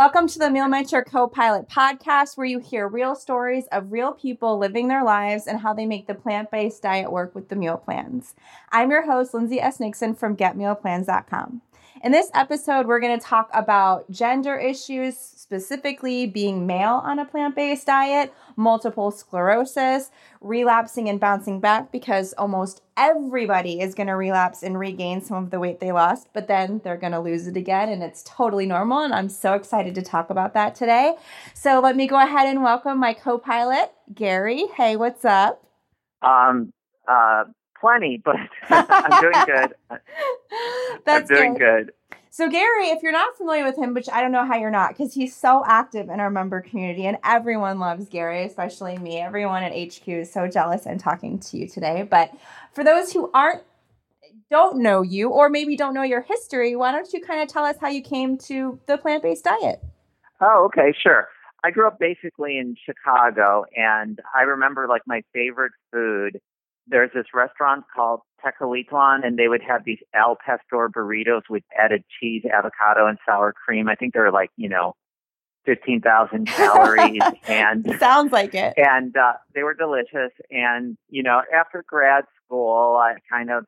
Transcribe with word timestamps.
Welcome 0.00 0.28
to 0.28 0.38
the 0.38 0.48
Meal 0.48 0.66
Mentor 0.66 1.04
Co-Pilot 1.04 1.68
podcast, 1.68 2.38
where 2.38 2.46
you 2.46 2.58
hear 2.58 2.88
real 2.88 3.14
stories 3.14 3.64
of 3.70 3.92
real 3.92 4.12
people 4.12 4.56
living 4.56 4.88
their 4.88 5.04
lives 5.04 5.46
and 5.46 5.60
how 5.60 5.74
they 5.74 5.84
make 5.84 6.06
the 6.06 6.14
plant-based 6.14 6.80
diet 6.80 7.12
work 7.12 7.34
with 7.34 7.50
the 7.50 7.54
meal 7.54 7.76
plans. 7.76 8.34
I'm 8.72 8.90
your 8.90 9.04
host, 9.04 9.34
Lindsay 9.34 9.60
S. 9.60 9.78
Nixon 9.78 10.14
from 10.14 10.38
GetMealPlans.com. 10.38 11.60
In 12.02 12.12
this 12.12 12.30
episode, 12.32 12.86
we're 12.86 12.98
going 12.98 13.18
to 13.18 13.24
talk 13.24 13.50
about 13.52 14.10
gender 14.10 14.56
issues, 14.56 15.18
specifically 15.18 16.26
being 16.26 16.66
male 16.66 17.02
on 17.04 17.18
a 17.18 17.26
plant 17.26 17.54
based 17.54 17.86
diet, 17.86 18.32
multiple 18.56 19.10
sclerosis, 19.10 20.10
relapsing 20.40 21.10
and 21.10 21.20
bouncing 21.20 21.60
back 21.60 21.92
because 21.92 22.32
almost 22.38 22.80
everybody 22.96 23.82
is 23.82 23.94
going 23.94 24.06
to 24.06 24.14
relapse 24.14 24.62
and 24.62 24.78
regain 24.78 25.20
some 25.20 25.44
of 25.44 25.50
the 25.50 25.60
weight 25.60 25.80
they 25.80 25.92
lost, 25.92 26.28
but 26.32 26.48
then 26.48 26.80
they're 26.84 26.96
going 26.96 27.12
to 27.12 27.20
lose 27.20 27.46
it 27.46 27.58
again, 27.58 27.90
and 27.90 28.02
it's 28.02 28.22
totally 28.22 28.64
normal. 28.64 29.00
And 29.00 29.12
I'm 29.12 29.28
so 29.28 29.52
excited 29.52 29.94
to 29.96 30.02
talk 30.02 30.30
about 30.30 30.54
that 30.54 30.74
today. 30.74 31.16
So 31.52 31.80
let 31.80 31.96
me 31.96 32.06
go 32.06 32.18
ahead 32.18 32.48
and 32.48 32.62
welcome 32.62 32.98
my 32.98 33.12
co 33.12 33.36
pilot, 33.36 33.92
Gary. 34.14 34.64
Hey, 34.74 34.96
what's 34.96 35.26
up? 35.26 35.62
Um, 36.22 36.72
uh, 37.06 37.44
plenty, 37.80 38.22
but 38.24 38.36
I'm 38.70 39.20
doing 39.20 39.44
good. 39.46 39.74
That's 41.04 41.30
I'm 41.30 41.36
doing 41.36 41.54
good. 41.54 41.86
good. 41.86 42.18
So 42.32 42.48
Gary, 42.48 42.90
if 42.90 43.02
you're 43.02 43.10
not 43.10 43.36
familiar 43.36 43.64
with 43.64 43.76
him, 43.76 43.92
which 43.92 44.08
I 44.08 44.20
don't 44.20 44.30
know 44.30 44.46
how 44.46 44.56
you're 44.56 44.70
not, 44.70 44.96
because 44.96 45.12
he's 45.12 45.34
so 45.34 45.64
active 45.66 46.08
in 46.08 46.20
our 46.20 46.30
member 46.30 46.60
community, 46.60 47.06
and 47.06 47.18
everyone 47.24 47.80
loves 47.80 48.08
Gary, 48.08 48.44
especially 48.44 48.96
me. 48.98 49.18
Everyone 49.18 49.64
at 49.64 49.72
HQ 49.72 50.08
is 50.08 50.32
so 50.32 50.46
jealous 50.46 50.86
and 50.86 51.00
talking 51.00 51.40
to 51.40 51.58
you 51.58 51.66
today. 51.66 52.06
But 52.08 52.32
for 52.72 52.84
those 52.84 53.12
who 53.12 53.30
aren't 53.34 53.62
don't 54.48 54.78
know 54.78 55.02
you 55.02 55.28
or 55.28 55.48
maybe 55.48 55.76
don't 55.76 55.94
know 55.94 56.02
your 56.02 56.22
history, 56.22 56.76
why 56.76 56.92
don't 56.92 57.12
you 57.12 57.20
kind 57.20 57.42
of 57.42 57.48
tell 57.48 57.64
us 57.64 57.76
how 57.80 57.88
you 57.88 58.02
came 58.02 58.36
to 58.36 58.78
the 58.86 58.96
plant-based 58.96 59.44
diet? 59.44 59.82
Oh, 60.40 60.64
okay, 60.66 60.92
sure. 61.02 61.28
I 61.62 61.70
grew 61.70 61.86
up 61.86 61.98
basically 61.98 62.58
in 62.58 62.74
Chicago, 62.84 63.64
and 63.76 64.18
I 64.34 64.42
remember 64.42 64.86
like 64.88 65.02
my 65.06 65.22
favorite 65.32 65.72
food 65.92 66.40
there's 66.86 67.10
this 67.14 67.26
restaurant 67.34 67.84
called 67.94 68.20
Tecalitlan, 68.44 69.24
and 69.24 69.38
they 69.38 69.48
would 69.48 69.62
have 69.62 69.84
these 69.84 69.98
al 70.14 70.36
pastor 70.44 70.88
burritos 70.88 71.42
with 71.48 71.62
added 71.78 72.04
cheese, 72.18 72.42
avocado, 72.52 73.06
and 73.06 73.18
sour 73.26 73.52
cream. 73.52 73.88
I 73.88 73.94
think 73.94 74.14
they're 74.14 74.32
like, 74.32 74.50
you 74.56 74.68
know, 74.68 74.94
15,000 75.66 76.46
calories 76.46 77.20
and 77.46 77.86
sounds 77.98 78.32
like 78.32 78.54
it. 78.54 78.74
And 78.76 79.16
uh, 79.16 79.34
they 79.54 79.62
were 79.62 79.74
delicious. 79.74 80.32
And, 80.50 80.96
you 81.08 81.22
know, 81.22 81.42
after 81.54 81.84
grad 81.86 82.24
school, 82.44 82.96
I 82.96 83.14
kind 83.30 83.50
of, 83.50 83.64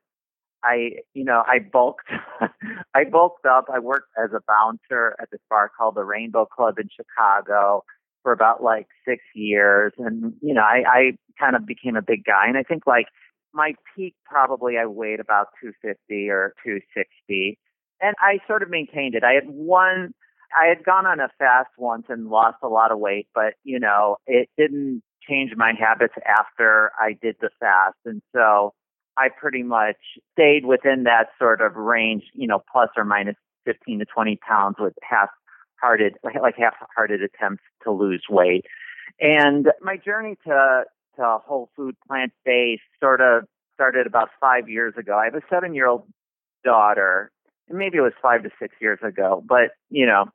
I, 0.65 0.93
you 1.13 1.25
know, 1.25 1.43
I 1.47 1.59
bulked, 1.59 2.09
I 2.95 3.05
bulked 3.05 3.45
up. 3.47 3.67
I 3.73 3.79
worked 3.79 4.09
as 4.23 4.31
a 4.33 4.41
bouncer 4.47 5.17
at 5.21 5.31
this 5.31 5.41
bar 5.51 5.71
called 5.77 5.97
the 5.97 6.05
Rainbow 6.05 6.47
Club 6.47 6.79
in 6.79 6.89
Chicago 6.95 7.85
for 8.23 8.33
about 8.33 8.63
like 8.63 8.87
six 9.07 9.23
years. 9.35 9.93
And, 9.99 10.35
you 10.41 10.55
know, 10.55 10.63
I, 10.63 10.83
I 10.87 11.11
kind 11.39 11.57
of 11.57 11.67
became 11.67 11.97
a 11.97 12.03
big 12.03 12.25
guy. 12.25 12.47
And 12.47 12.57
I 12.57 12.63
think 12.63 12.87
like 12.87 13.07
my 13.53 13.75
peak 13.95 14.15
probably 14.25 14.79
I 14.79 14.87
weighed 14.87 15.21
about 15.21 15.49
250 15.61 16.31
or 16.31 16.55
260. 16.65 17.59
And 18.01 18.15
I 18.21 18.39
sort 18.47 18.63
of 18.63 18.71
maintained 18.71 19.15
it. 19.15 19.25
I 19.25 19.33
had 19.35 19.45
one, 19.47 20.13
I 20.61 20.67
had 20.67 20.85
gone 20.85 21.07
on 21.07 21.21
a 21.21 21.29
fast 21.39 21.71
once 21.79 22.07
and 22.09 22.29
lost 22.29 22.59
a 22.63 22.69
lot 22.69 22.93
of 22.93 22.99
weight, 22.99 23.29
but, 23.35 23.55
you 23.65 23.79
know, 23.79 24.17
it 24.27 24.49
didn't 24.57 25.03
change 25.29 25.53
my 25.57 25.73
habits 25.79 26.15
after 26.27 26.91
I 26.99 27.17
did 27.21 27.37
the 27.41 27.51
fast. 27.61 27.97
And 28.05 28.23
so 28.35 28.75
I 29.17 29.29
pretty 29.29 29.63
much 29.63 29.97
stayed 30.33 30.65
within 30.65 31.05
that 31.05 31.29
sort 31.39 31.61
of 31.61 31.77
range, 31.77 32.25
you 32.35 32.49
know, 32.49 32.63
plus 32.73 32.89
or 32.97 33.05
minus 33.05 33.37
15 33.67 34.01
to 34.01 34.05
20 34.05 34.39
pounds 34.47 34.77
with 34.79 34.95
half 35.09 35.29
hearted, 35.83 36.15
like 36.41 36.57
half-hearted 36.57 37.21
attempts 37.23 37.65
to 37.83 37.91
lose 37.91 38.25
weight. 38.31 38.65
And 39.21 39.67
my 39.83 39.97
journey 39.97 40.37
to 40.47 40.85
to 41.17 41.39
whole 41.45 41.69
food 41.77 41.95
plant 42.07 42.33
based 42.45 42.83
sort 42.99 43.21
of 43.21 43.45
started 43.75 44.07
about 44.07 44.31
five 44.41 44.69
years 44.69 44.95
ago. 44.97 45.19
I 45.19 45.27
have 45.27 45.35
a 45.35 45.43
seven 45.51 45.75
year 45.75 45.87
old 45.87 46.07
daughter, 46.65 47.31
and 47.69 47.79
maybe 47.79 47.99
it 47.99 48.03
was 48.03 48.15
five 48.23 48.43
to 48.45 48.51
six 48.59 48.75
years 48.81 48.99
ago, 49.03 49.43
but 49.47 49.73
you 49.91 50.07
know, 50.07 50.27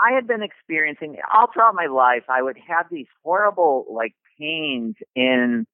I 0.00 0.12
had 0.12 0.26
been 0.26 0.42
experiencing 0.42 1.16
all 1.32 1.46
throughout 1.52 1.74
my 1.74 1.86
life. 1.86 2.24
I 2.28 2.42
would 2.42 2.56
have 2.68 2.86
these 2.90 3.06
horrible 3.22 3.86
like 3.90 4.14
pains 4.38 4.96
in 5.14 5.66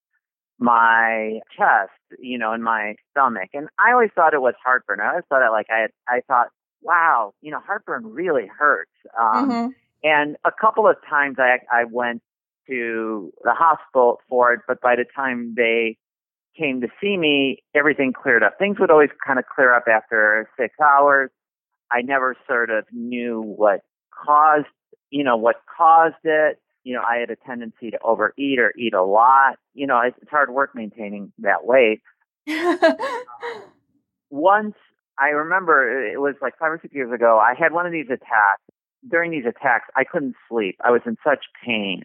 my 0.59 1.41
chest, 1.56 1.91
you 2.19 2.38
know, 2.38 2.53
in 2.53 2.62
my 2.62 2.97
stomach, 3.11 3.50
and 3.55 3.69
I 3.78 3.93
always 3.93 4.11
thought 4.15 4.34
it 4.34 4.43
was 4.43 4.55
heartburn. 4.62 5.00
I 5.00 5.09
always 5.11 5.25
thought 5.28 5.41
that 5.41 5.53
like 5.53 5.66
I 5.71 5.81
had, 5.82 5.91
I 6.06 6.21
thought 6.28 6.49
wow, 6.82 7.34
you 7.41 7.50
know, 7.50 7.60
heartburn 7.60 8.06
really 8.06 8.47
hurts. 8.47 8.91
Um, 9.19 9.50
mm-hmm. 9.50 9.69
And 10.04 10.37
a 10.44 10.50
couple 10.50 10.88
of 10.88 10.97
times 11.09 11.37
I, 11.38 11.59
I 11.70 11.84
went 11.84 12.22
to 12.69 13.32
the 13.43 13.54
hospital 13.54 14.20
for 14.28 14.53
it, 14.53 14.60
but 14.66 14.81
by 14.81 14.97
the 14.97 15.04
time 15.15 15.54
they 15.56 15.97
came 16.59 16.81
to 16.81 16.88
see 17.00 17.16
me, 17.16 17.62
everything 17.75 18.12
cleared 18.12 18.43
up. 18.43 18.59
Things 18.59 18.78
would 18.78 18.91
always 18.91 19.10
kind 19.25 19.38
of 19.38 19.44
clear 19.54 19.75
up 19.75 19.84
after 19.88 20.48
six 20.59 20.75
hours. 20.81 21.31
I 21.91 22.03
never 22.03 22.37
sort 22.47 22.70
of 22.70 22.84
knew 22.93 23.41
what 23.41 23.81
caused, 24.12 24.66
you 25.10 25.25
know, 25.25 25.37
what 25.37 25.56
caused 25.76 26.14
it. 26.25 26.59
You 26.84 26.94
know, 26.94 27.03
I 27.03 27.19
had 27.19 27.31
a 27.31 27.37
tendency 27.37 27.91
to 27.91 27.99
overeat 28.03 28.59
or 28.59 28.72
eat 28.76 28.94
a 28.94 29.03
lot. 29.03 29.56
You 29.75 29.87
know, 29.87 30.00
it's, 30.00 30.16
it's 30.20 30.31
hard 30.31 30.50
work 30.50 30.75
maintaining 30.75 31.32
that 31.38 31.64
weight. 31.64 32.03
Once 34.31 34.75
I 35.22 35.28
remember 35.28 36.05
it 36.05 36.21
was 36.21 36.34
like 36.43 36.55
five 36.59 36.72
or 36.72 36.81
six 36.83 36.93
years 36.93 37.12
ago. 37.12 37.38
I 37.38 37.55
had 37.56 37.72
one 37.72 37.87
of 37.87 37.93
these 37.93 38.06
attacks. 38.06 38.62
During 39.09 39.31
these 39.31 39.44
attacks, 39.47 39.88
I 39.97 40.05
couldn't 40.05 40.34
sleep. 40.49 40.77
I 40.84 40.91
was 40.91 41.00
in 41.06 41.16
such 41.25 41.44
pain. 41.65 42.03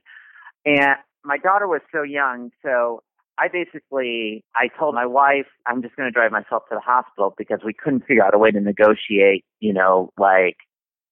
And 0.65 0.95
my 1.23 1.37
daughter 1.37 1.67
was 1.67 1.81
so 1.91 2.03
young, 2.03 2.51
so 2.63 3.01
I 3.37 3.47
basically 3.47 4.43
I 4.55 4.67
told 4.79 4.95
my 4.95 5.05
wife 5.05 5.47
I'm 5.65 5.81
just 5.81 5.95
going 5.95 6.07
to 6.07 6.11
drive 6.11 6.31
myself 6.31 6.63
to 6.69 6.75
the 6.75 6.81
hospital 6.81 7.33
because 7.37 7.59
we 7.65 7.73
couldn't 7.73 8.05
figure 8.05 8.23
out 8.23 8.35
a 8.35 8.37
way 8.37 8.51
to 8.51 8.59
negotiate, 8.59 9.45
you 9.59 9.73
know, 9.73 10.11
like 10.17 10.57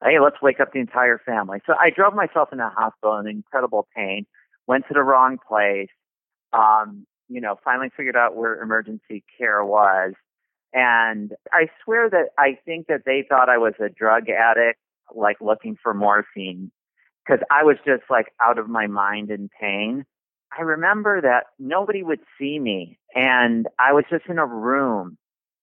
hey, 0.03 0.19
let's 0.21 0.41
wake 0.41 0.59
up 0.59 0.73
the 0.73 0.79
entire 0.79 1.19
family. 1.25 1.59
So 1.65 1.73
I 1.79 1.89
drove 1.89 2.13
myself 2.13 2.49
in 2.51 2.59
the 2.59 2.69
hospital 2.69 3.17
in 3.17 3.27
incredible 3.27 3.88
pain, 3.95 4.25
went 4.67 4.85
to 4.88 4.94
the 4.94 5.01
wrong 5.01 5.38
place, 5.47 5.89
um, 6.53 7.07
you 7.29 7.41
know, 7.41 7.55
finally 7.63 7.89
figured 7.95 8.15
out 8.15 8.35
where 8.35 8.61
emergency 8.61 9.23
care 9.38 9.63
was 9.63 10.13
and 10.75 11.31
I 11.53 11.68
swear 11.84 12.09
that 12.09 12.31
I 12.38 12.58
think 12.66 12.88
that 12.88 13.03
they 13.06 13.25
thought 13.28 13.47
I 13.47 13.58
was 13.58 13.74
a 13.80 13.88
drug 13.88 14.30
addict, 14.30 14.78
like 15.16 15.38
looking 15.40 15.78
for 15.81 15.94
morphine, 15.94 16.69
because 17.25 17.41
I 17.50 17.63
was 17.63 17.78
just 17.86 18.03
like 18.09 18.28
out 18.41 18.59
of 18.59 18.68
my 18.68 18.88
mind 18.88 19.31
in 19.31 19.50
pain. 19.59 20.06
I 20.58 20.63
remember 20.63 21.22
that 21.22 21.46
nobody 21.59 22.03
would 22.03 22.19
see 22.38 22.59
me, 22.59 23.00
and 23.16 23.68
I 23.80 23.94
was 23.94 24.03
just 24.09 24.25
in 24.28 24.38
a 24.38 24.46
room, 24.46 25.18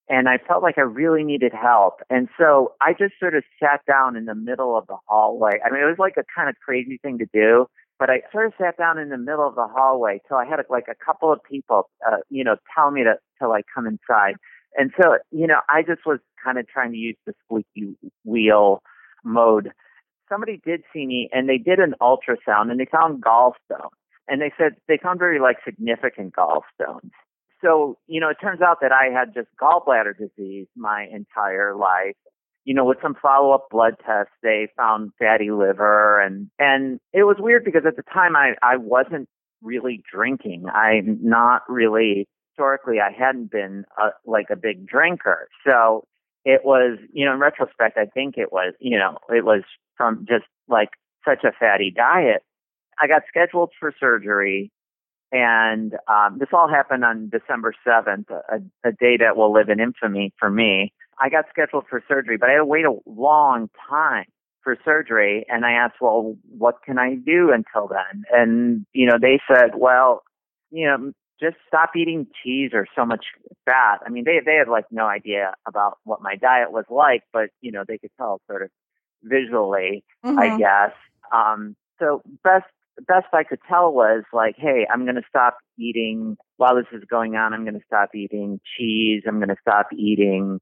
and 0.09 0.31
I 0.31 0.39
felt 0.39 0.63
like 0.63 0.79
I 0.79 0.83
really 0.83 1.25
needed 1.25 1.53
help. 1.53 2.01
And 2.09 2.29
so 2.39 2.73
I 2.81 2.95
just 2.95 3.13
sort 3.21 3.35
of 3.35 3.45
sat 3.63 3.83
down 3.87 4.17
in 4.17 4.25
the 4.25 4.35
middle 4.35 4.79
of 4.79 4.87
the 4.87 4.97
hallway. 5.07 5.61
I 5.65 5.71
mean, 5.71 5.83
it 5.83 5.87
was 5.87 5.99
like 5.99 6.17
a 6.17 6.25
kind 6.35 6.49
of 6.49 6.57
crazy 6.65 6.99
thing 7.03 7.19
to 7.19 7.27
do, 7.35 7.67
but 7.99 8.09
I 8.09 8.23
sort 8.33 8.47
of 8.47 8.55
sat 8.59 8.79
down 8.79 8.99
in 8.99 9.11
the 9.11 9.19
middle 9.19 9.47
of 9.47 9.57
the 9.57 9.69
hallway 9.69 10.21
till 10.27 10.39
I 10.39 10.47
had 10.47 10.59
like 10.71 10.87
a 10.89 11.05
couple 11.05 11.31
of 11.31 11.41
people, 11.49 11.91
uh, 12.07 12.17
you 12.31 12.45
know, 12.45 12.57
tell 12.75 12.91
me 12.91 13.05
to 13.05 13.17
to 13.43 13.49
like 13.49 13.67
come 13.75 13.87
inside. 13.87 14.37
And 14.77 14.93
so, 15.01 15.19
you 15.31 15.47
know, 15.47 15.61
I 15.69 15.83
just 15.83 16.07
was 16.07 16.19
kind 16.43 16.59
of 16.59 16.67
trying 16.69 16.93
to 16.93 16.99
use 16.99 17.17
the 17.27 17.35
squeaky 17.45 17.97
wheel 18.25 18.83
mode. 19.25 19.73
Somebody 20.29 20.61
did 20.65 20.83
see 20.93 21.07
me 21.07 21.29
and 21.33 21.49
they 21.49 21.59
did 21.59 21.79
an 21.79 21.95
ultrasound 22.01 22.71
and 22.71 22.81
they 22.81 22.87
found 22.87 23.23
gallstones. 23.23 23.91
And 24.29 24.41
they 24.41 24.53
said 24.57 24.77
they 24.89 24.99
found 25.03 25.19
very 25.19 25.41
like 25.41 25.57
significant 25.65 26.35
gallstones. 26.35 27.11
So, 27.63 27.99
you 28.07 28.21
know, 28.21 28.31
it 28.31 28.39
turns 28.41 28.61
out 28.61 28.79
that 28.81 28.93
I 28.93 29.13
had 29.13 29.35
just 29.35 29.49
gallbladder 29.61 30.17
disease 30.17 30.67
my 30.77 31.07
entire 31.13 31.75
life. 31.77 32.17
You 32.65 32.75
know, 32.75 32.85
with 32.85 32.99
some 33.03 33.17
follow 33.21 33.53
up 33.53 33.69
blood 33.71 33.95
tests, 34.07 34.33
they 34.43 34.69
found 34.77 35.11
fatty 35.19 35.51
liver 35.51 36.21
and, 36.21 36.49
and 36.61 37.01
it 37.13 37.25
was 37.25 37.37
weird 37.39 37.65
because 37.65 37.83
at 37.87 37.97
the 37.97 38.05
time 38.05 38.37
I, 38.37 38.53
I 38.63 38.77
wasn't 38.77 39.29
really 39.63 40.03
drinking. 40.13 40.67
I'm 40.73 41.19
not 41.23 41.63
really 41.69 42.29
historically 42.53 42.97
I 43.01 43.13
hadn't 43.13 43.51
been 43.51 43.85
a, 43.99 44.09
like 44.25 44.47
a 44.51 44.57
big 44.57 44.87
drinker. 44.87 45.49
So 45.67 46.05
it 46.45 46.63
was, 46.65 46.99
you 47.13 47.25
know, 47.25 47.35
in 47.35 47.39
retrospect, 47.39 47.97
I 47.97 48.07
think 48.07 48.37
it 48.37 48.53
was, 48.53 48.75
you 48.81 48.99
know, 48.99 49.19
it 49.29 49.45
was 49.45 49.63
from 49.97 50.27
just 50.29 50.45
like 50.69 50.91
such 51.27 51.45
a 51.45 51.53
fatty 51.59 51.93
diet. 51.95 52.43
I 53.01 53.07
got 53.07 53.23
scheduled 53.29 53.71
for 53.79 53.93
surgery, 53.99 54.71
and 55.31 55.95
um, 56.09 56.39
this 56.39 56.51
all 56.53 56.69
happened 56.69 57.05
on 57.05 57.31
December 57.31 57.75
7th, 57.87 58.31
a, 58.31 58.89
a 58.89 58.93
day 58.93 59.17
that 59.19 59.37
will 59.37 59.53
live 59.53 59.71
in 59.71 59.81
infamy 59.81 60.33
for 60.39 60.51
me. 60.51 60.93
I 61.19 61.31
got 61.31 61.47
scheduled 61.49 61.85
for 61.89 62.03
surgery, 62.07 62.37
but 62.37 62.49
I 62.49 62.53
had 62.53 62.59
to 62.59 62.65
wait 62.65 62.85
a 62.85 62.97
long 63.07 63.71
time 63.89 64.27
for 64.63 64.77
surgery. 64.85 65.47
And 65.49 65.65
I 65.65 65.73
asked, 65.73 65.97
well, 66.01 66.37
what 66.51 66.83
can 66.85 66.99
I 66.99 67.15
do 67.15 67.51
until 67.53 67.89
then? 67.89 68.25
And, 68.33 68.87
you 68.93 69.07
know, 69.07 69.17
they 69.21 69.41
said, 69.49 69.71
well, 69.77 70.23
you 70.71 70.87
know, 70.87 71.13
just 71.43 71.57
stop 71.67 71.91
eating 71.97 72.27
cheese 72.43 72.71
or 72.73 72.87
so 72.97 73.05
much 73.05 73.25
fat. 73.65 73.99
I 74.07 74.11
mean, 74.11 74.25
they 74.25 74.41
they 74.45 74.55
had 74.55 74.69
like 74.69 74.87
no 74.91 75.07
idea 75.07 75.55
about 75.67 75.99
what 76.05 76.23
my 76.23 76.37
diet 76.37 76.73
was 76.73 76.85
like, 76.89 77.23
but 77.33 77.51
you 77.61 77.73
know, 77.73 77.85
they 77.87 77.99
could 77.99 78.13
tell 78.17 78.41
sort 78.47 78.63
of 78.63 78.71
visually, 79.23 80.05
mm-hmm. 80.25 80.39
I 80.39 80.57
guess. 80.57 80.95
Um, 81.33 81.77
so 81.99 82.23
best 82.45 82.67
best 83.07 83.27
I 83.33 83.45
could 83.45 83.61
tell 83.69 83.93
was 83.93 84.25
like, 84.33 84.55
hey, 84.57 84.87
I'm 84.93 85.05
going 85.05 85.17
to 85.17 85.23
stop 85.29 85.59
eating 85.79 86.37
while 86.57 86.77
this 86.77 86.87
is 86.93 87.03
going 87.09 87.35
on. 87.37 87.53
I'm 87.53 87.65
going 87.65 87.79
to 87.79 87.87
stop 87.87 88.15
eating 88.15 88.61
cheese. 88.77 89.23
I'm 89.27 89.39
going 89.39 89.49
to 89.49 89.57
stop 89.61 89.89
eating 89.93 90.61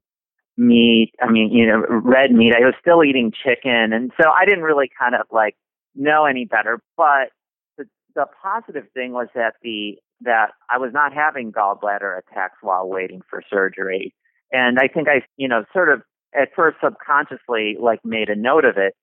meat. 0.57 1.13
I 1.21 1.29
mean, 1.29 1.51
you 1.51 1.67
know, 1.67 1.83
red 1.89 2.31
meat. 2.31 2.53
I 2.55 2.65
was 2.65 2.75
still 2.79 3.03
eating 3.03 3.31
chicken, 3.31 3.93
and 3.93 4.11
so 4.19 4.29
I 4.29 4.45
didn't 4.45 4.63
really 4.63 4.89
kind 4.97 5.15
of 5.15 5.21
like 5.31 5.55
know 5.95 6.25
any 6.25 6.45
better. 6.45 6.81
But 6.97 7.29
the 7.77 7.85
the 8.15 8.25
positive 8.41 8.85
thing 8.93 9.11
was 9.11 9.27
that 9.35 9.55
the 9.61 9.97
that 10.23 10.51
I 10.69 10.77
was 10.77 10.91
not 10.93 11.13
having 11.13 11.51
gallbladder 11.51 12.19
attacks 12.19 12.57
while 12.61 12.87
waiting 12.87 13.21
for 13.29 13.41
surgery. 13.49 14.13
And 14.51 14.79
I 14.79 14.87
think 14.87 15.07
I, 15.07 15.21
you 15.37 15.47
know, 15.47 15.63
sort 15.73 15.89
of 15.89 16.01
at 16.39 16.49
first 16.55 16.77
subconsciously 16.83 17.77
like 17.79 17.99
made 18.03 18.29
a 18.29 18.35
note 18.35 18.65
of 18.65 18.77
it. 18.77 18.95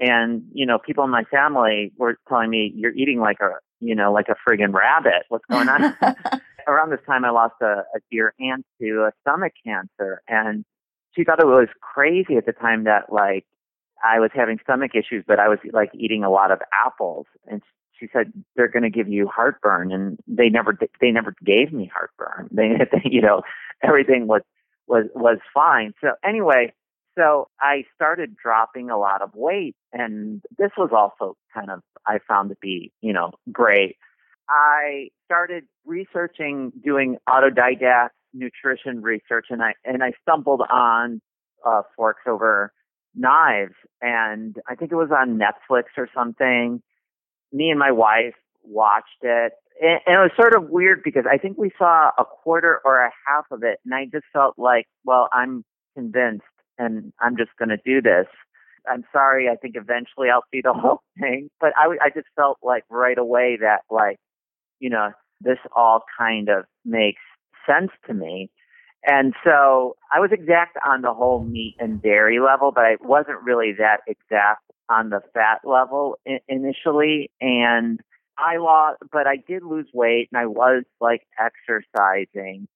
And, 0.00 0.42
you 0.52 0.66
know, 0.66 0.78
people 0.78 1.04
in 1.04 1.10
my 1.10 1.24
family 1.24 1.92
were 1.96 2.18
telling 2.28 2.50
me, 2.50 2.72
you're 2.74 2.94
eating 2.94 3.20
like 3.20 3.38
a, 3.40 3.50
you 3.80 3.94
know, 3.94 4.12
like 4.12 4.26
a 4.28 4.34
friggin' 4.48 4.72
rabbit. 4.72 5.24
What's 5.28 5.44
going 5.50 5.68
on? 5.68 5.96
Around 6.66 6.90
this 6.90 7.00
time, 7.06 7.24
I 7.24 7.30
lost 7.30 7.54
a, 7.60 7.84
a 7.94 8.00
dear 8.10 8.34
aunt 8.40 8.64
to 8.80 9.08
a 9.08 9.12
stomach 9.20 9.52
cancer. 9.64 10.22
And 10.26 10.64
she 11.14 11.22
thought 11.22 11.40
it 11.40 11.46
was 11.46 11.68
crazy 11.80 12.36
at 12.36 12.46
the 12.46 12.52
time 12.52 12.84
that 12.84 13.12
like 13.12 13.44
I 14.02 14.18
was 14.18 14.30
having 14.34 14.58
stomach 14.62 14.92
issues, 14.94 15.24
but 15.26 15.38
I 15.38 15.48
was 15.48 15.58
like 15.72 15.90
eating 15.94 16.24
a 16.24 16.30
lot 16.30 16.50
of 16.50 16.60
apples. 16.84 17.26
And 17.46 17.62
she 17.98 18.08
said 18.12 18.32
they're 18.56 18.68
going 18.68 18.82
to 18.82 18.90
give 18.90 19.08
you 19.08 19.28
heartburn, 19.28 19.92
and 19.92 20.18
they 20.26 20.48
never 20.48 20.76
they 21.00 21.10
never 21.10 21.34
gave 21.44 21.72
me 21.72 21.90
heartburn. 21.92 22.48
They, 22.50 22.68
they 22.92 23.02
you 23.04 23.20
know 23.20 23.42
everything 23.82 24.26
was 24.26 24.42
was 24.86 25.06
was 25.14 25.38
fine. 25.52 25.94
So 26.00 26.12
anyway, 26.24 26.72
so 27.16 27.48
I 27.60 27.84
started 27.94 28.36
dropping 28.36 28.90
a 28.90 28.98
lot 28.98 29.22
of 29.22 29.30
weight, 29.34 29.76
and 29.92 30.42
this 30.58 30.70
was 30.76 30.90
also 30.92 31.36
kind 31.52 31.70
of 31.70 31.80
I 32.06 32.18
found 32.26 32.50
to 32.50 32.56
be 32.60 32.92
you 33.00 33.12
know 33.12 33.32
great. 33.52 33.96
I 34.48 35.08
started 35.24 35.64
researching, 35.86 36.72
doing 36.82 37.16
autodidact 37.28 38.10
nutrition 38.32 39.02
research, 39.02 39.46
and 39.50 39.62
I 39.62 39.74
and 39.84 40.02
I 40.02 40.12
stumbled 40.22 40.62
on 40.70 41.20
uh, 41.64 41.82
forks 41.96 42.22
over 42.26 42.72
knives, 43.14 43.74
and 44.02 44.56
I 44.68 44.74
think 44.74 44.90
it 44.92 44.96
was 44.96 45.10
on 45.10 45.38
Netflix 45.38 45.84
or 45.96 46.08
something 46.14 46.82
me 47.54 47.70
and 47.70 47.78
my 47.78 47.92
wife 47.92 48.34
watched 48.64 49.22
it. 49.22 49.52
And, 49.80 50.00
it 50.06 50.18
was 50.18 50.30
sort 50.36 50.54
of 50.54 50.68
weird 50.68 51.02
because 51.02 51.24
I 51.30 51.38
think 51.38 51.56
we 51.56 51.70
saw 51.78 52.10
a 52.18 52.24
quarter 52.24 52.80
or 52.84 53.04
a 53.04 53.10
half 53.26 53.46
of 53.50 53.62
it, 53.62 53.78
and 53.84 53.94
I 53.94 54.06
just 54.12 54.26
felt 54.32 54.58
like, 54.58 54.86
well, 55.04 55.28
I'm 55.32 55.64
convinced 55.94 56.44
and 56.76 57.12
I'm 57.20 57.36
just 57.36 57.50
going 57.58 57.68
to 57.68 57.78
do 57.84 58.02
this. 58.02 58.26
I'm 58.90 59.04
sorry. 59.12 59.48
I 59.48 59.56
think 59.56 59.76
eventually 59.76 60.28
I'll 60.28 60.44
see 60.52 60.60
the 60.62 60.72
whole 60.74 61.02
thing, 61.18 61.48
but 61.60 61.72
I, 61.76 61.86
I 62.04 62.10
just 62.10 62.26
felt 62.36 62.58
like 62.62 62.84
right 62.90 63.16
away 63.16 63.58
that 63.60 63.82
like, 63.90 64.18
you 64.80 64.90
know, 64.90 65.12
this 65.40 65.58
all 65.74 66.04
kind 66.18 66.48
of 66.48 66.64
makes 66.84 67.22
sense 67.66 67.90
to 68.06 68.14
me. 68.14 68.50
And 69.06 69.34
so 69.44 69.96
I 70.12 70.18
was 70.18 70.30
exact 70.32 70.78
on 70.86 71.02
the 71.02 71.12
whole 71.12 71.44
meat 71.44 71.76
and 71.78 72.02
dairy 72.02 72.40
level, 72.40 72.72
but 72.74 72.84
I 72.84 72.96
wasn't 73.00 73.42
really 73.42 73.72
that 73.78 73.98
exact 74.06 74.62
on 74.88 75.10
the 75.10 75.20
fat 75.32 75.60
level 75.64 76.18
I- 76.26 76.40
initially. 76.48 77.30
And 77.40 78.00
I 78.38 78.56
lost, 78.58 79.02
but 79.12 79.26
I 79.26 79.36
did 79.36 79.62
lose 79.62 79.88
weight 79.92 80.28
and 80.32 80.40
I 80.40 80.46
was 80.46 80.84
like 81.00 81.22
exercising. 81.38 82.68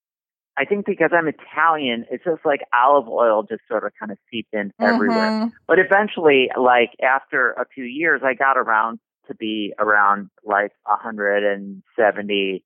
I 0.57 0.65
think 0.65 0.87
because 0.87 1.11
I'm 1.13 1.29
Italian, 1.29 2.05
it's 2.11 2.25
just 2.25 2.45
like 2.45 2.61
olive 2.75 3.09
oil 3.09 3.45
just 3.45 3.63
sort 3.69 3.85
of 3.85 3.93
kind 3.99 4.11
of 4.11 4.19
seeped 4.31 4.53
in 4.53 4.69
mm-hmm. 4.69 4.85
everywhere. 4.85 5.53
But 5.69 5.79
eventually, 5.79 6.51
like 6.59 6.91
after 7.01 7.53
a 7.53 7.65
few 7.73 7.85
years, 7.85 8.23
I 8.25 8.35
got 8.35 8.59
around 8.59 8.99
to 9.29 9.35
be 9.35 9.73
around 9.79 10.31
like 10.45 10.73
170 10.85 12.65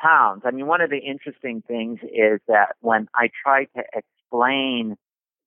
pounds. 0.00 0.42
I 0.44 0.50
mean, 0.50 0.66
one 0.66 0.80
of 0.80 0.90
the 0.90 0.98
interesting 0.98 1.62
things 1.66 1.98
is 2.02 2.40
that 2.46 2.76
when 2.80 3.08
I 3.14 3.30
tried 3.42 3.68
to 3.76 3.82
explain 3.92 4.96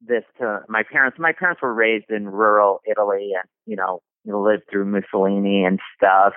this 0.06 0.24
to 0.40 0.62
my 0.68 0.84
parents, 0.84 1.18
my 1.20 1.32
parents 1.32 1.62
were 1.62 1.74
raised 1.74 2.10
in 2.10 2.28
rural 2.28 2.82
Italy 2.90 3.32
and, 3.36 3.48
you 3.66 3.76
know, 3.76 4.02
lived 4.26 4.64
through 4.70 4.86
Mussolini 4.86 5.64
and 5.64 5.80
stuff. 5.96 6.34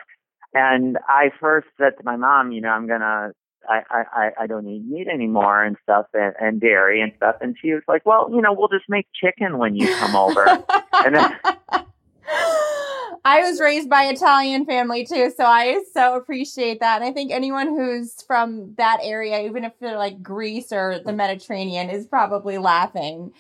And 0.55 0.99
I 1.09 1.31
first 1.41 1.69
said 1.79 1.97
to 1.99 2.05
my 2.05 2.17
mom, 2.17 2.53
you 2.53 2.61
know, 2.61 2.71
I'm 2.71 2.89
gonna, 2.89 3.33
I, 3.69 3.83
I, 3.91 4.31
I 4.41 4.47
don't 4.47 4.67
eat 4.67 4.85
meat 4.85 5.07
anymore 5.07 5.63
and 5.63 5.77
stuff 5.83 6.07
and, 6.15 6.35
and 6.41 6.61
dairy 6.61 7.01
and 7.01 7.13
stuff. 7.17 7.37
And 7.41 7.57
she 7.61 7.73
was 7.73 7.83
like, 7.87 8.05
well, 8.07 8.29
you 8.33 8.41
know, 8.41 8.53
we'll 8.53 8.69
just 8.69 8.89
make 8.89 9.07
chicken 9.15 9.59
when 9.59 9.77
you 9.77 9.95
come 9.97 10.17
over. 10.17 10.47
and 10.93 11.15
then, 11.15 11.39
I 13.25 13.41
was 13.41 13.61
raised 13.61 13.91
by 13.91 14.05
Italian 14.05 14.65
family 14.65 15.05
too, 15.05 15.31
so 15.37 15.45
I 15.45 15.83
so 15.93 16.17
appreciate 16.17 16.81
that. 16.81 17.03
And 17.03 17.05
I 17.05 17.13
think 17.13 17.33
anyone 17.33 17.69
who's 17.69 18.23
from 18.23 18.75
that 18.77 18.99
area, 19.03 19.41
even 19.43 19.65
if 19.65 19.73
they're 19.81 19.99
like 19.99 20.23
Greece 20.23 20.73
or 20.73 21.01
the 21.05 21.13
Mediterranean, 21.13 21.91
is 21.91 22.07
probably 22.07 22.59
laughing. 22.59 23.33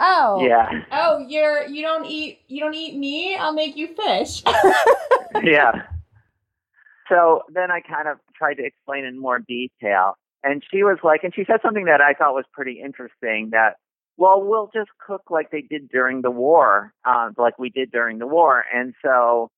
Oh, 0.00 0.44
yeah. 0.44 0.84
Oh, 0.90 1.24
you're 1.26 1.66
you 1.66 1.82
don't 1.82 2.04
eat 2.04 2.40
you 2.48 2.60
don't 2.60 2.74
eat 2.74 2.96
meat. 2.96 3.36
I'll 3.36 3.54
make 3.54 3.76
you 3.76 3.94
fish. 3.94 4.42
yeah. 5.42 5.82
So 7.08 7.42
then 7.52 7.70
I 7.70 7.80
kind 7.80 8.08
of 8.08 8.18
tried 8.34 8.54
to 8.54 8.64
explain 8.64 9.04
in 9.04 9.18
more 9.18 9.38
detail, 9.38 10.16
and 10.44 10.62
she 10.70 10.82
was 10.82 10.98
like, 11.02 11.24
and 11.24 11.34
she 11.34 11.44
said 11.46 11.60
something 11.62 11.86
that 11.86 12.00
I 12.00 12.12
thought 12.12 12.34
was 12.34 12.44
pretty 12.52 12.80
interesting 12.84 13.50
that 13.52 13.76
well, 14.16 14.42
we'll 14.42 14.70
just 14.74 14.90
cook 15.04 15.22
like 15.30 15.50
they 15.50 15.62
did 15.62 15.88
during 15.88 16.22
the 16.22 16.30
war, 16.30 16.92
uh, 17.04 17.30
like 17.36 17.58
we 17.58 17.70
did 17.70 17.90
during 17.90 18.18
the 18.18 18.26
war. 18.26 18.64
And 18.72 18.94
so, 19.04 19.50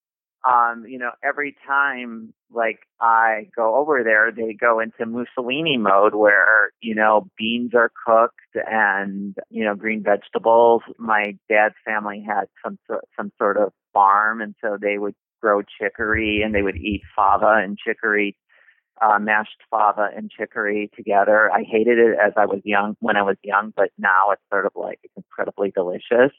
um, 0.44 0.84
you 0.86 0.98
know, 0.98 1.10
every 1.22 1.56
time 1.66 2.32
like 2.52 2.78
I 3.00 3.48
go 3.56 3.74
over 3.76 4.04
there, 4.04 4.30
they 4.30 4.54
go 4.54 4.80
into 4.80 5.06
Mussolini 5.06 5.76
mode 5.76 6.14
where, 6.14 6.70
you 6.80 6.94
know, 6.94 7.28
beans 7.36 7.72
are 7.74 7.90
cooked 8.06 8.34
and, 8.54 9.34
you 9.50 9.64
know, 9.64 9.74
green 9.74 10.02
vegetables. 10.02 10.82
My 10.98 11.36
dad's 11.48 11.74
family 11.84 12.24
had 12.26 12.44
some, 12.62 12.78
some 13.16 13.32
sort 13.38 13.56
of 13.56 13.72
farm. 13.92 14.40
And 14.40 14.54
so 14.62 14.76
they 14.80 14.98
would 14.98 15.14
grow 15.40 15.62
chicory 15.62 16.42
and 16.42 16.54
they 16.54 16.62
would 16.62 16.76
eat 16.76 17.02
fava 17.16 17.60
and 17.62 17.76
chicory 17.76 18.36
uh, 19.02 19.18
mashed 19.18 19.62
fava 19.70 20.08
and 20.16 20.30
chicory 20.30 20.90
together. 20.96 21.50
I 21.52 21.62
hated 21.62 21.98
it 21.98 22.16
as 22.18 22.32
I 22.36 22.46
was 22.46 22.60
young 22.64 22.96
when 23.00 23.16
I 23.16 23.22
was 23.22 23.36
young, 23.42 23.72
but 23.76 23.90
now 23.98 24.30
it's 24.30 24.42
sort 24.50 24.66
of 24.66 24.72
like 24.74 25.00
it's 25.02 25.14
incredibly 25.16 25.70
delicious. 25.70 26.32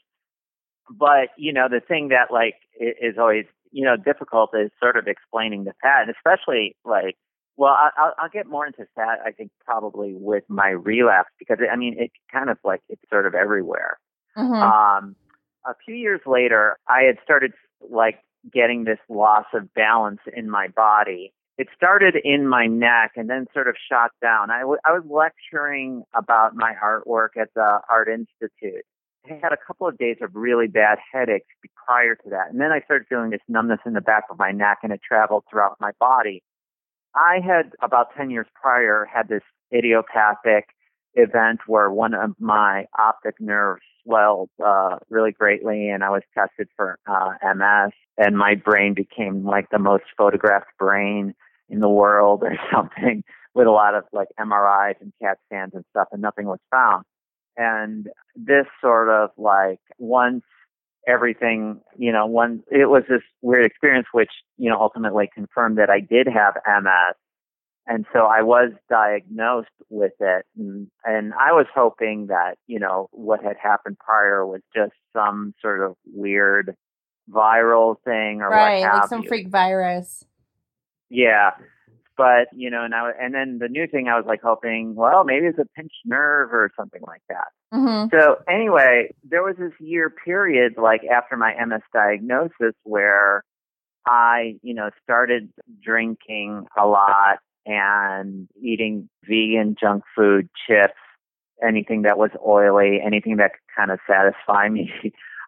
But 0.90 1.30
you 1.36 1.52
know, 1.52 1.68
the 1.68 1.80
thing 1.80 2.08
that 2.08 2.32
like 2.32 2.54
is 2.78 3.16
always 3.18 3.46
you 3.72 3.84
know 3.84 3.96
difficult 3.96 4.50
is 4.54 4.70
sort 4.80 4.96
of 4.96 5.06
explaining 5.06 5.64
the 5.64 5.72
fat, 5.82 6.02
and 6.06 6.14
especially 6.14 6.76
like. 6.84 7.16
Well, 7.58 7.74
I'll, 7.96 8.12
I'll 8.18 8.28
get 8.28 8.46
more 8.46 8.66
into 8.66 8.86
that. 8.96 9.20
I 9.24 9.30
think 9.30 9.50
probably 9.64 10.12
with 10.14 10.44
my 10.46 10.68
relapse 10.68 11.30
because 11.38 11.56
I 11.72 11.74
mean 11.76 11.96
it 11.98 12.10
kind 12.30 12.50
of 12.50 12.58
like 12.62 12.82
it's 12.90 13.00
sort 13.08 13.26
of 13.26 13.34
everywhere. 13.34 13.96
Mm-hmm. 14.36 14.52
Um, 14.52 15.16
a 15.64 15.74
few 15.84 15.94
years 15.94 16.20
later, 16.26 16.76
I 16.86 17.04
had 17.04 17.16
started 17.24 17.52
like 17.80 18.18
getting 18.52 18.84
this 18.84 18.98
loss 19.08 19.46
of 19.52 19.72
balance 19.74 20.20
in 20.34 20.48
my 20.50 20.68
body, 20.68 21.32
it 21.58 21.68
started 21.74 22.16
in 22.22 22.46
my 22.46 22.66
neck 22.66 23.12
and 23.16 23.30
then 23.30 23.46
sort 23.54 23.68
of 23.68 23.76
shot 23.90 24.10
down. 24.20 24.50
I, 24.50 24.60
w- 24.60 24.78
I 24.84 24.92
was 24.92 25.04
lecturing 25.08 26.04
about 26.14 26.54
my 26.54 26.74
artwork 26.82 27.40
at 27.40 27.48
the 27.54 27.80
Art 27.88 28.08
Institute. 28.08 28.84
I 29.24 29.38
had 29.42 29.52
a 29.52 29.56
couple 29.66 29.88
of 29.88 29.96
days 29.96 30.18
of 30.20 30.34
really 30.34 30.66
bad 30.66 30.98
headaches 31.12 31.48
prior 31.86 32.14
to 32.14 32.30
that. 32.30 32.50
And 32.50 32.60
then 32.60 32.72
I 32.72 32.80
started 32.80 33.06
feeling 33.08 33.30
this 33.30 33.40
numbness 33.48 33.80
in 33.86 33.94
the 33.94 34.00
back 34.00 34.24
of 34.30 34.38
my 34.38 34.52
neck 34.52 34.78
and 34.82 34.92
it 34.92 35.00
traveled 35.06 35.44
throughout 35.50 35.76
my 35.80 35.92
body. 35.98 36.42
I 37.14 37.40
had 37.44 37.72
about 37.82 38.08
10 38.16 38.30
years 38.30 38.46
prior 38.60 39.08
had 39.12 39.28
this 39.28 39.42
idiopathic 39.74 40.66
event 41.14 41.60
where 41.66 41.90
one 41.90 42.12
of 42.12 42.34
my 42.38 42.84
optic 42.98 43.40
nerves 43.40 43.82
swelled 44.04 44.50
uh, 44.64 44.98
really 45.08 45.32
greatly 45.32 45.88
and 45.88 46.04
I 46.04 46.10
was 46.10 46.22
tested 46.34 46.68
for 46.76 46.98
uh, 47.06 47.30
MS 47.42 47.92
and 48.18 48.36
my 48.36 48.54
brain 48.54 48.92
became 48.92 49.44
like 49.44 49.70
the 49.70 49.78
most 49.78 50.04
photographed 50.16 50.76
brain 50.78 51.34
in 51.68 51.80
the 51.80 51.88
world 51.88 52.42
or 52.42 52.56
something 52.72 53.22
with 53.54 53.66
a 53.66 53.70
lot 53.70 53.94
of 53.94 54.04
like 54.12 54.28
MRIs 54.38 55.00
and 55.00 55.12
CAT 55.20 55.38
scans 55.46 55.72
and 55.74 55.84
stuff, 55.90 56.08
and 56.12 56.20
nothing 56.20 56.46
was 56.46 56.58
found. 56.70 57.04
And 57.56 58.08
this 58.34 58.66
sort 58.82 59.08
of 59.08 59.30
like 59.38 59.80
once 59.98 60.42
everything, 61.08 61.80
you 61.96 62.12
know, 62.12 62.26
one 62.26 62.62
it 62.70 62.90
was 62.90 63.04
this 63.08 63.22
weird 63.40 63.64
experience 63.64 64.06
which, 64.12 64.30
you 64.58 64.68
know, 64.68 64.78
ultimately 64.78 65.28
confirmed 65.32 65.78
that 65.78 65.88
I 65.88 66.00
did 66.00 66.26
have 66.26 66.54
MS. 66.66 67.14
And 67.88 68.04
so 68.12 68.26
I 68.26 68.42
was 68.42 68.72
diagnosed 68.90 69.68
with 69.88 70.12
it 70.18 70.44
and, 70.58 70.88
and 71.04 71.32
I 71.34 71.52
was 71.52 71.66
hoping 71.72 72.26
that, 72.26 72.56
you 72.66 72.80
know, 72.80 73.08
what 73.12 73.42
had 73.42 73.56
happened 73.62 73.96
prior 73.98 74.44
was 74.44 74.60
just 74.74 74.92
some 75.14 75.54
sort 75.62 75.82
of 75.82 75.94
weird 76.04 76.76
viral 77.30 77.96
thing 78.04 78.42
or 78.42 78.50
right, 78.50 78.80
what 78.80 78.90
have 78.90 79.00
like 79.02 79.08
some 79.08 79.22
you. 79.22 79.28
freak 79.28 79.48
virus. 79.48 80.24
Yeah. 81.10 81.50
but 82.16 82.48
you 82.52 82.70
know, 82.70 82.84
and 82.84 82.94
I 82.94 83.10
and 83.20 83.34
then 83.34 83.58
the 83.60 83.68
new 83.68 83.86
thing 83.86 84.08
I 84.08 84.16
was 84.16 84.24
like 84.26 84.40
hoping, 84.42 84.94
well, 84.94 85.24
maybe 85.24 85.46
it's 85.46 85.58
a 85.58 85.66
pinched 85.76 85.94
nerve 86.04 86.52
or 86.52 86.70
something 86.76 87.02
like 87.06 87.22
that. 87.28 87.48
Mm-hmm. 87.74 88.16
So 88.16 88.36
anyway, 88.48 89.14
there 89.24 89.42
was 89.42 89.56
this 89.58 89.72
year 89.80 90.10
period 90.10 90.74
like 90.78 91.02
after 91.04 91.36
my 91.36 91.54
MS 91.64 91.82
diagnosis 91.92 92.74
where 92.84 93.44
I, 94.06 94.56
you 94.62 94.74
know, 94.74 94.90
started 95.02 95.50
drinking 95.82 96.66
a 96.78 96.86
lot 96.86 97.38
and 97.66 98.48
eating 98.60 99.08
vegan 99.24 99.74
junk 99.78 100.04
food, 100.14 100.48
chips, 100.66 100.94
anything 101.62 102.02
that 102.02 102.16
was 102.16 102.30
oily, 102.46 103.00
anything 103.04 103.36
that 103.38 103.52
could 103.52 103.76
kind 103.76 103.90
of 103.90 103.98
satisfy 104.08 104.68
me. 104.70 104.90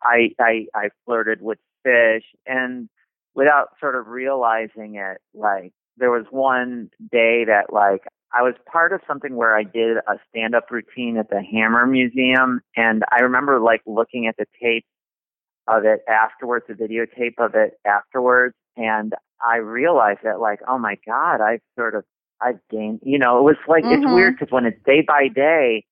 I 0.03 0.31
I 0.39 0.67
I 0.75 0.89
flirted 1.05 1.41
with 1.41 1.59
fish 1.83 2.25
and 2.47 2.89
without 3.35 3.69
sort 3.81 3.95
of 3.97 4.07
realizing 4.09 4.97
it, 4.97 5.19
like 5.35 5.73
there 5.97 6.11
was 6.11 6.27
one 6.31 6.91
day 7.13 7.45
that 7.47 7.73
like 7.73 8.03
I 8.33 8.43
was 8.43 8.55
part 8.71 8.93
of 8.93 9.01
something 9.07 9.37
where 9.37 9.57
I 9.57 9.63
did 9.63 9.97
a 9.99 10.19
stand 10.29 10.55
up 10.55 10.71
routine 10.71 11.17
at 11.17 11.31
the 11.31 11.43
Hammer 11.43 11.87
Museum 11.87 12.61
and 12.77 13.03
I 13.11 13.23
remember 13.23 13.59
like 13.61 13.81
looking 13.87 14.27
at 14.27 14.37
the 14.37 14.47
tape 14.63 14.85
of 15.67 15.85
it 15.85 16.01
afterwards, 16.09 16.67
the 16.69 16.75
videotape 16.75 17.35
of 17.39 17.55
it 17.55 17.75
afterwards, 17.87 18.55
and 18.77 19.13
I 19.47 19.57
realized 19.57 20.21
that 20.25 20.41
like, 20.41 20.61
oh 20.67 20.79
my 20.79 20.97
God, 21.07 21.41
I've 21.41 21.61
sort 21.77 21.95
of 21.95 22.05
I've 22.41 22.59
gained 22.71 23.01
you 23.03 23.19
know, 23.19 23.39
it 23.39 23.43
was 23.43 23.57
like 23.67 23.85
Mhm. 23.85 23.93
it's 23.93 24.07
weird 24.07 24.35
because 24.39 24.53
when 24.53 24.67
it's 24.67 24.83
day 24.85 25.03
by 25.07 25.29
day, 25.29 25.85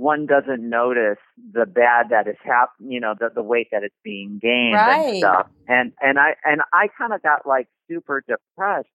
one 0.00 0.26
doesn't 0.26 0.66
notice 0.68 1.18
the 1.52 1.66
bad 1.66 2.06
that 2.10 2.26
is 2.26 2.36
hap 2.42 2.70
you 2.80 3.00
know, 3.00 3.14
the 3.18 3.30
the 3.34 3.42
weight 3.42 3.68
that 3.72 3.82
it's 3.82 3.94
being 4.02 4.38
gained 4.40 4.74
Right. 4.74 5.06
and 5.06 5.16
stuff. 5.18 5.46
And 5.68 5.92
and 6.00 6.18
I 6.18 6.36
and 6.44 6.62
I 6.72 6.88
kinda 6.98 7.18
got 7.22 7.46
like 7.46 7.68
super 7.88 8.22
depressed 8.26 8.88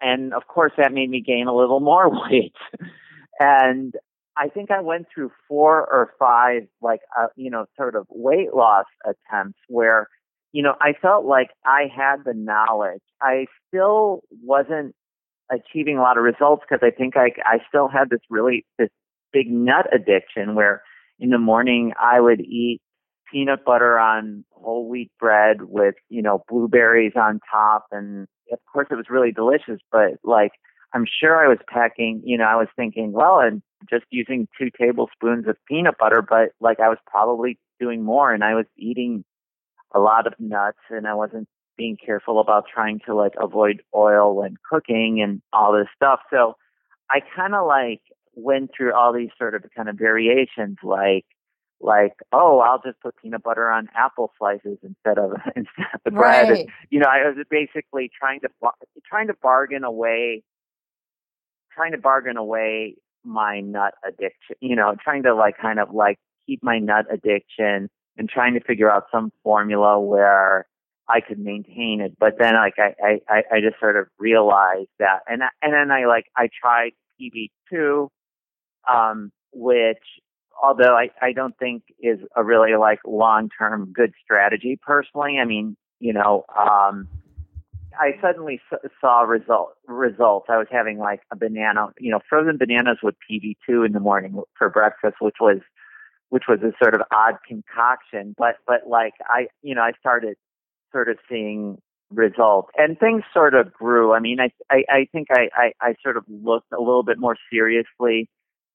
and 0.00 0.32
of 0.34 0.46
course 0.46 0.72
that 0.76 0.92
made 0.92 1.10
me 1.10 1.20
gain 1.20 1.46
a 1.46 1.54
little 1.54 1.80
more 1.80 2.08
weight 2.30 2.54
and 3.38 3.94
i 4.36 4.48
think 4.48 4.70
i 4.70 4.80
went 4.80 5.06
through 5.12 5.30
four 5.48 5.80
or 5.80 6.12
five 6.18 6.62
like 6.80 7.00
uh, 7.18 7.26
you 7.36 7.50
know 7.50 7.66
sort 7.76 7.94
of 7.94 8.06
weight 8.10 8.54
loss 8.54 8.86
attempts 9.04 9.58
where 9.68 10.08
you 10.52 10.62
know 10.62 10.74
i 10.80 10.92
felt 11.00 11.24
like 11.24 11.50
i 11.64 11.82
had 11.94 12.24
the 12.24 12.34
knowledge 12.34 13.02
i 13.20 13.46
still 13.68 14.22
wasn't 14.42 14.94
achieving 15.50 15.98
a 15.98 16.02
lot 16.02 16.16
of 16.16 16.24
results 16.24 16.62
because 16.68 16.84
i 16.86 16.90
think 16.90 17.16
i 17.16 17.30
i 17.44 17.58
still 17.68 17.88
had 17.88 18.10
this 18.10 18.20
really 18.30 18.64
this 18.78 18.90
big 19.32 19.50
nut 19.50 19.86
addiction 19.92 20.54
where 20.54 20.82
in 21.18 21.30
the 21.30 21.38
morning 21.38 21.92
i 22.00 22.20
would 22.20 22.40
eat 22.40 22.80
peanut 23.30 23.64
butter 23.64 23.98
on 23.98 24.44
whole 24.52 24.88
wheat 24.88 25.10
bread 25.18 25.62
with 25.62 25.94
you 26.08 26.20
know 26.20 26.42
blueberries 26.48 27.12
on 27.14 27.40
top. 27.50 27.86
And 27.92 28.26
of 28.52 28.58
course 28.72 28.88
it 28.90 28.96
was 28.96 29.06
really 29.08 29.32
delicious 29.32 29.80
but 29.92 30.12
like 30.24 30.52
i'm 30.92 31.04
sure 31.20 31.36
i 31.44 31.48
was 31.48 31.58
packing 31.68 32.20
you 32.24 32.36
know 32.36 32.44
i 32.44 32.56
was 32.56 32.66
thinking 32.74 33.12
well 33.12 33.38
and 33.38 33.62
just 33.88 34.04
using 34.10 34.48
two 34.58 34.70
tablespoons 34.76 35.46
of 35.46 35.56
peanut 35.68 35.96
butter 35.98 36.20
but 36.20 36.50
like 36.60 36.80
i 36.80 36.88
was 36.88 36.98
probably 37.06 37.58
doing 37.78 38.02
more 38.02 38.34
and 38.34 38.42
i 38.42 38.54
was 38.54 38.66
eating 38.76 39.24
a 39.94 40.00
lot 40.00 40.26
of 40.26 40.34
nuts 40.40 40.78
and 40.90 41.06
i 41.06 41.14
wasn't 41.14 41.46
being 41.80 41.96
careful 41.96 42.40
about 42.40 42.66
trying 42.72 43.00
to 43.06 43.14
like 43.14 43.32
avoid 43.40 43.82
oil 43.96 44.36
when 44.36 44.54
cooking 44.68 45.22
and 45.22 45.40
all 45.50 45.72
this 45.72 45.88
stuff. 45.96 46.20
So 46.30 46.54
i 47.10 47.20
kind 47.34 47.54
of 47.54 47.66
like 47.66 48.02
went 48.34 48.70
through 48.76 48.94
all 48.94 49.12
these 49.12 49.30
sort 49.38 49.54
of 49.54 49.64
kind 49.76 49.88
of 49.88 49.96
variations 49.96 50.76
like 50.82 51.24
like 51.80 52.12
oh 52.32 52.60
i'll 52.60 52.80
just 52.84 53.00
put 53.00 53.14
peanut 53.22 53.42
butter 53.42 53.70
on 53.70 53.88
apple 53.96 54.32
slices 54.38 54.78
instead 54.82 55.18
of 55.18 55.32
instead 55.56 55.86
of 55.94 56.00
the 56.04 56.10
bread 56.10 56.50
And, 56.50 56.68
you 56.90 57.00
know 57.00 57.08
i 57.08 57.26
was 57.26 57.36
basically 57.50 58.10
trying 58.16 58.40
to 58.40 58.48
trying 59.08 59.28
to 59.28 59.34
bargain 59.42 59.84
away 59.84 60.42
trying 61.72 61.92
to 61.92 61.98
bargain 61.98 62.36
away 62.36 62.96
my 63.24 63.60
nut 63.60 63.94
addiction 64.06 64.56
you 64.60 64.76
know 64.76 64.94
trying 65.02 65.22
to 65.22 65.34
like 65.34 65.56
kind 65.58 65.78
of 65.78 65.92
like 65.92 66.18
keep 66.46 66.62
my 66.62 66.78
nut 66.78 67.06
addiction 67.10 67.88
and 68.16 68.28
trying 68.28 68.54
to 68.54 68.60
figure 68.60 68.90
out 68.90 69.04
some 69.10 69.32
formula 69.42 69.98
where 69.98 70.66
I 71.08 71.20
could 71.20 71.38
maintain 71.38 72.00
it. 72.00 72.16
But 72.18 72.34
then 72.38 72.54
like 72.54 72.74
I, 72.78 73.20
I, 73.28 73.42
I 73.50 73.60
just 73.60 73.80
sort 73.80 73.96
of 73.96 74.06
realized 74.18 74.90
that 74.98 75.20
and 75.26 75.42
I, 75.42 75.48
and 75.62 75.72
then 75.72 75.90
I 75.90 76.06
like 76.06 76.26
I 76.36 76.48
tried 76.60 76.92
PB 77.20 77.50
two, 77.68 78.10
um, 78.88 79.32
which 79.52 79.98
although 80.62 80.94
I, 80.96 81.10
I 81.20 81.32
don't 81.32 81.56
think 81.58 81.82
is 82.00 82.18
a 82.36 82.44
really 82.44 82.76
like 82.76 83.00
long 83.06 83.48
term 83.58 83.92
good 83.92 84.12
strategy 84.22 84.78
personally. 84.80 85.38
I 85.40 85.44
mean, 85.44 85.76
you 85.98 86.12
know, 86.12 86.44
um 86.58 87.08
I 87.98 88.12
suddenly 88.20 88.60
s- 88.72 88.90
saw 89.00 89.22
result 89.22 89.74
results. 89.86 90.46
I 90.48 90.58
was 90.58 90.68
having 90.70 90.98
like 90.98 91.20
a 91.32 91.36
banana, 91.36 91.88
you 91.98 92.10
know, 92.10 92.20
frozen 92.28 92.56
bananas 92.56 92.98
with 93.02 93.14
PB2 93.30 93.84
in 93.86 93.92
the 93.92 94.00
morning 94.00 94.40
for 94.56 94.68
breakfast, 94.68 95.16
which 95.20 95.36
was 95.40 95.58
which 96.28 96.44
was 96.48 96.60
a 96.62 96.72
sort 96.82 96.94
of 96.94 97.02
odd 97.12 97.36
concoction. 97.46 98.34
But 98.38 98.56
but 98.66 98.86
like 98.88 99.14
I, 99.24 99.48
you 99.62 99.74
know, 99.74 99.82
I 99.82 99.92
started 99.98 100.36
sort 100.92 101.08
of 101.08 101.18
seeing 101.28 101.78
results, 102.10 102.70
and 102.76 102.98
things 102.98 103.22
sort 103.32 103.54
of 103.54 103.72
grew. 103.72 104.12
I 104.12 104.20
mean, 104.20 104.38
I 104.40 104.50
I, 104.70 104.84
I 104.88 105.08
think 105.12 105.28
I, 105.30 105.48
I 105.54 105.72
I 105.80 105.94
sort 106.02 106.16
of 106.16 106.24
looked 106.28 106.72
a 106.72 106.78
little 106.80 107.02
bit 107.02 107.18
more 107.18 107.36
seriously 107.52 108.28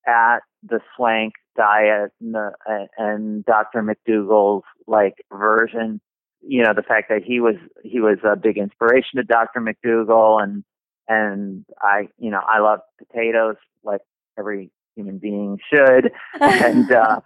at 0.07 0.39
the 0.63 0.79
swank 0.95 1.33
diet 1.55 2.11
and, 2.19 2.33
the, 2.33 2.51
and 2.97 3.45
Dr. 3.45 3.81
McDougall's 3.81 4.63
like 4.87 5.15
version 5.31 6.01
you 6.47 6.63
know 6.63 6.73
the 6.75 6.83
fact 6.83 7.09
that 7.09 7.23
he 7.23 7.39
was 7.39 7.55
he 7.83 7.99
was 7.99 8.17
a 8.23 8.35
big 8.35 8.57
inspiration 8.57 9.17
to 9.17 9.23
Dr. 9.23 9.61
McDougall 9.61 10.41
and 10.41 10.63
and 11.07 11.65
I 11.81 12.09
you 12.19 12.29
know 12.29 12.41
I 12.47 12.59
love 12.59 12.79
potatoes 12.97 13.55
like 13.83 14.01
every 14.37 14.71
human 14.95 15.17
being 15.17 15.59
should 15.73 16.11
and 16.39 16.91
uh 16.91 17.21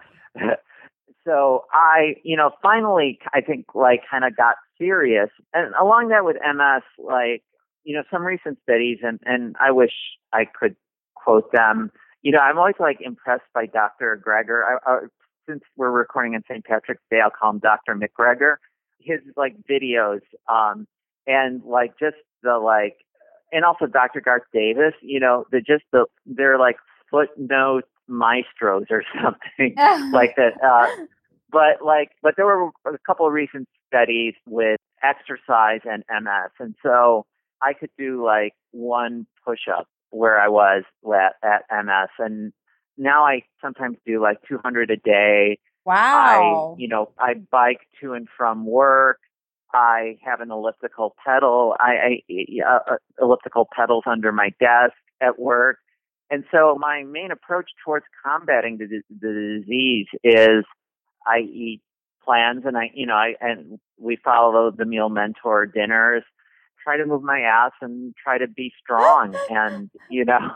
so 1.26 1.66
I 1.74 2.16
you 2.24 2.38
know 2.38 2.52
finally 2.62 3.20
I 3.34 3.42
think 3.42 3.66
like 3.76 4.02
kind 4.10 4.24
of 4.24 4.36
got 4.36 4.56
serious 4.78 5.30
and 5.54 5.74
along 5.80 6.10
that 6.10 6.24
with 6.24 6.38
MS 6.38 6.84
like 6.98 7.44
you 7.84 7.96
know 7.96 8.04
some 8.12 8.24
recent 8.24 8.58
studies 8.64 9.00
and 9.04 9.20
and 9.26 9.56
I 9.60 9.72
wish 9.72 9.94
I 10.32 10.46
could 10.46 10.76
quote 11.16 11.52
them 11.52 11.92
you 12.22 12.32
know 12.32 12.40
I'm 12.40 12.58
always 12.58 12.76
like 12.80 13.00
impressed 13.02 13.44
by 13.54 13.66
Dr. 13.66 14.22
Greger 14.26 14.64
I, 14.66 14.92
I, 14.92 15.00
since 15.48 15.64
we're 15.76 15.92
recording 15.92 16.36
on 16.36 16.44
St. 16.50 16.64
Patrick's 16.64 17.04
Day 17.10 17.20
I'll 17.22 17.32
call 17.32 17.52
him 17.52 17.60
Dr. 17.60 17.96
McGregor 17.96 18.56
his 19.00 19.20
like 19.36 19.56
videos 19.70 20.22
um 20.48 20.88
and 21.28 21.64
like 21.64 21.98
just 22.00 22.18
the 22.44 22.58
like 22.58 22.98
and 23.52 23.66
also 23.66 23.88
Dr. 23.88 24.22
Garth 24.22 24.44
Davis, 24.54 24.94
you 25.02 25.20
know, 25.20 25.46
the 25.52 25.60
just 25.60 25.84
the 25.92 26.06
they're 26.26 26.60
like 26.60 26.78
footnote 27.10 27.86
maestros 28.08 28.86
or 28.90 29.04
something 29.24 29.76
like 30.14 30.36
that. 30.36 30.54
Uh 30.64 31.06
but 31.52 31.84
like 31.84 32.12
but 32.22 32.36
there 32.38 32.46
were 32.46 32.70
a 32.86 32.98
couple 33.06 33.26
of 33.26 33.34
recent 33.34 33.68
studies 33.88 34.34
with 34.48 34.80
exercise 35.04 35.82
and 35.86 36.04
MS 36.10 36.52
and 36.60 36.76
so 36.84 37.26
I 37.62 37.74
could 37.74 37.90
do 37.98 38.24
like 38.24 38.54
one 38.72 39.26
push 39.46 39.68
up 39.68 39.88
where 40.12 40.40
I 40.40 40.48
was 40.48 40.84
at, 41.06 41.36
at 41.44 41.86
MS 41.86 42.10
and 42.20 42.54
now 42.98 43.26
I 43.26 43.44
sometimes 43.62 43.98
do 44.06 44.22
like 44.22 44.38
200 44.48 44.92
a 44.92 44.98
day 44.98 45.60
wow. 45.86 46.76
I, 46.78 46.82
you 46.82 46.88
know, 46.88 47.12
I 47.18 47.34
bike 47.34 47.82
to 48.02 48.14
and 48.14 48.28
from 48.38 48.66
work. 48.66 49.20
I 49.74 50.18
have 50.24 50.42
an 50.42 50.52
elliptical 50.52 51.16
pedal. 51.24 51.76
I, 51.80 52.22
I 52.30 52.36
uh, 52.68 52.94
uh, 52.94 52.96
elliptical 53.22 53.68
pedals 53.76 54.04
under 54.08 54.32
my 54.32 54.50
desk 54.60 54.96
at 55.22 55.40
work. 55.40 55.78
And 56.32 56.44
so 56.52 56.78
my 56.80 57.04
main 57.04 57.32
approach 57.32 57.70
towards 57.84 58.06
combating 58.24 58.78
the, 58.78 59.02
the 59.10 59.62
disease 59.62 60.08
is 60.24 60.64
I 61.26 61.40
eat 61.40 61.82
plans 62.24 62.64
and 62.66 62.78
I, 62.78 62.92
you 62.94 63.06
know, 63.06 63.16
I, 63.16 63.34
and 63.42 63.80
we 63.98 64.18
follow 64.24 64.72
the 64.72 64.86
meal 64.86 65.10
mentor 65.10 65.66
dinners, 65.66 66.24
try 66.84 66.98
to 66.98 67.06
move 67.06 67.24
my 67.24 67.42
ass 67.42 67.72
and 67.82 68.14
try 68.22 68.38
to 68.38 68.48
be 68.48 68.72
strong. 68.82 69.36
and, 69.50 69.90
you 70.10 70.26
know, 70.26 70.52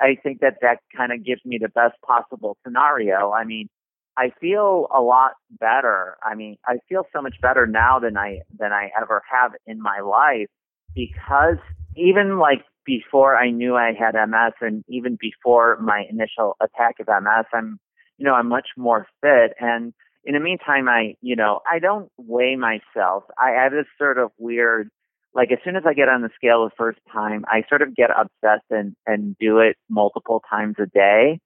I 0.00 0.16
think 0.22 0.40
that 0.40 0.56
that 0.62 0.78
kind 0.96 1.12
of 1.12 1.24
gives 1.24 1.44
me 1.44 1.58
the 1.60 1.68
best 1.68 2.00
possible 2.06 2.56
scenario. 2.64 3.32
I 3.32 3.44
mean, 3.44 3.68
I 4.16 4.30
feel 4.40 4.88
a 4.94 5.00
lot 5.00 5.32
better. 5.50 6.16
I 6.22 6.34
mean, 6.34 6.56
I 6.66 6.76
feel 6.88 7.04
so 7.14 7.22
much 7.22 7.36
better 7.40 7.66
now 7.66 7.98
than 7.98 8.16
I 8.16 8.40
than 8.58 8.72
I 8.72 8.90
ever 9.00 9.22
have 9.30 9.52
in 9.66 9.80
my 9.80 10.00
life 10.00 10.48
because 10.94 11.56
even 11.96 12.38
like 12.38 12.62
before 12.84 13.36
I 13.36 13.50
knew 13.50 13.76
I 13.76 13.92
had 13.98 14.14
MS 14.14 14.54
and 14.60 14.84
even 14.88 15.16
before 15.18 15.78
my 15.80 16.04
initial 16.10 16.56
attack 16.60 16.96
of 17.00 17.06
MS, 17.06 17.46
I'm 17.54 17.78
you 18.18 18.26
know, 18.26 18.34
I'm 18.34 18.48
much 18.48 18.68
more 18.76 19.06
fit 19.22 19.54
and 19.58 19.94
in 20.24 20.34
the 20.34 20.40
meantime 20.40 20.88
I, 20.88 21.14
you 21.20 21.34
know, 21.34 21.60
I 21.70 21.78
don't 21.78 22.10
weigh 22.16 22.56
myself. 22.56 23.24
I 23.38 23.50
have 23.62 23.72
this 23.72 23.86
sort 23.98 24.18
of 24.18 24.30
weird 24.38 24.90
like 25.34 25.50
as 25.52 25.58
soon 25.64 25.76
as 25.76 25.84
I 25.86 25.94
get 25.94 26.08
on 26.08 26.22
the 26.22 26.30
scale 26.34 26.64
the 26.64 26.74
first 26.76 27.00
time, 27.12 27.44
I 27.48 27.64
sort 27.68 27.82
of 27.82 27.94
get 27.94 28.10
obsessed 28.10 28.66
and 28.70 28.94
and 29.06 29.36
do 29.38 29.58
it 29.58 29.76
multiple 29.88 30.42
times 30.48 30.76
a 30.78 30.86
day 30.86 31.40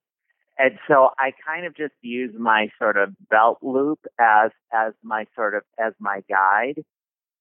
and 0.59 0.79
so 0.89 1.11
I 1.19 1.33
kind 1.47 1.67
of 1.67 1.77
just 1.77 1.93
use 2.01 2.35
my 2.39 2.69
sort 2.79 2.97
of 2.97 3.15
belt 3.31 3.59
loop 3.63 4.01
as 4.19 4.51
as 4.73 4.93
my 5.03 5.27
sort 5.35 5.55
of 5.55 5.63
as 5.79 5.93
my 6.01 6.23
guide 6.29 6.83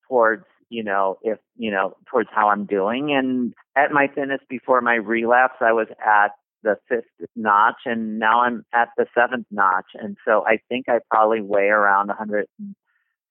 towards 0.08 0.44
you 0.70 0.84
know, 0.84 1.18
if, 1.22 1.38
you 1.58 1.70
know, 1.70 1.96
towards 2.10 2.30
how 2.34 2.50
I'm 2.50 2.66
doing. 2.66 3.12
And 3.16 3.54
at 3.76 3.92
my 3.92 4.08
thinnest 4.08 4.48
before 4.50 4.82
my 4.82 4.96
relapse, 4.96 5.58
I 5.62 5.74
was 5.74 5.88
at 6.04 6.32
the 6.64 6.78
fifth 6.90 7.30
notch 7.36 7.82
and 7.86 8.18
now 8.18 8.42
I'm 8.42 8.66
at 8.74 8.90
the 8.98 9.06
seventh 9.14 9.46
notch. 9.52 9.86
And 9.94 10.18
so 10.26 10.44
I 10.46 10.58
think 10.68 10.86
I 10.90 11.00
probably 11.12 11.42
weigh 11.42 11.68
around 11.68 12.10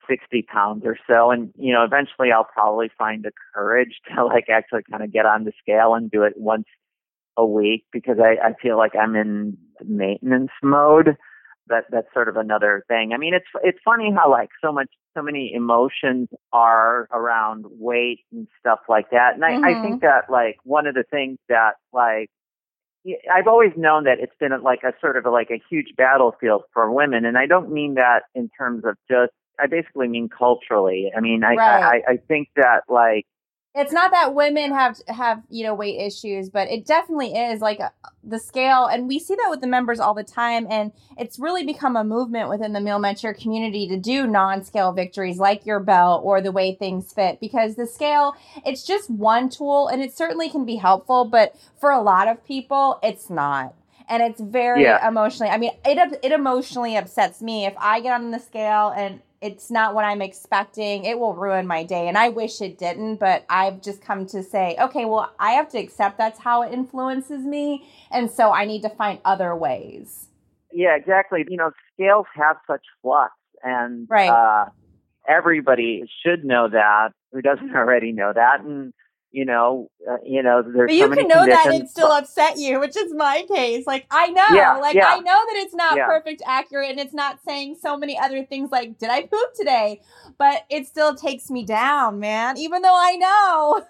160 0.08 0.42
pounds 0.42 0.82
or 0.84 0.96
so. 1.06 1.30
And, 1.30 1.50
you 1.56 1.72
know, 1.72 1.84
eventually 1.84 2.32
I'll 2.32 2.44
probably 2.44 2.90
find 2.96 3.24
the 3.24 3.32
courage 3.54 4.00
to 4.14 4.24
like 4.26 4.48
actually 4.48 4.82
kind 4.90 5.02
of 5.02 5.12
get 5.12 5.26
on 5.26 5.44
the 5.44 5.52
scale 5.60 5.94
and 5.94 6.10
do 6.10 6.22
it 6.22 6.34
once 6.36 6.66
a 7.36 7.44
week 7.44 7.84
because 7.92 8.18
I, 8.18 8.48
I 8.48 8.54
feel 8.60 8.76
like 8.76 8.92
I'm 8.96 9.16
in 9.16 9.56
maintenance 9.84 10.52
mode. 10.62 11.16
That 11.68 11.84
that's 11.90 12.12
sort 12.12 12.28
of 12.28 12.36
another 12.36 12.84
thing. 12.88 13.12
I 13.14 13.16
mean, 13.16 13.32
it's 13.32 13.46
it's 13.62 13.78
funny 13.82 14.12
how 14.14 14.30
like 14.30 14.50
so 14.62 14.70
much 14.70 14.90
so 15.16 15.22
many 15.22 15.50
emotions 15.54 16.28
are 16.52 17.08
around 17.10 17.64
weight 17.70 18.20
and 18.32 18.46
stuff 18.60 18.80
like 18.86 19.08
that. 19.12 19.30
And 19.34 19.44
I, 19.44 19.52
mm-hmm. 19.52 19.64
I 19.64 19.82
think 19.82 20.02
that 20.02 20.24
like 20.28 20.58
one 20.64 20.86
of 20.86 20.94
the 20.94 21.04
things 21.10 21.38
that 21.48 21.76
like 21.90 22.28
I've 23.34 23.46
always 23.46 23.72
known 23.76 24.04
that 24.04 24.18
it's 24.20 24.36
been 24.38 24.52
like 24.62 24.82
a 24.82 24.92
sort 25.00 25.16
of 25.16 25.24
a, 25.24 25.30
like 25.30 25.50
a 25.50 25.62
huge 25.70 25.94
battlefield 25.96 26.64
for 26.72 26.90
women, 26.92 27.24
and 27.24 27.38
I 27.38 27.46
don't 27.46 27.72
mean 27.72 27.94
that 27.94 28.24
in 28.34 28.50
terms 28.56 28.84
of 28.84 28.96
just. 29.10 29.32
I 29.58 29.66
basically 29.66 30.08
mean 30.08 30.28
culturally. 30.28 31.12
I 31.16 31.20
mean, 31.20 31.44
I 31.44 31.54
right. 31.54 32.02
I, 32.08 32.12
I 32.12 32.16
think 32.16 32.48
that 32.56 32.82
like 32.88 33.26
it's 33.74 33.92
not 33.92 34.12
that 34.12 34.34
women 34.34 34.72
have 34.72 35.00
have 35.08 35.42
you 35.48 35.64
know 35.64 35.74
weight 35.74 36.00
issues 36.00 36.48
but 36.48 36.68
it 36.68 36.86
definitely 36.86 37.34
is 37.34 37.60
like 37.60 37.80
uh, 37.80 37.88
the 38.22 38.38
scale 38.38 38.86
and 38.86 39.08
we 39.08 39.18
see 39.18 39.34
that 39.34 39.48
with 39.50 39.60
the 39.60 39.66
members 39.66 39.98
all 39.98 40.14
the 40.14 40.22
time 40.22 40.66
and 40.70 40.92
it's 41.18 41.38
really 41.38 41.64
become 41.64 41.96
a 41.96 42.04
movement 42.04 42.48
within 42.48 42.72
the 42.72 42.80
meal 42.80 42.98
mentor 42.98 43.34
community 43.34 43.88
to 43.88 43.96
do 43.96 44.26
non-scale 44.26 44.92
victories 44.92 45.38
like 45.38 45.66
your 45.66 45.80
belt 45.80 46.22
or 46.24 46.40
the 46.40 46.52
way 46.52 46.74
things 46.74 47.12
fit 47.12 47.40
because 47.40 47.74
the 47.74 47.86
scale 47.86 48.34
it's 48.64 48.86
just 48.86 49.10
one 49.10 49.48
tool 49.48 49.88
and 49.88 50.00
it 50.00 50.16
certainly 50.16 50.48
can 50.48 50.64
be 50.64 50.76
helpful 50.76 51.24
but 51.24 51.54
for 51.80 51.90
a 51.90 52.00
lot 52.00 52.28
of 52.28 52.44
people 52.44 52.98
it's 53.02 53.28
not 53.28 53.74
and 54.08 54.22
it's 54.22 54.40
very 54.40 54.82
yeah. 54.82 55.06
emotionally 55.06 55.50
i 55.50 55.58
mean 55.58 55.72
it 55.84 56.18
it 56.22 56.32
emotionally 56.32 56.96
upsets 56.96 57.42
me 57.42 57.66
if 57.66 57.74
i 57.78 58.00
get 58.00 58.12
on 58.12 58.30
the 58.30 58.38
scale 58.38 58.92
and 58.96 59.20
it's 59.44 59.70
not 59.70 59.94
what 59.94 60.06
I'm 60.06 60.22
expecting. 60.22 61.04
It 61.04 61.18
will 61.18 61.34
ruin 61.34 61.66
my 61.66 61.84
day. 61.84 62.08
And 62.08 62.16
I 62.16 62.30
wish 62.30 62.62
it 62.62 62.78
didn't, 62.78 63.16
but 63.16 63.44
I've 63.50 63.82
just 63.82 64.00
come 64.00 64.24
to 64.28 64.42
say, 64.42 64.74
okay, 64.80 65.04
well, 65.04 65.34
I 65.38 65.50
have 65.50 65.68
to 65.72 65.78
accept 65.78 66.16
that's 66.16 66.38
how 66.38 66.62
it 66.62 66.72
influences 66.72 67.44
me. 67.44 67.86
And 68.10 68.30
so 68.30 68.52
I 68.52 68.64
need 68.64 68.80
to 68.82 68.88
find 68.88 69.18
other 69.22 69.54
ways. 69.54 70.28
Yeah, 70.72 70.96
exactly. 70.96 71.44
You 71.46 71.58
know, 71.58 71.72
scales 71.92 72.24
have 72.34 72.56
such 72.66 72.80
flux 73.02 73.34
and 73.62 74.06
right. 74.08 74.30
uh, 74.30 74.70
everybody 75.28 76.04
should 76.24 76.42
know 76.42 76.70
that 76.70 77.10
who 77.30 77.42
doesn't 77.42 77.70
already 77.76 78.12
know 78.12 78.32
that. 78.34 78.62
And 78.62 78.94
you 79.34 79.44
know, 79.44 79.90
uh, 80.08 80.18
you 80.24 80.44
know, 80.44 80.62
there's 80.62 80.86
but 80.86 80.94
you 80.94 81.08
so 81.08 81.14
can 81.14 81.26
know 81.26 81.44
that 81.44 81.66
and 81.66 81.90
still 81.90 82.12
upset 82.12 82.56
you, 82.56 82.78
which 82.78 82.96
is 82.96 83.12
my 83.12 83.44
case. 83.52 83.84
Like 83.84 84.06
I 84.08 84.28
know, 84.28 84.46
yeah, 84.52 84.76
like 84.76 84.94
yeah. 84.94 85.08
I 85.08 85.18
know 85.18 85.24
that 85.24 85.56
it's 85.56 85.74
not 85.74 85.96
yeah. 85.96 86.06
perfect, 86.06 86.40
accurate, 86.46 86.90
and 86.90 87.00
it's 87.00 87.12
not 87.12 87.40
saying 87.44 87.78
so 87.82 87.96
many 87.96 88.16
other 88.16 88.44
things 88.44 88.70
like 88.70 88.96
"Did 88.96 89.10
I 89.10 89.22
poop 89.22 89.54
today?" 89.58 90.02
But 90.38 90.64
it 90.70 90.86
still 90.86 91.16
takes 91.16 91.50
me 91.50 91.64
down, 91.64 92.20
man. 92.20 92.56
Even 92.58 92.82
though 92.82 92.94
I 92.96 93.16
know. 93.16 93.82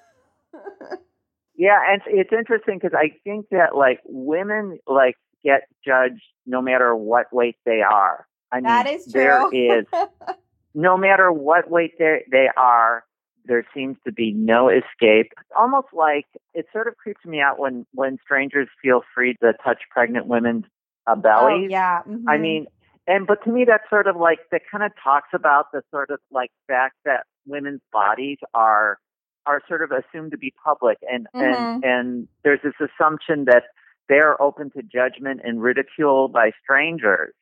yeah, 1.59 1.79
and 1.91 2.01
it's 2.07 2.33
interesting 2.33 2.79
because 2.79 2.97
I 2.97 3.11
think 3.23 3.47
that 3.51 3.77
like 3.77 4.01
women 4.07 4.79
like 4.87 5.17
get 5.45 5.69
judged 5.85 6.23
no 6.47 6.63
matter 6.63 6.97
what 6.97 7.27
weight 7.35 7.57
they 7.67 7.83
are. 7.83 8.27
I 8.51 8.57
mean, 8.57 8.65
that 8.65 8.87
is 8.87 9.05
true. 9.05 9.13
there 9.13 9.53
is 9.53 9.85
no 10.75 10.97
matter 10.97 11.31
what 11.31 11.71
weight 11.71 11.99
they 11.99 12.25
they 12.33 12.49
are 12.57 13.05
there 13.45 13.67
seems 13.75 13.97
to 14.05 14.13
be 14.13 14.33
no 14.33 14.69
escape. 14.69 15.33
Almost 15.57 15.89
like 15.93 16.27
it 16.55 16.67
sort 16.73 16.89
of 16.89 16.97
creeps 16.97 17.25
me 17.25 17.41
out 17.41 17.59
when 17.59 17.87
when 17.93 18.19
strangers 18.23 18.69
feel 18.83 19.03
free 19.15 19.35
to 19.43 19.53
touch 19.65 19.83
pregnant 19.91 20.27
women's 20.27 20.65
uh, 21.07 21.15
bellies. 21.15 21.67
Oh, 21.67 21.71
yeah. 21.71 22.01
Mm-hmm. 22.09 22.29
I 22.29 22.39
mean, 22.39 22.67
and 23.07 23.27
but 23.27 23.43
to 23.45 23.51
me 23.51 23.65
that's 23.67 23.89
sort 23.91 24.07
of 24.07 24.17
like 24.17 24.39
that 24.51 24.63
kind 24.71 24.85
of 24.85 24.93
talks 25.03 25.29
about 25.35 25.73
the 25.73 25.83
sort 25.91 26.11
of 26.11 26.19
like 26.31 26.51
fact 26.67 26.97
that 27.05 27.25
women's 27.47 27.83
bodies 27.93 28.39
are 28.55 28.99
are 29.47 29.61
sort 29.69 29.83
of 29.83 29.91
assumed 29.91 30.31
to 30.31 30.39
be 30.39 30.53
public 30.65 30.99
and 31.03 31.27
mm-hmm. 31.35 31.41
and 31.41 31.85
and 31.85 32.29
there's 32.43 32.61
this 32.63 32.75
assumption 32.81 33.45
that 33.45 33.65
they're 34.09 34.41
open 34.41 34.71
to 34.71 34.83
judgment 34.83 35.41
and 35.45 35.63
ridicule 35.63 36.29
by 36.29 36.51
strangers. 36.63 37.33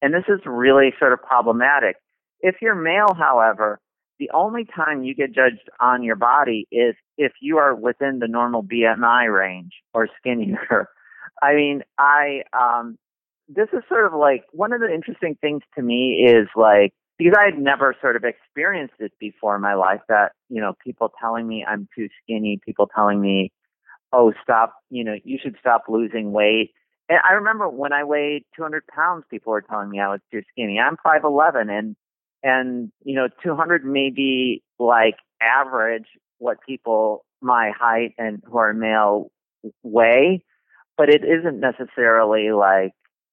And 0.00 0.12
this 0.12 0.24
is 0.28 0.40
really 0.44 0.92
sort 0.98 1.12
of 1.12 1.22
problematic. 1.22 1.96
If 2.40 2.56
you're 2.60 2.74
male, 2.74 3.14
however, 3.16 3.78
the 4.22 4.30
only 4.32 4.64
time 4.64 5.02
you 5.02 5.16
get 5.16 5.34
judged 5.34 5.68
on 5.80 6.04
your 6.04 6.14
body 6.14 6.68
is 6.70 6.94
if 7.18 7.32
you 7.40 7.58
are 7.58 7.74
within 7.74 8.20
the 8.20 8.28
normal 8.28 8.62
BMI 8.62 9.32
range 9.34 9.72
or 9.92 10.08
skinnier. 10.20 10.88
I 11.42 11.54
mean, 11.54 11.82
I 11.98 12.42
um 12.52 12.98
this 13.48 13.66
is 13.72 13.82
sort 13.88 14.06
of 14.06 14.12
like 14.14 14.44
one 14.52 14.72
of 14.72 14.80
the 14.80 14.94
interesting 14.94 15.36
things 15.40 15.62
to 15.74 15.82
me 15.82 16.24
is 16.24 16.46
like 16.54 16.92
because 17.18 17.34
I 17.36 17.46
had 17.46 17.58
never 17.58 17.96
sort 18.00 18.14
of 18.14 18.22
experienced 18.22 18.94
it 19.00 19.10
before 19.18 19.56
in 19.56 19.62
my 19.62 19.74
life 19.74 20.00
that, 20.08 20.32
you 20.48 20.60
know, 20.60 20.74
people 20.84 21.10
telling 21.20 21.48
me 21.48 21.64
I'm 21.68 21.88
too 21.96 22.06
skinny, 22.22 22.60
people 22.64 22.88
telling 22.94 23.20
me, 23.20 23.50
oh, 24.12 24.32
stop, 24.40 24.74
you 24.88 25.02
know, 25.02 25.16
you 25.24 25.38
should 25.42 25.56
stop 25.58 25.86
losing 25.88 26.30
weight. 26.30 26.70
And 27.08 27.18
I 27.28 27.32
remember 27.34 27.68
when 27.68 27.92
I 27.92 28.04
weighed 28.04 28.44
200 28.54 28.84
pounds, 28.86 29.24
people 29.28 29.50
were 29.50 29.62
telling 29.62 29.90
me 29.90 29.98
I 29.98 30.08
was 30.08 30.20
too 30.30 30.42
skinny. 30.52 30.78
I'm 30.78 30.96
5'11 31.04 31.76
and 31.76 31.96
and 32.42 32.90
you 33.04 33.14
know 33.14 33.28
200 33.42 33.84
may 33.84 34.10
be 34.10 34.62
like 34.78 35.16
average 35.40 36.06
what 36.38 36.58
people 36.66 37.24
my 37.40 37.72
height 37.78 38.14
and 38.18 38.42
who 38.46 38.58
are 38.58 38.72
male 38.72 39.30
weigh 39.82 40.44
but 40.96 41.08
it 41.08 41.22
isn't 41.24 41.60
necessarily 41.60 42.52
like 42.52 42.92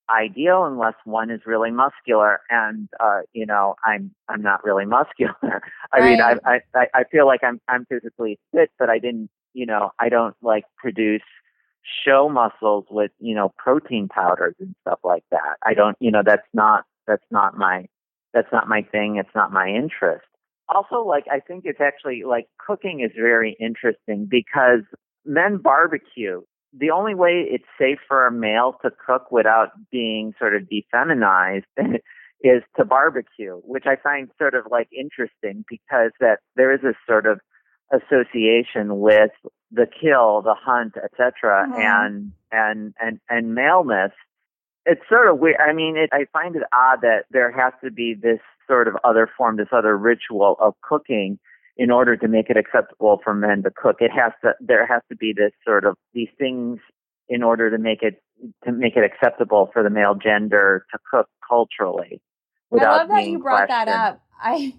ideal 0.10 0.66
unless 0.66 0.96
one 1.06 1.30
is 1.30 1.42
really 1.46 1.70
muscular 1.72 2.40
and 2.50 2.90
uh 3.00 3.20
you 3.34 3.46
know 3.46 3.76
i'm 3.86 4.12
i'm 4.28 4.42
not 4.42 4.64
really 4.64 4.86
muscular. 4.98 5.62
I 5.92 6.02
mean 6.02 6.22
I, 6.22 6.36
I 6.46 6.88
i 6.94 7.04
feel 7.12 7.26
like 7.28 7.42
i'm 7.44 7.62
i'm 7.68 7.86
physically 7.86 8.40
fit 8.54 8.72
but 8.80 8.90
i 8.90 8.98
didn't 8.98 9.30
you 9.54 9.66
know 9.66 9.92
i 10.00 10.10
don't 10.10 10.36
like 10.42 10.64
produce 10.78 11.22
show 12.06 12.30
muscles 12.30 12.86
with 12.90 13.12
you 13.20 13.36
know 13.36 13.54
protein 13.58 14.08
powders 14.08 14.56
and 14.60 14.76
stuff 14.82 15.00
like 15.04 15.24
that. 15.32 15.58
I 15.64 15.74
don't 15.74 15.98
you 16.00 16.12
know 16.12 16.22
that's 16.26 16.48
not 16.54 16.86
that's 17.08 17.26
not 17.32 17.58
my 17.58 17.88
that's 18.34 18.52
not 18.52 18.68
my 18.68 18.82
thing. 18.92 19.18
It's 19.18 19.36
not 19.36 19.52
my 19.52 19.68
interest. 19.68 20.26
Also, 20.68 21.04
like, 21.04 21.26
I 21.32 21.40
think 21.40 21.64
it's 21.66 21.82
actually 21.82 22.24
like 22.28 22.48
cooking 22.66 23.02
is 23.02 23.12
very 23.16 23.58
interesting 23.60 24.28
because 24.30 24.82
men 25.26 25.58
barbecue. 25.58 26.42
The 26.78 26.92
only 26.92 27.16
way 27.16 27.48
it's 27.50 27.66
safe 27.80 27.98
for 28.08 28.28
a 28.28 28.32
male 28.32 28.76
to 28.84 28.92
cook 29.04 29.32
without 29.32 29.70
being 29.92 30.34
sort 30.38 30.56
of 30.56 30.64
defeminized 30.70 31.64
is 32.44 32.62
to 32.78 32.86
barbecue, 32.86 33.56
which 33.64 33.86
I 33.88 33.96
find 33.96 34.30
sort 34.38 34.54
of 34.54 34.66
like 34.70 34.90
interesting 34.96 35.66
because 35.68 36.12
that 36.20 36.40
there 36.56 36.74
is 36.74 36.84
a 36.84 36.94
sort 37.08 37.26
of 37.26 37.40
association 37.92 39.00
with 39.00 39.32
the 39.72 39.88
kill, 39.88 40.42
the 40.42 40.56
hunt, 40.56 40.94
etc., 41.04 41.68
mm-hmm. 41.68 41.82
and 41.82 42.32
and 42.52 42.94
and 43.00 43.20
and 43.30 43.56
maleness 43.56 44.12
it's 44.90 45.02
sort 45.08 45.30
of 45.30 45.40
weird. 45.40 45.58
I 45.60 45.74
mean, 45.74 45.96
it, 45.98 46.10
I 46.12 46.26
find 46.34 46.56
it 46.56 46.64
odd 46.74 47.02
that 47.02 47.26
there 47.30 47.52
has 47.52 47.74
to 47.84 47.92
be 47.92 48.16
this 48.16 48.40
sort 48.68 48.88
of 48.88 48.96
other 49.04 49.30
form, 49.38 49.58
this 49.58 49.68
other 49.72 49.98
ritual 49.98 50.56
of 50.60 50.74
cooking 50.82 51.40
in 51.78 51.92
order 51.92 52.18
to 52.18 52.28
make 52.28 52.50
it 52.50 52.58
acceptable 52.58 53.20
for 53.24 53.34
men 53.34 53.64
to 53.64 53.72
cook. 53.72 53.98
It 54.00 54.12
has 54.12 54.34
to, 54.44 54.54
there 54.60 54.86
has 54.86 55.02
to 55.10 55.16
be 55.16 55.34
this 55.34 55.52
sort 55.66 55.86
of, 55.86 55.96
these 56.14 56.28
things 56.38 56.80
in 57.30 57.44
order 57.44 57.70
to 57.70 57.78
make 57.78 58.02
it, 58.02 58.22
to 58.66 58.72
make 58.72 58.96
it 58.98 59.04
acceptable 59.04 59.70
for 59.72 59.84
the 59.84 59.90
male 59.90 60.16
gender 60.16 60.86
to 60.92 61.00
cook 61.10 61.28
culturally. 61.48 62.22
I 62.74 62.76
love 62.76 63.08
that 63.10 63.28
you 63.28 63.40
brought 63.40 63.68
questioned. 63.68 63.88
that 63.88 64.14
up. 64.14 64.22
I, 64.42 64.76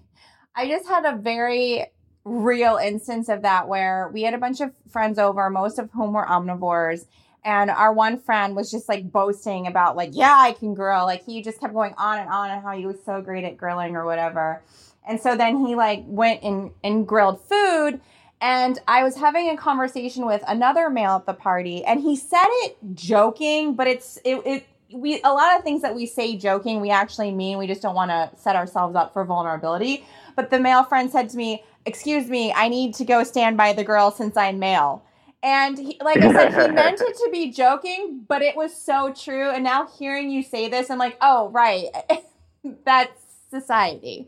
I 0.55 0.67
just 0.67 0.87
had 0.87 1.05
a 1.05 1.17
very 1.17 1.85
real 2.23 2.77
instance 2.77 3.29
of 3.29 3.41
that 3.43 3.67
where 3.67 4.09
we 4.13 4.23
had 4.23 4.33
a 4.33 4.37
bunch 4.37 4.61
of 4.61 4.71
friends 4.89 5.17
over, 5.17 5.49
most 5.49 5.79
of 5.79 5.89
whom 5.91 6.13
were 6.13 6.25
omnivores 6.25 7.05
and 7.43 7.71
our 7.71 7.91
one 7.91 8.19
friend 8.19 8.55
was 8.55 8.69
just 8.69 8.87
like 8.87 9.11
boasting 9.11 9.67
about 9.67 9.95
like, 9.95 10.11
yeah, 10.13 10.35
I 10.37 10.51
can 10.51 10.73
grill. 10.73 11.05
Like 11.05 11.25
he 11.25 11.41
just 11.41 11.59
kept 11.59 11.73
going 11.73 11.93
on 11.97 12.19
and 12.19 12.29
on 12.29 12.51
and 12.51 12.61
how 12.61 12.77
he 12.77 12.85
was 12.85 12.97
so 13.03 13.21
great 13.21 13.43
at 13.43 13.57
grilling 13.57 13.95
or 13.95 14.05
whatever. 14.05 14.61
And 15.07 15.19
so 15.19 15.35
then 15.35 15.65
he 15.65 15.75
like 15.75 16.03
went 16.05 16.43
and, 16.43 16.71
and 16.83 17.07
grilled 17.07 17.41
food. 17.41 17.99
And 18.39 18.79
I 18.87 19.03
was 19.03 19.15
having 19.15 19.49
a 19.49 19.57
conversation 19.57 20.25
with 20.25 20.43
another 20.47 20.89
male 20.89 21.15
at 21.17 21.27
the 21.27 21.33
party, 21.33 21.85
and 21.85 22.01
he 22.01 22.15
said 22.15 22.47
it 22.47 22.75
joking, 22.95 23.75
but 23.75 23.85
it's 23.85 24.17
it, 24.25 24.41
it 24.47 24.65
we 24.91 25.21
a 25.21 25.31
lot 25.31 25.55
of 25.55 25.63
things 25.63 25.83
that 25.83 25.93
we 25.93 26.07
say 26.07 26.35
joking 26.35 26.81
we 26.81 26.89
actually 26.89 27.31
mean. 27.31 27.59
We 27.59 27.67
just 27.67 27.83
don't 27.83 27.93
want 27.93 28.09
to 28.09 28.31
set 28.39 28.55
ourselves 28.55 28.95
up 28.95 29.13
for 29.13 29.23
vulnerability. 29.25 30.05
But 30.35 30.49
the 30.49 30.59
male 30.59 30.83
friend 30.83 31.11
said 31.11 31.29
to 31.29 31.37
me, 31.37 31.63
"Excuse 31.85 32.27
me, 32.27 32.51
I 32.51 32.67
need 32.67 32.95
to 32.95 33.05
go 33.05 33.23
stand 33.23 33.57
by 33.57 33.73
the 33.73 33.83
girl 33.83 34.09
since 34.09 34.35
I'm 34.35 34.57
male." 34.57 35.03
And 35.43 35.77
he, 35.77 35.97
like 36.01 36.17
I 36.17 36.31
said, 36.31 36.53
he 36.53 36.71
meant 36.73 37.01
it 37.01 37.15
to 37.17 37.29
be 37.31 37.51
joking, 37.51 38.23
but 38.27 38.41
it 38.41 38.55
was 38.55 38.75
so 38.75 39.11
true. 39.13 39.49
And 39.49 39.63
now 39.63 39.87
hearing 39.87 40.29
you 40.29 40.43
say 40.43 40.69
this, 40.69 40.89
I'm 40.89 40.99
like, 40.99 41.17
oh, 41.21 41.49
right. 41.49 41.87
That's 42.85 43.19
society. 43.49 44.27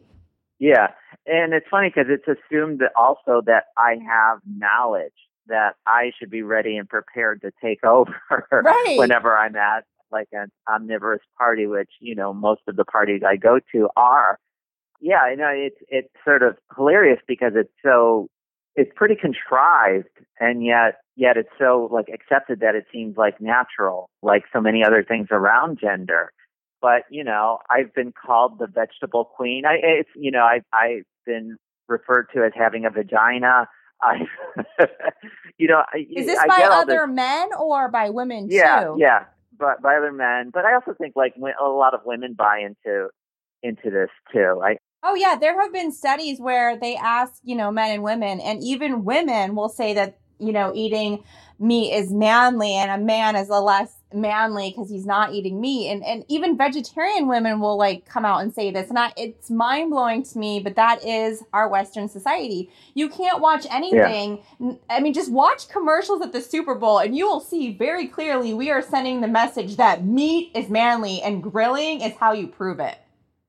Yeah. 0.59 0.87
and 1.25 1.53
it's 1.53 1.67
funny 1.69 1.89
because 1.89 2.09
it's 2.09 2.27
assumed 2.27 2.79
that 2.79 2.91
also 2.95 3.41
that 3.45 3.65
I 3.77 3.97
have 4.07 4.39
knowledge 4.45 5.13
that 5.47 5.75
I 5.85 6.11
should 6.17 6.29
be 6.29 6.41
ready 6.41 6.77
and 6.77 6.87
prepared 6.87 7.41
to 7.41 7.51
take 7.61 7.83
over 7.85 8.13
right. 8.51 8.95
whenever 8.97 9.37
I'm 9.37 9.55
at 9.55 9.85
like 10.11 10.27
an 10.31 10.51
omnivorous 10.69 11.21
party, 11.37 11.65
which 11.67 11.89
you 11.99 12.15
know 12.15 12.33
most 12.33 12.61
of 12.67 12.75
the 12.75 12.85
parties 12.85 13.21
I 13.25 13.35
go 13.35 13.59
to 13.73 13.89
are. 13.97 14.39
Yeah, 15.01 15.29
you 15.29 15.37
know 15.37 15.51
it's 15.53 15.77
it's 15.89 16.09
sort 16.23 16.43
of 16.43 16.57
hilarious 16.75 17.19
because 17.27 17.53
it's 17.55 17.73
so 17.83 18.29
it's 18.75 18.91
pretty 18.95 19.15
contrived, 19.15 20.09
and 20.39 20.65
yet 20.65 21.01
yet 21.15 21.37
it's 21.37 21.49
so 21.59 21.89
like 21.91 22.07
accepted 22.13 22.59
that 22.61 22.75
it 22.75 22.85
seems 22.91 23.17
like 23.17 23.39
natural, 23.39 24.09
like 24.21 24.43
so 24.51 24.59
many 24.59 24.83
other 24.83 25.03
things 25.03 25.27
around 25.31 25.79
gender. 25.79 26.31
But 26.81 27.03
you 27.09 27.23
know, 27.23 27.59
I've 27.69 27.93
been 27.93 28.13
called 28.13 28.59
the 28.59 28.67
vegetable 28.67 29.25
queen. 29.25 29.65
I 29.65 29.75
it's 29.81 30.09
you 30.15 30.31
know 30.31 30.41
I 30.43 30.61
I've 30.73 31.05
been 31.25 31.57
referred 31.87 32.27
to 32.35 32.43
as 32.43 32.51
having 32.55 32.85
a 32.85 32.89
vagina. 32.89 33.67
I, 34.01 34.15
you 35.57 35.67
know, 35.67 35.81
I, 35.93 35.99
is 36.13 36.25
this 36.25 36.39
I 36.39 36.47
by 36.47 36.63
other 36.63 37.05
this, 37.07 37.15
men 37.15 37.49
or 37.57 37.89
by 37.89 38.09
women 38.09 38.47
yeah, 38.49 38.83
too? 38.83 38.95
Yeah, 38.99 39.25
but 39.57 39.81
by 39.81 39.95
other 39.95 40.11
men. 40.11 40.51
But 40.53 40.65
I 40.65 40.73
also 40.73 40.93
think 40.93 41.13
like 41.15 41.35
a 41.37 41.65
lot 41.65 41.93
of 41.93 42.01
women 42.05 42.33
buy 42.33 42.59
into 42.59 43.09
into 43.61 43.89
this 43.89 44.09
too. 44.33 44.61
I 44.63 44.77
Oh 45.03 45.15
yeah, 45.15 45.35
there 45.35 45.59
have 45.59 45.73
been 45.73 45.91
studies 45.91 46.39
where 46.39 46.77
they 46.77 46.95
ask, 46.95 47.33
you 47.43 47.55
know, 47.55 47.71
men 47.71 47.91
and 47.91 48.03
women, 48.03 48.39
and 48.39 48.63
even 48.63 49.03
women 49.03 49.53
will 49.53 49.67
say 49.67 49.93
that, 49.95 50.17
you 50.39 50.53
know, 50.53 50.71
eating 50.73 51.23
meat 51.59 51.93
is 51.93 52.11
manly 52.11 52.73
and 52.73 52.89
a 52.89 53.03
man 53.03 53.35
is 53.35 53.49
a 53.49 53.59
less 53.59 53.95
manly 54.13 54.69
because 54.69 54.89
he's 54.89 55.05
not 55.05 55.33
eating 55.33 55.59
meat. 55.59 55.89
And 55.89 56.03
and 56.03 56.23
even 56.27 56.57
vegetarian 56.57 57.27
women 57.27 57.59
will 57.59 57.77
like 57.77 58.05
come 58.05 58.23
out 58.23 58.41
and 58.41 58.53
say 58.53 58.71
this. 58.71 58.89
And 58.89 58.97
I, 58.97 59.11
it's 59.17 59.49
mind 59.49 59.91
blowing 59.91 60.23
to 60.23 60.37
me, 60.37 60.59
but 60.59 60.75
that 60.75 61.05
is 61.05 61.43
our 61.51 61.67
Western 61.67 62.07
society. 62.07 62.69
You 62.93 63.09
can't 63.09 63.41
watch 63.41 63.65
anything. 63.69 64.41
Yeah. 64.59 64.73
I 64.89 65.01
mean, 65.01 65.13
just 65.13 65.31
watch 65.31 65.67
commercials 65.69 66.21
at 66.21 66.31
the 66.31 66.41
Super 66.41 66.75
Bowl 66.75 66.99
and 66.99 67.15
you 67.15 67.27
will 67.27 67.41
see 67.41 67.73
very 67.73 68.07
clearly 68.07 68.53
we 68.53 68.71
are 68.71 68.81
sending 68.81 69.21
the 69.21 69.27
message 69.27 69.75
that 69.77 70.05
meat 70.05 70.51
is 70.55 70.69
manly 70.69 71.21
and 71.21 71.43
grilling 71.43 72.01
is 72.01 72.13
how 72.15 72.31
you 72.33 72.47
prove 72.47 72.79
it. 72.79 72.97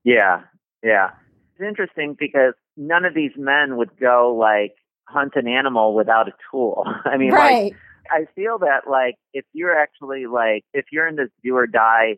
Yeah. 0.03 0.41
Yeah 0.83 1.11
it's 1.55 1.67
interesting 1.67 2.15
because 2.19 2.53
none 2.77 3.05
of 3.05 3.13
these 3.13 3.31
men 3.37 3.77
would 3.77 3.97
go 3.99 4.35
like 4.37 4.75
hunt 5.07 5.33
an 5.35 5.47
animal 5.47 5.93
without 5.95 6.27
a 6.27 6.31
tool. 6.51 6.85
I 7.05 7.17
mean, 7.17 7.31
right. 7.31 7.65
like, 7.65 7.75
I 8.11 8.25
feel 8.35 8.59
that 8.59 8.89
like 8.89 9.15
if 9.33 9.45
you're 9.53 9.77
actually 9.77 10.27
like 10.27 10.63
if 10.73 10.85
you're 10.91 11.07
in 11.07 11.15
this 11.15 11.29
do 11.43 11.55
or 11.55 11.67
die 11.67 12.17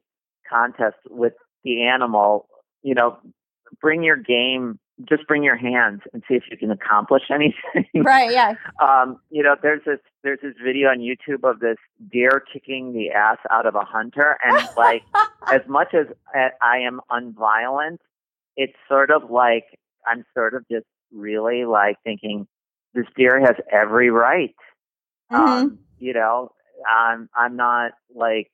contest 0.49 0.97
with 1.09 1.33
the 1.63 1.83
animal, 1.83 2.47
you 2.81 2.93
know, 2.93 3.17
bring 3.81 4.03
your 4.03 4.17
game, 4.17 4.79
just 5.07 5.27
bring 5.27 5.43
your 5.43 5.55
hands 5.55 6.01
and 6.13 6.23
see 6.27 6.35
if 6.35 6.43
you 6.49 6.57
can 6.57 6.71
accomplish 6.71 7.23
anything. 7.33 8.03
Right. 8.03 8.31
Yeah. 8.31 8.55
um, 8.81 9.19
you 9.29 9.43
know, 9.43 9.55
there's 9.61 9.83
this 9.85 9.99
there's 10.23 10.39
this 10.41 10.55
video 10.63 10.89
on 10.89 10.99
YouTube 10.99 11.49
of 11.49 11.59
this 11.59 11.77
deer 12.11 12.43
kicking 12.51 12.93
the 12.93 13.11
ass 13.11 13.37
out 13.49 13.65
of 13.65 13.75
a 13.75 13.85
hunter, 13.85 14.37
and 14.43 14.67
like 14.75 15.03
as 15.47 15.61
much 15.67 15.93
as 15.93 16.07
I 16.35 16.79
am 16.79 16.99
unviolent, 17.11 17.99
it's 18.57 18.73
sort 18.89 19.11
of 19.11 19.29
like 19.29 19.65
I'm 20.05 20.25
sort 20.33 20.53
of 20.53 20.65
just 20.69 20.85
really 21.13 21.63
like 21.63 21.97
thinking 22.03 22.47
this 22.93 23.05
deer 23.15 23.39
has 23.39 23.55
every 23.71 24.09
right. 24.09 24.55
Mm-hmm. 25.31 25.43
Um, 25.43 25.79
you 25.99 26.13
know, 26.13 26.51
I'm 26.89 27.29
I'm 27.35 27.55
not 27.55 27.91
like 28.13 28.51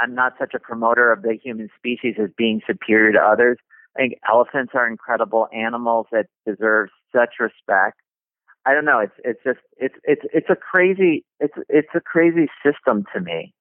I'm 0.00 0.14
not 0.14 0.34
such 0.38 0.54
a 0.54 0.58
promoter 0.58 1.12
of 1.12 1.22
the 1.22 1.36
human 1.42 1.68
species 1.76 2.16
as 2.20 2.30
being 2.36 2.60
superior 2.66 3.12
to 3.12 3.20
others. 3.20 3.58
I 3.96 4.00
think 4.00 4.14
elephants 4.28 4.72
are 4.74 4.86
incredible 4.86 5.48
animals 5.54 6.06
that 6.12 6.26
deserve 6.46 6.88
such 7.14 7.34
respect. 7.40 7.98
I 8.66 8.74
don't 8.74 8.84
know. 8.84 8.98
It's 8.98 9.14
it's 9.24 9.40
just 9.44 9.60
it's 9.76 9.94
it's 10.04 10.22
it's 10.32 10.50
a 10.50 10.56
crazy 10.56 11.24
it's 11.40 11.54
it's 11.68 11.88
a 11.94 12.00
crazy 12.00 12.48
system 12.64 13.04
to 13.14 13.20
me. 13.20 13.54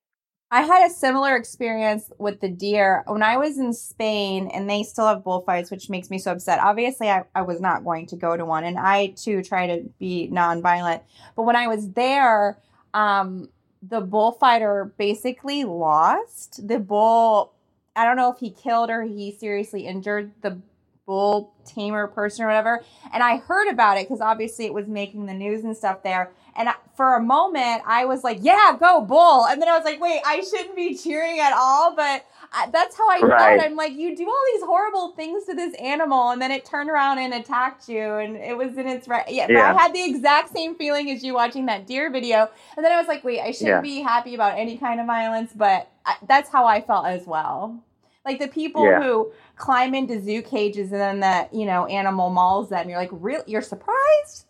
I 0.51 0.61
had 0.61 0.85
a 0.85 0.93
similar 0.93 1.35
experience 1.35 2.11
with 2.19 2.39
the 2.39 2.49
deer 2.49 3.03
when 3.07 3.23
I 3.23 3.37
was 3.37 3.57
in 3.57 3.73
Spain 3.73 4.49
and 4.53 4.69
they 4.69 4.83
still 4.83 5.07
have 5.07 5.23
bullfights, 5.23 5.71
which 5.71 5.89
makes 5.89 6.09
me 6.09 6.19
so 6.19 6.31
upset. 6.31 6.59
Obviously, 6.59 7.09
I, 7.09 7.23
I 7.33 7.41
was 7.41 7.59
not 7.59 7.83
going 7.83 8.05
to 8.07 8.15
go 8.15 8.37
to 8.37 8.45
one, 8.45 8.63
and 8.63 8.77
I 8.77 9.07
too 9.17 9.41
try 9.41 9.67
to 9.67 9.89
be 9.99 10.29
nonviolent. 10.31 11.01
But 11.35 11.43
when 11.43 11.55
I 11.55 11.67
was 11.67 11.91
there, 11.91 12.59
um, 12.93 13.49
the 13.81 14.01
bullfighter 14.01 14.93
basically 14.97 15.63
lost. 15.63 16.67
The 16.67 16.79
bull, 16.79 17.53
I 17.95 18.05
don't 18.05 18.15
know 18.15 18.31
if 18.31 18.39
he 18.39 18.51
killed 18.51 18.89
or 18.89 19.03
he 19.03 19.35
seriously 19.37 19.87
injured 19.87 20.31
the 20.41 20.61
bull 21.05 21.53
tamer 21.65 22.07
person 22.07 22.45
or 22.45 22.47
whatever. 22.47 22.83
And 23.13 23.21
I 23.21 23.37
heard 23.37 23.69
about 23.69 23.97
it 23.97 24.07
because 24.07 24.21
obviously 24.21 24.65
it 24.65 24.73
was 24.73 24.87
making 24.87 25.25
the 25.25 25.33
news 25.33 25.63
and 25.63 25.75
stuff 25.75 26.03
there. 26.03 26.31
And 26.55 26.69
for 26.95 27.15
a 27.15 27.21
moment, 27.21 27.83
I 27.85 28.05
was 28.05 28.23
like, 28.23 28.37
yeah, 28.41 28.75
go 28.79 29.01
bull. 29.01 29.45
And 29.45 29.61
then 29.61 29.67
I 29.67 29.75
was 29.75 29.83
like, 29.83 29.99
wait, 29.99 30.21
I 30.25 30.41
shouldn't 30.41 30.75
be 30.75 30.95
cheering 30.95 31.39
at 31.39 31.53
all. 31.53 31.93
But 31.95 32.25
I, 32.53 32.69
that's 32.71 32.97
how 32.97 33.09
I 33.09 33.19
right. 33.21 33.59
felt. 33.59 33.69
I'm 33.69 33.75
like, 33.75 33.93
you 33.93 34.15
do 34.15 34.25
all 34.25 34.43
these 34.53 34.63
horrible 34.63 35.11
things 35.11 35.45
to 35.45 35.53
this 35.53 35.73
animal, 35.75 36.29
and 36.29 36.41
then 36.41 36.51
it 36.51 36.63
turned 36.63 36.89
around 36.89 37.19
and 37.19 37.33
attacked 37.33 37.89
you. 37.89 38.01
And 38.01 38.37
it 38.37 38.57
was 38.57 38.77
in 38.77 38.87
its 38.87 39.07
right. 39.07 39.25
Yeah, 39.27 39.47
yeah. 39.49 39.75
I 39.75 39.81
had 39.81 39.93
the 39.93 40.03
exact 40.03 40.53
same 40.53 40.75
feeling 40.75 41.11
as 41.11 41.23
you 41.23 41.33
watching 41.33 41.65
that 41.65 41.85
deer 41.85 42.09
video. 42.09 42.49
And 42.77 42.85
then 42.85 42.93
I 42.93 42.97
was 42.97 43.07
like, 43.07 43.23
wait, 43.23 43.41
I 43.41 43.51
shouldn't 43.51 43.67
yeah. 43.67 43.81
be 43.81 44.01
happy 44.01 44.33
about 44.33 44.57
any 44.57 44.77
kind 44.77 45.01
of 45.01 45.05
violence. 45.05 45.51
But 45.53 45.91
I, 46.05 46.15
that's 46.27 46.49
how 46.49 46.65
I 46.65 46.79
felt 46.81 47.07
as 47.07 47.27
well. 47.27 47.83
Like 48.23 48.39
the 48.39 48.47
people 48.47 48.85
yeah. 48.85 49.01
who 49.01 49.31
climb 49.57 49.93
into 49.93 50.19
zoo 50.21 50.41
cages 50.41 50.91
and 50.91 51.01
then 51.01 51.19
that, 51.19 51.53
you 51.53 51.65
know, 51.65 51.85
animal 51.87 52.29
mauls 52.29 52.69
them. 52.69 52.89
You're 52.89 52.97
like, 52.97 53.11
really? 53.11 53.43
You're 53.47 53.61
surprised? 53.61 54.45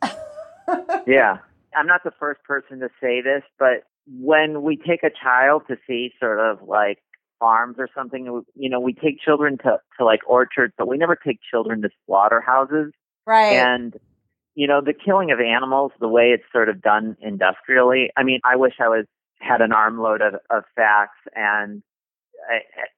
yeah. 1.08 1.40
I'm 1.76 1.88
not 1.88 2.04
the 2.04 2.12
first 2.20 2.44
person 2.44 2.80
to 2.80 2.90
say 3.02 3.22
this, 3.22 3.44
but 3.60 3.84
when 4.08 4.62
we 4.64 4.78
take 4.78 5.04
a 5.04 5.10
child 5.10 5.64
to 5.68 5.78
see 5.88 6.12
sort 6.20 6.40
of 6.40 6.68
like 6.68 7.00
farms 7.40 7.76
or 7.80 7.90
something, 7.96 8.44
you 8.56 8.70
know, 8.70 8.80
we 8.80 8.94
take 8.94 9.20
children 9.20 9.58
to, 9.60 9.78
to 9.98 10.06
like 10.06 10.22
orchards, 10.28 10.74
but 10.78 10.88
we 10.88 10.98
never 10.98 11.16
take 11.16 11.40
children 11.50 11.82
to 11.82 11.90
slaughterhouses. 12.06 12.92
Right. 13.26 13.54
And, 13.54 13.96
you 14.54 14.68
know, 14.68 14.82
the 14.82 14.94
killing 14.94 15.32
of 15.32 15.40
animals, 15.40 15.92
the 16.00 16.08
way 16.08 16.34
it's 16.34 16.44
sort 16.52 16.70
of 16.70 16.82
done 16.82 17.18
industrially, 17.22 18.12
I 18.16 18.24
mean, 18.24 18.40
I 18.44 18.56
wish 18.56 18.74
I 18.80 18.88
was 18.88 19.06
had 19.40 19.62
an 19.62 19.74
armload 19.74 20.22
of, 20.22 20.36
of 20.50 20.64
facts 20.76 21.20
and 21.36 21.82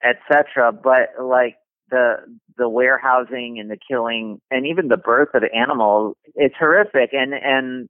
etc. 0.04 0.72
But 0.72 1.24
like 1.24 1.56
the 1.90 2.18
the 2.58 2.70
warehousing 2.70 3.58
and 3.60 3.70
the 3.70 3.78
killing 3.90 4.40
and 4.52 4.66
even 4.68 4.88
the 4.88 4.98
birth 4.98 5.30
of 5.34 5.44
animals, 5.54 6.16
it's 6.36 6.56
horrific. 6.60 7.12
And 7.14 7.34
and 7.34 7.90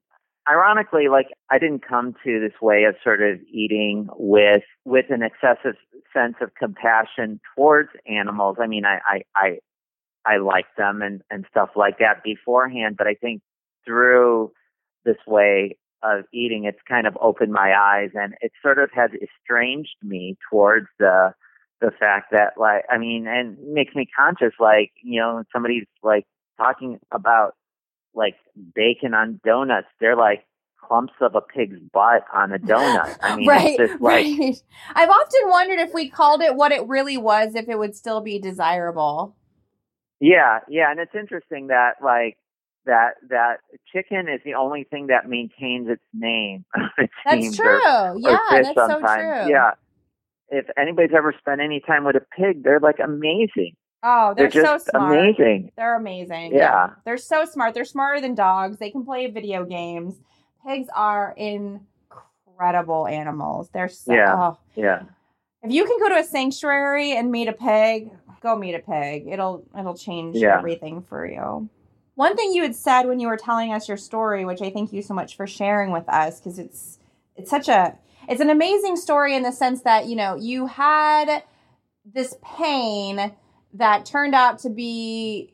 ironically, 0.50 1.08
like 1.10 1.28
I 1.50 1.60
didn't 1.60 1.88
come 1.88 2.16
to 2.24 2.40
this 2.40 2.60
way 2.62 2.84
of 2.84 2.96
sort 3.04 3.22
of 3.22 3.40
eating 3.52 4.08
with 4.18 4.64
with 4.86 5.06
an 5.10 5.22
excessive 5.24 5.76
sense 6.14 6.36
of 6.42 6.54
compassion 6.56 7.40
towards 7.56 7.90
animals. 8.08 8.58
I 8.60 8.68
mean, 8.68 8.86
I 8.86 9.00
I 9.06 9.22
I, 9.36 9.58
I 10.26 10.38
like 10.38 10.68
them 10.78 11.02
and 11.02 11.22
and 11.30 11.46
stuff 11.50 11.70
like 11.76 12.00
that 12.00 12.24
beforehand, 12.24 12.96
but 12.98 13.08
I 13.08 13.16
think 13.16 13.42
through 13.86 14.52
this 15.06 15.18
way 15.26 15.78
of 16.04 16.26
eating, 16.34 16.66
it's 16.66 16.82
kind 16.88 17.08
of 17.08 17.18
opened 17.22 17.52
my 17.52 17.74
eyes 17.76 18.12
and 18.14 18.36
it 18.42 18.52
sort 18.62 18.78
of 18.80 18.90
has 18.94 19.10
estranged 19.14 19.96
me 20.04 20.38
towards 20.50 20.88
the 21.00 21.34
the 21.82 21.92
fact 22.00 22.32
that 22.32 22.54
like 22.58 22.84
I 22.90 22.98
mean, 22.98 23.28
and 23.28 23.58
makes 23.74 23.96
me 23.96 24.08
conscious 24.18 24.54
like 24.60 24.92
you 25.04 25.20
know 25.20 25.44
somebody's 25.52 25.86
like 26.04 26.26
talking 26.58 27.00
about 27.12 27.54
like 28.18 28.36
bacon 28.76 29.14
on 29.14 29.40
donuts. 29.46 29.88
They're 30.00 30.18
like 30.18 30.46
clumps 30.82 31.14
of 31.22 31.36
a 31.36 31.42
pig's 31.42 31.80
butt 31.94 32.26
on 32.34 32.52
a 32.52 32.60
donut. 32.60 33.18
I 33.22 33.36
mean, 33.38 33.48
right, 33.48 33.78
just 33.78 34.02
like 34.02 34.26
right. 34.26 34.64
I've 34.96 35.10
often 35.10 35.42
wondered 35.46 35.80
if 35.80 35.94
we 35.94 36.10
called 36.10 36.42
it 36.42 36.56
what 36.56 36.72
it 36.72 36.86
really 36.88 37.18
was, 37.18 37.56
if 37.56 37.70
it 37.70 37.78
would 37.78 37.96
still 37.96 38.22
be 38.22 38.40
desirable. 38.40 39.36
Yeah, 40.20 40.60
yeah, 40.68 40.90
and 40.90 41.00
it's 41.00 41.14
interesting 41.14 41.68
that 41.68 41.96
like 42.04 42.38
that 42.86 43.12
that 43.30 43.58
chicken 43.94 44.28
is 44.28 44.42
the 44.44 44.56
only 44.56 44.84
thing 44.84 45.08
that 45.08 45.30
maintains 45.30 45.88
its 45.90 46.02
name. 46.14 46.66
it 46.98 47.10
that's 47.24 47.56
true. 47.56 47.68
Or, 47.68 48.18
yeah, 48.18 48.40
or 48.52 48.64
that's 48.64 48.76
sometimes. 48.76 49.02
so 49.02 49.16
true. 49.16 49.52
Yeah, 49.52 49.72
if 50.50 50.66
anybody's 50.78 51.16
ever 51.16 51.34
spent 51.38 51.62
any 51.62 51.82
time 51.86 52.04
with 52.04 52.16
a 52.16 52.26
pig, 52.36 52.64
they're 52.64 52.80
like 52.80 52.98
amazing. 53.04 53.76
Oh, 54.04 54.34
they're, 54.36 54.50
they're 54.50 54.64
so 54.64 54.78
smart. 54.78 55.18
Amazing. 55.18 55.72
They're 55.76 55.96
amazing. 55.96 56.54
Yeah. 56.54 56.60
yeah. 56.60 56.90
They're 57.06 57.18
so 57.18 57.46
smart. 57.46 57.74
They're 57.74 57.86
smarter 57.86 58.22
than 58.22 58.36
dogs. 58.36 58.78
They 58.78 58.92
can 58.92 59.04
play 59.04 59.28
video 59.28 59.66
games. 59.66 60.16
Pigs 60.66 60.88
are 60.96 61.34
incredible 61.38 63.08
animals. 63.08 63.70
They're 63.74 63.90
so 63.90 64.14
Yeah. 64.14 64.36
Oh. 64.36 64.58
Yeah. 64.76 65.04
If 65.64 65.72
you 65.72 65.86
can 65.86 66.00
go 66.00 66.10
to 66.10 66.16
a 66.16 66.24
sanctuary 66.24 67.14
and 67.14 67.32
meet 67.32 67.48
a 67.48 67.54
pig, 67.54 68.12
go 68.42 68.56
meet 68.56 68.76
a 68.76 68.80
pig. 68.80 69.28
It'll 69.28 69.66
it'll 69.78 69.98
change 69.98 70.36
yeah. 70.36 70.58
everything 70.58 71.02
for 71.02 71.26
you. 71.26 71.70
One 72.16 72.36
thing 72.36 72.54
you 72.54 72.62
had 72.62 72.76
said 72.76 73.04
when 73.04 73.20
you 73.20 73.28
were 73.28 73.38
telling 73.38 73.74
us 73.74 73.88
your 73.88 73.98
story, 73.98 74.46
which 74.46 74.62
I 74.62 74.70
thank 74.70 74.94
you 74.94 75.02
so 75.02 75.14
much 75.14 75.36
for 75.36 75.48
sharing 75.48 75.92
with 75.92 76.08
us 76.08 76.40
because 76.40 76.60
it's 76.60 77.00
it's 77.36 77.50
such 77.50 77.68
a 77.68 77.98
it's 78.28 78.42
an 78.42 78.50
amazing 78.50 78.98
story 78.98 79.36
in 79.36 79.44
the 79.44 79.52
sense 79.52 79.82
that, 79.84 80.08
you 80.08 80.16
know, 80.16 80.36
you 80.36 80.68
had 80.68 81.44
this 82.06 82.36
pain 82.44 83.32
that 83.78 84.06
turned 84.06 84.36
out 84.36 84.60
to 84.60 84.70
be 84.70 85.54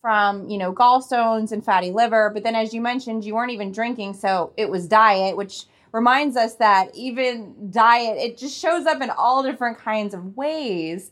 from, 0.00 0.48
you 0.48 0.58
know, 0.58 0.72
gallstones 0.72 1.52
and 1.52 1.64
fatty 1.64 1.90
liver. 1.90 2.30
But 2.32 2.42
then, 2.42 2.54
as 2.54 2.74
you 2.74 2.80
mentioned, 2.80 3.24
you 3.24 3.34
weren't 3.34 3.52
even 3.52 3.72
drinking. 3.72 4.14
So 4.14 4.52
it 4.56 4.68
was 4.68 4.88
diet, 4.88 5.36
which 5.36 5.64
reminds 5.92 6.36
us 6.36 6.54
that 6.56 6.94
even 6.94 7.70
diet, 7.70 8.18
it 8.18 8.38
just 8.38 8.58
shows 8.58 8.86
up 8.86 9.00
in 9.00 9.10
all 9.10 9.42
different 9.42 9.78
kinds 9.78 10.14
of 10.14 10.36
ways. 10.36 11.10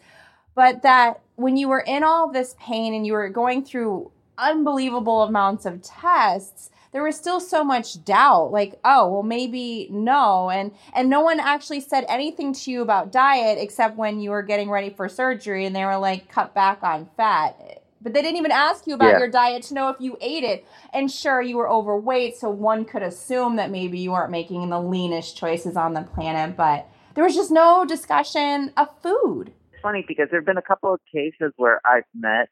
But 0.54 0.82
that 0.82 1.20
when 1.36 1.56
you 1.56 1.68
were 1.68 1.84
in 1.86 2.02
all 2.02 2.32
this 2.32 2.56
pain 2.58 2.92
and 2.94 3.06
you 3.06 3.12
were 3.12 3.28
going 3.28 3.64
through 3.64 4.10
unbelievable 4.36 5.22
amounts 5.22 5.66
of 5.66 5.82
tests, 5.82 6.70
there 6.92 7.02
was 7.02 7.16
still 7.16 7.40
so 7.40 7.62
much 7.62 8.04
doubt 8.04 8.50
like 8.52 8.78
oh 8.84 9.12
well 9.12 9.22
maybe 9.22 9.88
no. 9.90 10.50
And 10.50 10.72
and 10.94 11.08
no 11.08 11.20
one 11.20 11.40
actually 11.40 11.80
said 11.80 12.04
anything 12.08 12.52
to 12.52 12.70
you 12.70 12.82
about 12.82 13.12
diet 13.12 13.58
except 13.60 13.96
when 13.96 14.20
you 14.20 14.30
were 14.30 14.42
getting 14.42 14.70
ready 14.70 14.90
for 14.90 15.08
surgery 15.08 15.66
and 15.66 15.74
they 15.74 15.84
were 15.84 15.98
like 15.98 16.28
cut 16.28 16.54
back 16.54 16.82
on 16.82 17.08
fat. 17.16 17.82
But 18.02 18.14
they 18.14 18.22
didn't 18.22 18.38
even 18.38 18.50
ask 18.50 18.86
you 18.86 18.94
about 18.94 19.10
yeah. 19.10 19.18
your 19.18 19.28
diet 19.28 19.62
to 19.64 19.74
know 19.74 19.90
if 19.90 19.96
you 20.00 20.16
ate 20.22 20.42
it. 20.42 20.66
And 20.94 21.10
sure 21.10 21.42
you 21.42 21.58
were 21.58 21.68
overweight 21.68 22.36
so 22.36 22.48
one 22.48 22.86
could 22.86 23.02
assume 23.02 23.56
that 23.56 23.70
maybe 23.70 23.98
you 23.98 24.12
weren't 24.12 24.30
making 24.30 24.68
the 24.70 24.80
leanest 24.80 25.36
choices 25.36 25.76
on 25.76 25.92
the 25.92 26.02
planet 26.02 26.56
but 26.56 26.88
there 27.14 27.24
was 27.24 27.34
just 27.34 27.50
no 27.50 27.84
discussion 27.84 28.72
of 28.76 28.88
food. 29.02 29.52
It's 29.72 29.82
funny 29.82 30.04
because 30.06 30.28
there 30.30 30.40
have 30.40 30.46
been 30.46 30.56
a 30.56 30.62
couple 30.62 30.92
of 30.94 31.00
cases 31.12 31.52
where 31.56 31.80
i've 31.84 32.04
met 32.14 32.48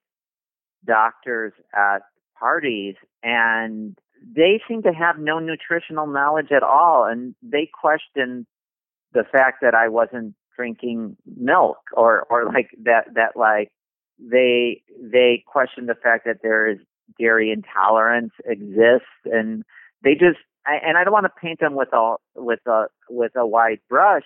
doctors 0.84 1.52
at 1.74 2.02
parties 2.38 2.94
and 3.22 3.96
they 4.34 4.60
seem 4.68 4.82
to 4.82 4.92
have 4.92 5.18
no 5.18 5.38
nutritional 5.38 6.06
knowledge 6.06 6.52
at 6.54 6.62
all 6.62 7.04
and 7.04 7.34
they 7.42 7.68
question 7.72 8.46
the 9.12 9.24
fact 9.30 9.58
that 9.62 9.74
I 9.74 9.88
wasn't 9.88 10.34
drinking 10.56 11.16
milk 11.24 11.78
or 11.92 12.26
or 12.30 12.46
like 12.46 12.70
that 12.84 13.14
that 13.14 13.36
like 13.36 13.70
they 14.18 14.82
they 15.00 15.44
question 15.46 15.86
the 15.86 15.94
fact 15.94 16.24
that 16.26 16.38
there 16.42 16.68
is 16.68 16.78
dairy 17.18 17.50
intolerance 17.50 18.32
exists 18.44 19.06
and 19.24 19.62
they 20.02 20.12
just 20.12 20.38
and 20.66 20.98
I 20.98 21.04
don't 21.04 21.12
want 21.12 21.24
to 21.24 21.40
paint 21.40 21.60
them 21.60 21.74
with 21.74 21.92
a 21.92 22.16
with 22.34 22.60
a 22.66 22.86
with 23.08 23.32
a 23.36 23.46
wide 23.46 23.80
brush 23.88 24.24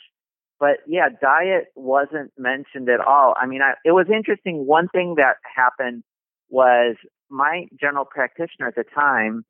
but 0.59 0.79
yeah 0.87 1.09
diet 1.21 1.67
wasn't 1.77 2.33
mentioned 2.39 2.89
at 2.89 3.01
all. 3.01 3.35
I 3.41 3.47
mean 3.47 3.61
I, 3.63 3.75
it 3.85 3.93
was 3.93 4.07
interesting 4.13 4.67
one 4.67 4.89
thing 4.89 5.17
that 5.19 5.37
happened 5.55 6.03
was 6.49 6.97
my 7.31 7.67
general 7.79 8.05
practitioner 8.05 8.69
at 8.69 8.75
the 8.75 8.85
time 8.95 9.45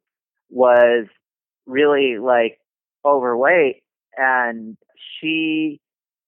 was 0.53 1.07
really 1.67 2.19
like 2.19 2.59
overweight 3.05 3.83
and 4.17 4.77
she 5.21 5.81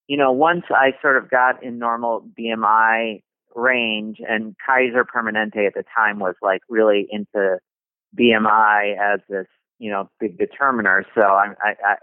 you 0.09 0.17
know 0.17 0.33
once 0.33 0.65
i 0.71 0.93
sort 1.03 1.17
of 1.17 1.31
got 1.31 1.63
in 1.63 1.79
normal 1.79 2.27
bmi 2.39 3.21
range 3.55 4.19
and 4.27 4.57
kaiser 4.65 5.05
permanente 5.05 5.67
at 5.67 5.75
the 5.75 5.85
time 5.97 6.19
was 6.19 6.35
like 6.43 6.63
really 6.69 7.07
into 7.11 7.59
bmi 8.19 8.95
as 8.99 9.21
this 9.29 9.47
you 9.79 9.91
know 9.91 10.09
big 10.19 10.39
determiner 10.39 11.05
so 11.15 11.23
i 11.23 11.49
i 11.63 11.75
i, 11.85 11.95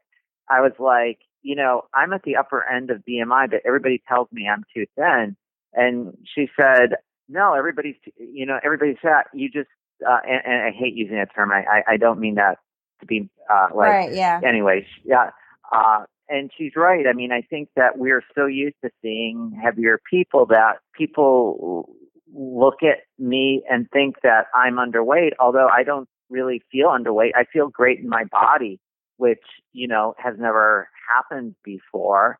I 0.57 0.61
was 0.61 0.73
like 0.79 1.19
you 1.41 1.55
know 1.55 1.83
i'm 1.93 2.13
at 2.13 2.23
the 2.23 2.35
upper 2.37 2.63
end 2.69 2.91
of 2.91 3.03
bmi 3.07 3.49
but 3.49 3.61
everybody 3.65 4.01
tells 4.07 4.27
me 4.31 4.47
i'm 4.47 4.63
too 4.73 4.85
thin. 4.95 5.35
And 5.73 6.17
she 6.35 6.49
said 6.59 6.97
no 7.29 7.53
everybody's 7.53 7.95
you 8.17 8.45
know 8.45 8.59
everybody's 8.63 8.97
fat. 9.01 9.27
You 9.33 9.49
just 9.49 9.69
uh, 10.07 10.19
and, 10.27 10.41
and, 10.45 10.63
I 10.63 10.71
hate 10.71 10.95
using 10.95 11.15
that 11.15 11.29
term. 11.35 11.51
I, 11.51 11.63
I, 11.63 11.93
I 11.93 11.97
don't 11.97 12.19
mean 12.19 12.35
that 12.35 12.57
to 12.99 13.05
be 13.05 13.29
uh, 13.49 13.67
like. 13.75 13.89
Right. 13.89 14.13
Yeah. 14.13 14.39
Anyways, 14.43 14.85
yeah. 15.03 15.31
Uh, 15.71 16.05
and 16.29 16.49
she's 16.57 16.73
right. 16.75 17.05
I 17.07 17.13
mean, 17.13 17.31
I 17.31 17.41
think 17.41 17.69
that 17.75 17.97
we're 17.97 18.23
so 18.33 18.45
used 18.45 18.77
to 18.83 18.89
seeing 19.01 19.57
heavier 19.61 19.99
people 20.09 20.45
that 20.47 20.77
people 20.97 21.93
look 22.33 22.83
at 22.83 22.99
me 23.19 23.63
and 23.69 23.89
think 23.91 24.15
that 24.23 24.45
I'm 24.55 24.75
underweight, 24.75 25.31
although 25.39 25.67
I 25.67 25.83
don't 25.83 26.07
really 26.29 26.63
feel 26.71 26.87
underweight. 26.87 27.31
I 27.35 27.43
feel 27.51 27.67
great 27.67 27.99
in 27.99 28.07
my 28.07 28.23
body, 28.31 28.79
which, 29.17 29.43
you 29.73 29.87
know, 29.87 30.15
has 30.17 30.35
never 30.39 30.87
happened 31.13 31.55
before. 31.63 32.37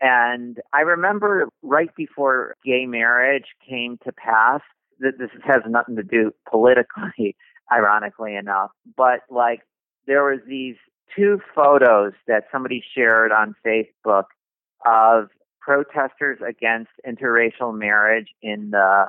And 0.00 0.58
I 0.72 0.80
remember 0.80 1.48
right 1.62 1.94
before 1.96 2.54
gay 2.64 2.86
marriage 2.86 3.46
came 3.68 3.98
to 4.04 4.12
pass, 4.12 4.60
this 4.98 5.30
has 5.44 5.62
nothing 5.68 5.96
to 5.96 6.02
do 6.02 6.32
politically, 6.48 7.36
ironically 7.72 8.34
enough, 8.34 8.70
but 8.96 9.20
like 9.30 9.60
there 10.06 10.24
was 10.24 10.40
these 10.46 10.76
two 11.14 11.40
photos 11.54 12.12
that 12.26 12.44
somebody 12.50 12.82
shared 12.94 13.32
on 13.32 13.54
Facebook 13.66 14.24
of 14.84 15.28
protesters 15.60 16.38
against 16.46 16.90
interracial 17.06 17.76
marriage 17.76 18.28
in 18.42 18.70
the 18.70 19.06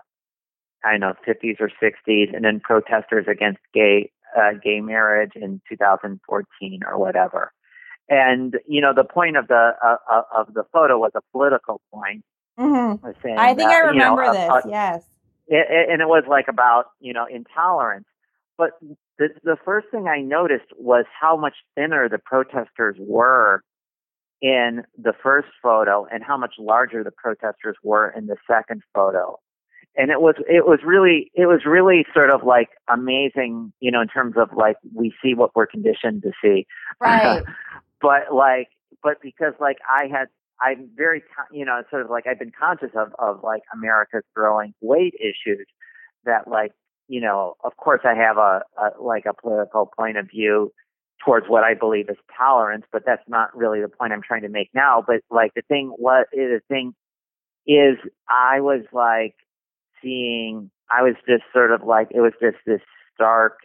I 0.84 0.92
don't 0.92 1.02
know 1.02 1.14
50s 1.28 1.60
or 1.60 1.70
60s, 1.82 2.34
and 2.34 2.46
then 2.46 2.62
protesters 2.62 3.26
against 3.30 3.60
gay 3.74 4.12
uh, 4.38 4.52
gay 4.64 4.80
marriage 4.80 5.32
in 5.36 5.62
2014 5.68 6.80
or 6.88 6.98
whatever. 6.98 7.52
And 8.08 8.56
you 8.68 8.82
know 8.82 8.94
the 8.94 9.04
point 9.04 9.38
of 9.38 9.48
the 9.48 9.72
uh, 9.84 9.98
uh 10.12 10.22
of 10.36 10.54
the 10.54 10.64
photo 10.72 10.98
was 10.98 11.12
a 11.16 11.22
political 11.32 11.82
point. 11.94 12.24
Mm-hmm. 12.58 13.06
I 13.06 13.14
think 13.14 13.38
that, 13.38 13.62
I 13.62 13.78
remember 13.80 14.26
you 14.26 14.32
know, 14.32 14.62
this. 14.64 14.72
yes 14.72 15.04
it, 15.50 15.90
and 15.90 16.02
it 16.02 16.08
was 16.08 16.24
like 16.28 16.48
about 16.48 16.86
you 17.00 17.14
know 17.14 17.26
intolerance. 17.30 18.06
But 18.58 18.72
the 19.18 19.30
the 19.44 19.58
first 19.66 19.88
thing 19.92 20.08
I 20.08 20.22
noticed 20.22 20.72
was 20.78 21.06
how 21.20 21.36
much 21.36 21.56
thinner 21.76 22.08
the 22.08 22.20
protesters 22.20 22.96
were 23.00 23.64
in 24.42 24.84
the 24.98 25.14
first 25.22 25.50
photo, 25.62 26.06
and 26.12 26.24
how 26.24 26.38
much 26.38 26.54
larger 26.60 27.04
the 27.04 27.12
protesters 27.12 27.76
were 27.84 28.10
in 28.16 28.28
the 28.28 28.38
second 28.48 28.84
photo. 28.94 29.40
And 29.98 30.12
it 30.12 30.22
was 30.22 30.36
it 30.48 30.66
was 30.66 30.80
really 30.86 31.32
it 31.34 31.48
was 31.48 31.62
really 31.66 32.06
sort 32.14 32.30
of 32.30 32.44
like 32.44 32.70
amazing, 32.88 33.74
you 33.80 33.92
know, 33.92 34.02
in 34.02 34.08
terms 34.08 34.36
of 34.38 34.50
like 34.56 34.78
we 34.94 35.14
see 35.22 35.34
what 35.34 35.56
we're 35.56 35.68
conditioned 35.68 36.22
to 36.24 36.32
see. 36.42 36.68
Right. 37.02 37.44
but 38.02 38.34
like 38.34 38.70
but 39.04 39.22
because 39.22 39.54
like 39.60 39.78
I 39.90 40.08
had 40.08 40.28
I'm 40.62 40.90
very, 40.96 41.24
you 41.52 41.66
know, 41.66 41.82
sort 41.90 42.02
of 42.02 42.10
like 42.10 42.28
I've 42.28 42.40
been 42.40 42.52
conscious 42.58 42.92
of, 42.96 43.14
of 43.20 43.44
like 43.44 43.62
America's 43.74 44.24
growing 44.36 44.74
weight 44.82 45.14
issues 45.20 45.66
that 46.26 46.48
like, 46.48 46.72
you 47.08 47.22
know, 47.22 47.56
of 47.64 47.76
course 47.78 48.02
I 48.04 48.14
have 48.16 48.38
a, 48.38 48.62
a 48.78 49.02
like 49.02 49.26
a 49.26 49.34
political 49.34 49.92
point 49.98 50.18
of 50.18 50.30
view 50.30 50.72
towards 51.24 51.48
what 51.48 51.64
I 51.64 51.74
believe 51.74 52.10
is 52.10 52.18
tolerance, 52.38 52.86
but 52.92 53.04
that's 53.06 53.28
not 53.28 53.56
really 53.56 53.82
the 53.82 53.90
point 53.90 54.14
I'm 54.14 54.22
trying 54.22 54.44
to 54.44 54.50
make 54.50 54.70
now. 54.74 55.04
But 55.06 55.22
like 55.30 55.54
the 55.56 55.62
thing, 55.68 55.94
what 55.98 56.28
the 56.32 56.62
thing 56.68 56.94
is, 57.68 57.98
I 58.30 58.62
was 58.62 58.84
like 58.94 59.36
seeing, 60.02 60.72
I 60.90 61.04
was 61.04 61.16
just 61.28 61.44
sort 61.54 61.72
of 61.72 61.84
like, 61.84 62.10
it 62.12 62.22
was 62.22 62.34
just 62.42 62.58
this 62.66 62.82
stark 63.16 63.58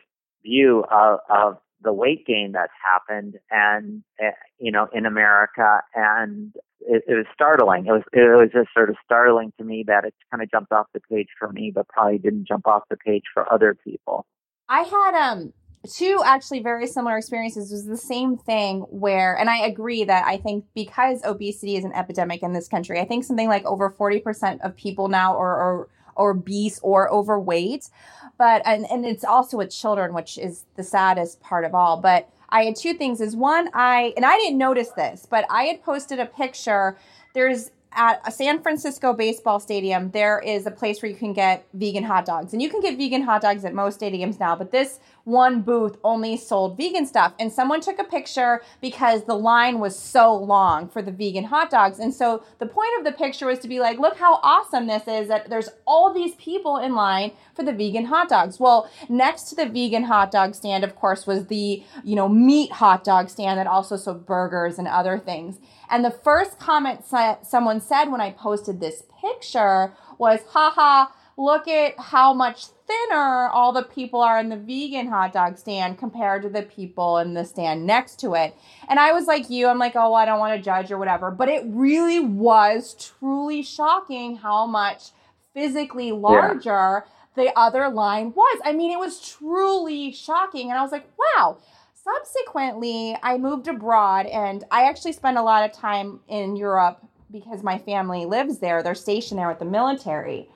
view 0.43 0.85
of, 0.91 1.21
of 1.31 1.59
the 1.85 1.93
weight 1.93 2.27
gain 2.27 2.53
that's 2.53 2.73
happened 2.83 3.35
and 3.51 4.03
uh, 4.21 4.31
you 4.59 4.73
know 4.73 4.89
in 4.93 5.07
America 5.07 5.81
and 5.95 6.53
it, 6.87 7.05
it 7.07 7.15
was 7.15 7.27
startling. 7.33 7.87
It 7.87 7.93
was 7.93 8.03
it 8.13 8.21
was 8.21 8.51
just 8.53 8.69
sort 8.75 8.91
of 8.91 8.97
startling 9.05 9.53
to 9.59 9.65
me 9.65 9.85
that 9.87 10.05
it 10.05 10.15
kind 10.31 10.43
of 10.43 10.51
jumped 10.51 10.73
off 10.73 10.87
the 10.93 11.01
page 11.01 11.29
for 11.39 11.51
me 11.53 11.73
but 11.75 11.89
probably 11.89 12.19
didn't 12.19 12.47
jump 12.47 12.67
off 12.67 12.83
the 12.91 12.97
page 12.97 13.25
for 13.33 13.53
other 13.53 13.77
people. 13.85 14.27
I 14.69 14.83
had 14.83 15.15
um 15.15 15.53
two 15.89 16.23
actually 16.25 16.61
very 16.61 16.87
similar 16.87 17.19
experiences. 17.19 17.71
It 17.71 17.75
was 17.75 17.87
the 17.87 17.97
same 17.97 18.37
thing 18.37 18.81
where 18.91 19.37
and 19.37 19.51
I 19.51 19.59
agree 19.67 20.05
that 20.05 20.27
I 20.27 20.37
think 20.37 20.65
because 20.75 21.25
obesity 21.25 21.77
is 21.77 21.85
an 21.85 21.93
epidemic 21.93 22.43
in 22.43 22.53
this 22.53 22.69
country 22.69 23.01
I 23.01 23.05
think 23.05 23.25
something 23.25 23.49
like 23.49 23.65
over 23.65 23.91
40% 23.91 24.61
of 24.63 24.77
people 24.77 25.09
now 25.09 25.37
are, 25.37 25.57
are 25.61 25.89
obese 26.17 26.79
or 26.83 27.13
overweight 27.13 27.91
but 28.39 28.63
and, 28.65 28.87
and 28.91 29.05
it's 29.05 29.25
also 29.25 29.57
with 29.57 29.71
children 29.71 30.15
which 30.15 30.39
is 30.39 30.65
the 30.77 30.85
saddest 30.85 31.41
part 31.41 31.65
of 31.65 31.75
all 31.75 32.01
but 32.01 32.31
i 32.55 32.65
had 32.65 32.75
two 32.75 32.95
things 32.95 33.21
is 33.21 33.37
one 33.37 33.69
i 33.75 34.13
and 34.17 34.25
i 34.25 34.37
didn't 34.39 34.59
notice 34.59 34.91
this 34.91 35.27
but 35.29 35.45
i 35.51 35.65
had 35.65 35.83
posted 35.83 36.19
a 36.19 36.27
picture 36.27 36.97
there's 37.35 37.71
at 37.95 38.21
a 38.27 38.31
San 38.31 38.61
Francisco 38.61 39.13
baseball 39.13 39.61
stadium, 39.61 40.11
there 40.11 40.41
is 40.41 40.67
a 40.67 40.71
place 40.71 41.01
where 41.01 41.11
you 41.11 41.17
can 41.17 41.33
get 41.33 41.65
vegan 41.75 42.05
hot 42.05 42.25
dogs. 42.25 42.53
And 42.53 42.61
you 42.61 42.69
can 42.69 42.81
get 42.81 42.97
vegan 42.97 43.23
hot 43.23 43.43
dogs 43.43 43.65
at 43.65 43.75
most 43.75 44.01
stadiums 44.01 44.41
now, 44.41 44.57
but 44.57 44.71
this 44.71 44.99
one 45.25 45.63
booth 45.63 45.97
only 46.05 46.37
sold 46.37 46.77
vegan 46.77 47.07
stuff. 47.07 47.33
And 47.39 47.53
someone 47.53 47.81
took 47.81 47.99
a 47.99 48.05
picture 48.05 48.63
because 48.81 49.25
the 49.25 49.35
line 49.35 49.81
was 49.81 49.99
so 49.99 50.35
long 50.35 50.89
for 50.89 51.03
the 51.03 51.11
vegan 51.11 51.45
hot 51.45 51.71
dogs. 51.71 51.99
And 51.99 52.15
so 52.15 52.45
the 52.59 52.67
point 52.67 52.91
of 52.99 53.05
the 53.05 53.13
picture 53.13 53.47
was 53.47 53.59
to 53.61 53.69
be 53.69 53.81
like, 53.81 53.99
look 53.99 54.17
how 54.17 54.41
awesome 54.43 54.87
this 54.87 55.09
is 55.09 55.29
that 55.29 55.49
there's 55.49 55.71
all 55.87 56.13
these 56.13 56.35
people 56.35 56.77
in 56.77 56.95
line 56.95 57.33
for 57.55 57.63
the 57.63 57.73
vegan 57.73 58.07
hot 58.07 58.29
dogs. 58.29 58.61
Well, 58.61 58.91
next 59.09 59.45
to 59.45 59.55
the 59.55 59.67
vegan 59.67 60.05
hot 60.05 60.31
dog 60.31 60.55
stand, 60.55 60.85
of 60.85 60.95
course, 60.95 61.27
was 61.27 61.47
the, 61.47 61.83
you 62.03 62.17
know, 62.17 62.29
meat 62.29 62.73
hot 62.73 63.05
dog 63.05 63.31
stand 63.31 63.59
that 63.59 63.67
also 63.67 63.97
sold 63.97 64.27
burgers 64.27 64.79
and 64.79 64.87
other 64.87 65.19
things. 65.19 65.59
And 65.91 66.05
the 66.05 66.11
first 66.11 66.59
comment 66.59 67.05
someone 67.43 67.81
said 67.81 68.07
when 68.07 68.21
I 68.21 68.31
posted 68.31 68.81
this 68.81 69.05
picture 69.21 69.95
was, 70.19 70.41
haha, 70.51 71.11
look 71.37 71.69
at 71.69 71.99
how 71.99 72.33
much 72.33 72.67
thinner 72.87 73.49
all 73.49 73.73
the 73.73 73.83
people 73.83 74.21
are 74.21 74.39
in 74.39 74.49
the 74.49 74.57
vegan 74.57 75.09
hot 75.09 75.33
dog 75.33 75.57
stand 75.57 75.99
compared 75.99 76.43
to 76.43 76.49
the 76.49 76.63
people 76.63 77.19
in 77.19 77.35
the 77.35 77.45
stand 77.45 77.87
next 77.87 78.21
to 78.21 78.35
it. 78.35 78.55
And 78.89 79.01
I 79.01 79.13
was 79.13 79.27
like 79.27 79.51
you, 79.51 79.67
I'm 79.69 79.79
like, 79.79 79.97
oh, 79.97 80.15
I 80.15 80.25
don't 80.25 80.39
want 80.39 80.57
to 80.57 80.63
judge 80.63 80.91
or 80.91 80.99
whatever. 80.99 81.31
But 81.31 81.49
it 81.49 81.65
really 81.67 82.21
was 82.21 82.95
truly 82.95 83.63
shocking 83.63 84.37
how 84.37 84.67
much 84.67 85.11
physically 85.55 86.13
larger. 86.13 87.05
Yeah 87.07 87.11
the 87.35 87.57
other 87.59 87.89
line 87.89 88.33
was. 88.35 88.61
I 88.65 88.73
mean, 88.73 88.91
it 88.91 88.99
was 88.99 89.21
truly 89.21 90.13
shocking. 90.13 90.71
And 90.71 90.79
I 90.79 90.83
was 90.83 90.93
like, 90.93 91.09
wow. 91.19 91.59
Subsequently, 91.95 93.17
I 93.23 93.39
moved 93.39 93.67
abroad 93.67 94.27
and 94.27 94.63
I 94.71 94.89
actually 94.89 95.13
spent 95.13 95.39
a 95.39 95.43
lot 95.43 95.69
of 95.69 95.75
time 95.75 96.21
in 96.29 96.55
Europe 96.55 97.03
because 97.31 97.63
my 97.63 97.79
family 97.79 98.27
lives 98.27 98.59
there. 98.59 98.83
They're 98.83 98.95
stationed 98.95 99.41
there 99.41 99.49
with 99.49 99.59
the 99.59 99.65
military. 99.65 100.49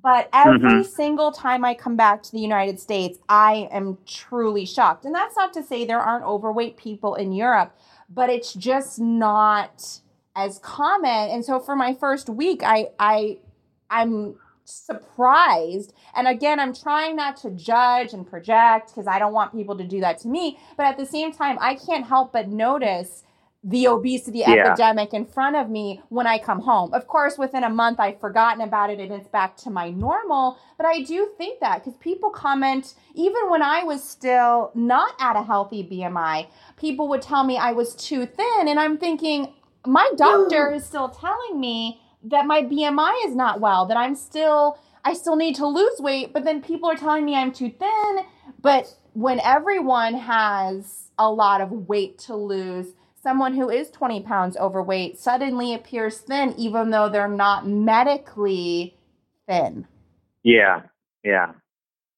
But 0.00 0.28
every 0.32 0.58
mm-hmm. 0.58 0.82
single 0.82 1.32
time 1.32 1.64
I 1.64 1.74
come 1.74 1.96
back 1.96 2.22
to 2.22 2.32
the 2.32 2.40
United 2.40 2.80
States, 2.80 3.18
I 3.28 3.68
am 3.70 3.98
truly 4.06 4.64
shocked. 4.64 5.04
And 5.04 5.14
that's 5.14 5.36
not 5.36 5.52
to 5.54 5.62
say 5.62 5.84
there 5.84 6.00
aren't 6.00 6.24
overweight 6.24 6.76
people 6.76 7.14
in 7.14 7.32
Europe, 7.32 7.76
but 8.08 8.30
it's 8.30 8.54
just 8.54 8.98
not 8.98 10.00
as 10.34 10.58
common. 10.60 11.30
And 11.30 11.44
so 11.44 11.60
for 11.60 11.76
my 11.76 11.94
first 11.94 12.28
week, 12.28 12.62
I 12.64 12.88
I 12.98 13.38
I'm 13.90 14.36
surprised. 14.64 15.92
And 16.14 16.26
again, 16.26 16.58
I'm 16.58 16.74
trying 16.74 17.16
not 17.16 17.36
to 17.38 17.50
judge 17.50 18.12
and 18.12 18.26
project 18.26 18.88
because 18.88 19.06
I 19.06 19.18
don't 19.18 19.32
want 19.32 19.52
people 19.52 19.76
to 19.76 19.84
do 19.84 20.00
that 20.00 20.18
to 20.20 20.28
me. 20.28 20.58
But 20.76 20.86
at 20.86 20.96
the 20.96 21.06
same 21.06 21.32
time, 21.32 21.58
I 21.60 21.74
can't 21.74 22.06
help 22.06 22.32
but 22.32 22.48
notice 22.48 23.24
the 23.64 23.86
obesity 23.86 24.40
yeah. 24.40 24.50
epidemic 24.50 25.14
in 25.14 25.24
front 25.24 25.54
of 25.54 25.70
me 25.70 26.02
when 26.08 26.26
I 26.26 26.38
come 26.38 26.60
home. 26.60 26.92
Of 26.92 27.06
course, 27.06 27.38
within 27.38 27.62
a 27.62 27.70
month, 27.70 28.00
I've 28.00 28.18
forgotten 28.18 28.60
about 28.60 28.90
it 28.90 28.98
and 28.98 29.12
it's 29.12 29.28
back 29.28 29.56
to 29.58 29.70
my 29.70 29.90
normal. 29.90 30.58
But 30.76 30.86
I 30.86 31.02
do 31.02 31.30
think 31.38 31.60
that 31.60 31.84
because 31.84 31.96
people 31.98 32.30
comment, 32.30 32.94
even 33.14 33.50
when 33.50 33.62
I 33.62 33.84
was 33.84 34.02
still 34.02 34.72
not 34.74 35.14
at 35.20 35.36
a 35.36 35.42
healthy 35.42 35.84
BMI, 35.84 36.48
people 36.76 37.08
would 37.08 37.22
tell 37.22 37.44
me 37.44 37.56
I 37.56 37.70
was 37.72 37.94
too 37.94 38.26
thin. 38.26 38.66
And 38.66 38.80
I'm 38.80 38.98
thinking, 38.98 39.52
my 39.86 40.10
doctor 40.16 40.72
is 40.72 40.84
still 40.84 41.08
telling 41.08 41.60
me 41.60 42.00
that 42.24 42.46
my 42.46 42.62
BMI 42.62 43.26
is 43.26 43.36
not 43.36 43.60
well, 43.60 43.86
that 43.86 43.96
I'm 43.96 44.16
still, 44.16 44.78
I 45.04 45.12
still 45.12 45.36
need 45.36 45.54
to 45.56 45.66
lose 45.66 46.00
weight. 46.00 46.32
But 46.32 46.44
then 46.44 46.62
people 46.62 46.90
are 46.90 46.96
telling 46.96 47.24
me 47.24 47.36
I'm 47.36 47.52
too 47.52 47.70
thin. 47.70 48.24
But 48.60 48.92
when 49.12 49.38
everyone 49.38 50.14
has 50.14 51.10
a 51.16 51.30
lot 51.30 51.60
of 51.60 51.70
weight 51.70 52.18
to 52.18 52.34
lose, 52.34 52.94
someone 53.22 53.54
who 53.54 53.70
is 53.70 53.90
20 53.90 54.22
pounds 54.22 54.56
overweight 54.56 55.18
suddenly 55.18 55.74
appears 55.74 56.18
thin, 56.18 56.54
even 56.58 56.90
though 56.90 57.08
they're 57.08 57.28
not 57.28 57.66
medically 57.66 58.96
thin. 59.48 59.86
Yeah, 60.42 60.82
yeah. 61.24 61.52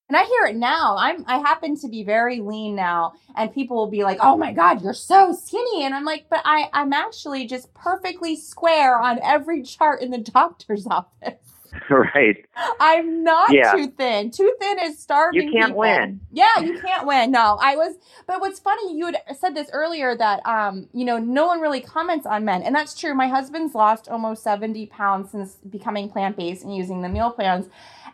And 0.09 0.17
I 0.19 0.25
hear 0.25 0.47
it 0.47 0.57
now. 0.57 0.97
I'm 0.99 1.25
I 1.27 1.39
happen 1.39 1.77
to 1.81 1.89
be 1.89 2.05
very 2.05 2.41
lean 2.41 2.77
now, 2.77 3.15
and 3.37 3.53
people 3.53 3.77
will 3.77 3.91
be 3.91 4.05
like, 4.05 4.19
"Oh 4.21 4.37
my 4.37 4.53
god, 4.53 4.83
you're 4.83 4.93
so 4.93 5.33
skinny," 5.33 5.83
and 5.83 5.95
I'm 5.95 6.05
like, 6.05 6.27
"But 6.29 6.43
I 6.45 6.69
I'm 6.75 6.93
actually 6.93 7.47
just 7.47 7.73
perfectly 7.73 8.37
square 8.37 8.99
on 8.99 9.19
every 9.23 9.63
chart 9.63 10.03
in 10.03 10.11
the 10.11 10.19
doctor's 10.19 10.87
office." 10.91 11.39
right. 11.91 12.45
I'm 12.81 13.23
not 13.23 13.53
yeah. 13.53 13.73
too 13.73 13.89
thin. 13.89 14.31
Too 14.31 14.55
thin 14.61 14.79
is 14.81 14.99
starving. 14.99 15.43
You 15.43 15.53
can't 15.53 15.69
people. 15.69 15.81
win. 15.81 16.21
Yeah, 16.33 16.61
you 16.61 16.81
can't 16.81 17.07
win. 17.07 17.31
No, 17.31 17.59
I 17.61 17.77
was. 17.77 17.97
But 18.27 18.41
what's 18.41 18.61
funny, 18.61 18.97
you 18.97 19.07
had 19.07 19.19
said 19.39 19.55
this 19.55 19.69
earlier 19.73 20.17
that 20.17 20.45
um, 20.47 20.89
you 20.93 21.05
know, 21.05 21.19
no 21.19 21.47
one 21.47 21.61
really 21.61 21.81
comments 21.81 22.27
on 22.27 22.45
men, 22.45 22.63
and 22.63 22.75
that's 22.75 22.99
true. 22.99 23.15
My 23.15 23.29
husband's 23.29 23.75
lost 23.75 24.09
almost 24.09 24.43
70 24.43 24.87
pounds 24.87 25.31
since 25.31 25.57
becoming 25.69 26.09
plant 26.09 26.37
based 26.37 26.65
and 26.65 26.75
using 26.75 27.03
the 27.03 27.09
meal 27.09 27.31
plans, 27.31 27.67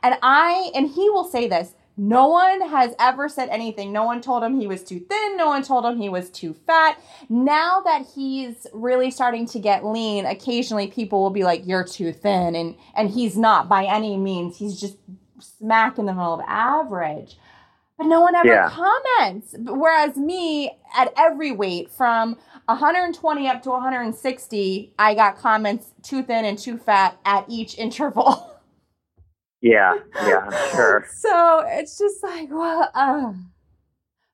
and 0.02 0.16
I 0.22 0.70
and 0.74 0.88
he 0.88 1.10
will 1.10 1.24
say 1.24 1.48
this. 1.48 1.74
No 2.02 2.28
one 2.28 2.66
has 2.66 2.94
ever 2.98 3.28
said 3.28 3.50
anything. 3.50 3.92
No 3.92 4.04
one 4.04 4.22
told 4.22 4.42
him 4.42 4.58
he 4.58 4.66
was 4.66 4.82
too 4.82 5.00
thin. 5.00 5.36
No 5.36 5.48
one 5.48 5.62
told 5.62 5.84
him 5.84 5.98
he 5.98 6.08
was 6.08 6.30
too 6.30 6.54
fat. 6.54 6.98
Now 7.28 7.82
that 7.82 8.06
he's 8.14 8.66
really 8.72 9.10
starting 9.10 9.44
to 9.48 9.58
get 9.58 9.84
lean, 9.84 10.24
occasionally 10.24 10.86
people 10.86 11.20
will 11.20 11.28
be 11.28 11.44
like, 11.44 11.66
"You're 11.66 11.84
too 11.84 12.14
thin," 12.14 12.56
and 12.56 12.74
and 12.94 13.10
he's 13.10 13.36
not 13.36 13.68
by 13.68 13.84
any 13.84 14.16
means. 14.16 14.56
He's 14.56 14.80
just 14.80 14.96
smack 15.40 15.98
in 15.98 16.06
the 16.06 16.14
middle 16.14 16.32
of 16.32 16.40
average. 16.46 17.36
But 17.98 18.06
no 18.06 18.22
one 18.22 18.34
ever 18.34 18.48
yeah. 18.48 18.70
comments. 18.70 19.54
Whereas 19.58 20.16
me, 20.16 20.70
at 20.96 21.12
every 21.18 21.52
weight 21.52 21.90
from 21.90 22.38
120 22.64 23.46
up 23.46 23.62
to 23.64 23.70
160, 23.72 24.94
I 24.98 25.14
got 25.14 25.36
comments 25.36 25.92
too 26.02 26.22
thin 26.22 26.46
and 26.46 26.58
too 26.58 26.78
fat 26.78 27.18
at 27.26 27.44
each 27.46 27.76
interval. 27.78 28.50
Yeah, 29.60 29.98
yeah, 30.14 30.70
sure. 30.72 31.06
so 31.16 31.64
it's 31.66 31.98
just 31.98 32.22
like, 32.22 32.48
well, 32.50 32.90
uh. 32.94 33.32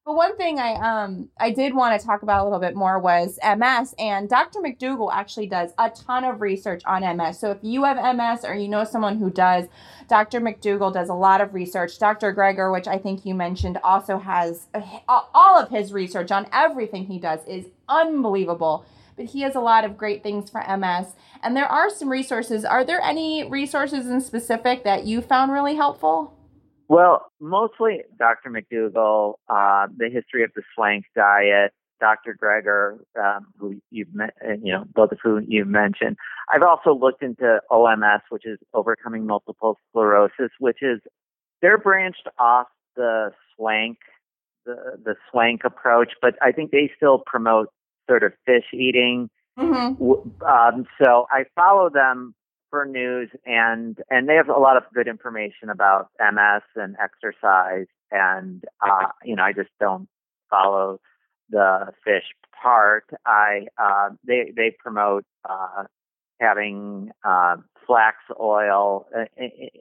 but 0.04 0.14
one 0.14 0.36
thing 0.36 0.60
I 0.60 0.74
um 0.74 1.30
I 1.38 1.50
did 1.50 1.74
want 1.74 2.00
to 2.00 2.06
talk 2.06 2.22
about 2.22 2.42
a 2.42 2.44
little 2.44 2.60
bit 2.60 2.76
more 2.76 2.98
was 3.00 3.38
MS, 3.44 3.94
and 3.98 4.28
Dr. 4.28 4.60
McDougall 4.60 5.12
actually 5.12 5.48
does 5.48 5.72
a 5.78 5.90
ton 5.90 6.24
of 6.24 6.40
research 6.40 6.82
on 6.86 7.02
MS. 7.16 7.40
So 7.40 7.50
if 7.50 7.58
you 7.62 7.84
have 7.84 7.96
MS 8.16 8.44
or 8.44 8.54
you 8.54 8.68
know 8.68 8.84
someone 8.84 9.18
who 9.18 9.30
does, 9.30 9.66
Dr. 10.08 10.40
McDougall 10.40 10.92
does 10.92 11.08
a 11.08 11.14
lot 11.14 11.40
of 11.40 11.54
research. 11.54 11.98
Dr. 11.98 12.32
Greger, 12.32 12.72
which 12.72 12.86
I 12.86 12.98
think 12.98 13.26
you 13.26 13.34
mentioned, 13.34 13.78
also 13.82 14.18
has 14.18 14.68
all 15.08 15.58
of 15.58 15.70
his 15.70 15.92
research 15.92 16.30
on 16.30 16.46
everything 16.52 17.06
he 17.06 17.18
does 17.18 17.40
is 17.48 17.66
unbelievable 17.88 18.84
but 19.16 19.26
he 19.26 19.40
has 19.40 19.54
a 19.54 19.60
lot 19.60 19.84
of 19.84 19.96
great 19.96 20.22
things 20.22 20.50
for 20.50 20.60
MS. 20.60 21.14
And 21.42 21.56
there 21.56 21.66
are 21.66 21.90
some 21.90 22.08
resources. 22.08 22.64
Are 22.64 22.84
there 22.84 23.00
any 23.00 23.48
resources 23.48 24.06
in 24.06 24.20
specific 24.20 24.84
that 24.84 25.06
you 25.06 25.20
found 25.22 25.52
really 25.52 25.74
helpful? 25.74 26.34
Well, 26.88 27.32
mostly 27.40 28.02
Dr. 28.18 28.50
McDougall, 28.50 29.34
uh, 29.48 29.88
the 29.96 30.08
history 30.08 30.44
of 30.44 30.50
the 30.54 30.62
Swank 30.74 31.04
diet, 31.16 31.72
Dr. 31.98 32.36
Greger, 32.40 32.98
um, 33.18 33.46
who 33.58 33.80
you've 33.90 34.14
met, 34.14 34.34
you 34.62 34.72
know, 34.72 34.84
both 34.94 35.12
of 35.12 35.18
whom 35.22 35.46
you 35.48 35.64
mentioned. 35.64 36.16
I've 36.52 36.62
also 36.62 36.94
looked 36.94 37.22
into 37.22 37.60
OMS, 37.70 38.20
which 38.28 38.46
is 38.46 38.58
overcoming 38.74 39.26
multiple 39.26 39.78
sclerosis, 39.88 40.50
which 40.60 40.82
is 40.82 41.00
they're 41.62 41.78
branched 41.78 42.28
off 42.38 42.66
the 42.96 43.32
Swank, 43.56 43.98
the 44.64 44.76
the 45.02 45.14
Swank 45.30 45.62
approach, 45.64 46.12
but 46.20 46.34
I 46.42 46.52
think 46.52 46.70
they 46.70 46.90
still 46.96 47.22
promote 47.24 47.68
sort 48.08 48.22
of 48.22 48.32
fish 48.44 48.64
eating. 48.72 49.30
Mm-hmm. 49.58 50.02
Um, 50.44 50.86
so 51.02 51.26
I 51.30 51.44
follow 51.54 51.88
them 51.88 52.34
for 52.70 52.84
news, 52.84 53.30
and 53.44 53.98
and 54.10 54.28
they 54.28 54.34
have 54.34 54.48
a 54.48 54.58
lot 54.58 54.76
of 54.76 54.82
good 54.94 55.08
information 55.08 55.70
about 55.70 56.08
MS 56.20 56.62
and 56.74 56.96
exercise. 57.02 57.86
And 58.10 58.64
uh, 58.80 59.08
you 59.24 59.36
know, 59.36 59.42
I 59.42 59.52
just 59.52 59.70
don't 59.80 60.08
follow 60.50 61.00
the 61.50 61.92
fish 62.04 62.24
part. 62.62 63.04
I 63.24 63.66
uh, 63.78 64.10
they 64.26 64.52
they 64.54 64.76
promote 64.78 65.24
uh, 65.48 65.84
having 66.40 67.10
uh, 67.24 67.56
flax 67.86 68.16
oil. 68.40 69.06
Uh, 69.16 69.24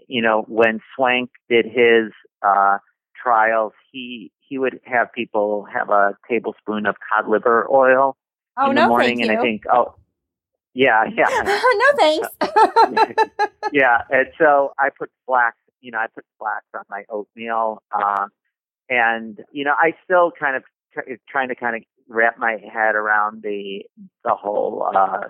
you 0.07 0.21
know, 0.21 0.45
when 0.47 0.79
Swank 0.95 1.31
did 1.49 1.65
his 1.65 2.11
uh, 2.45 2.77
trials, 3.21 3.73
he 3.91 4.31
he 4.39 4.57
would 4.57 4.79
have 4.85 5.11
people 5.13 5.65
have 5.73 5.89
a 5.89 6.15
tablespoon 6.29 6.85
of 6.85 6.95
cod 7.09 7.29
liver 7.29 7.67
oil 7.71 8.15
oh, 8.57 8.69
in 8.69 8.75
no, 8.75 8.83
the 8.83 8.87
morning, 8.87 9.21
and 9.21 9.31
I 9.31 9.41
think, 9.41 9.63
oh, 9.71 9.95
yeah, 10.73 11.05
yeah, 11.15 11.25
no 11.43 11.85
thanks. 11.97 12.27
yeah, 13.71 14.01
and 14.09 14.27
so 14.37 14.73
I 14.79 14.89
put 14.97 15.09
flax. 15.25 15.57
You 15.81 15.91
know, 15.91 15.99
I 15.99 16.07
put 16.13 16.25
flax 16.39 16.65
on 16.75 16.83
my 16.89 17.03
oatmeal, 17.09 17.81
uh, 17.91 18.27
and 18.89 19.39
you 19.51 19.63
know, 19.63 19.73
I 19.77 19.93
still 20.03 20.31
kind 20.37 20.55
of 20.55 20.63
t- 20.93 21.15
trying 21.29 21.49
to 21.49 21.55
kind 21.55 21.75
of 21.75 21.83
wrap 22.07 22.37
my 22.37 22.57
head 22.71 22.95
around 22.95 23.41
the 23.43 23.83
the 24.23 24.33
whole 24.33 24.89
uh, 24.95 25.29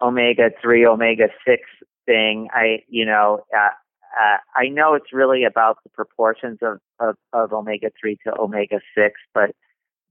omega 0.00 0.50
three, 0.62 0.86
omega 0.86 1.28
six 1.46 1.62
thing. 2.06 2.48
I, 2.52 2.82
you 2.88 3.06
know, 3.06 3.44
uh, 3.56 3.70
uh, 4.18 4.36
I 4.54 4.68
know 4.68 4.94
it's 4.94 5.12
really 5.12 5.44
about 5.44 5.78
the 5.84 5.90
proportions 5.90 6.58
of, 6.62 6.78
of, 7.00 7.16
of 7.32 7.52
omega 7.52 7.90
3 8.00 8.16
to 8.26 8.38
omega 8.38 8.80
6, 8.96 9.14
but 9.34 9.50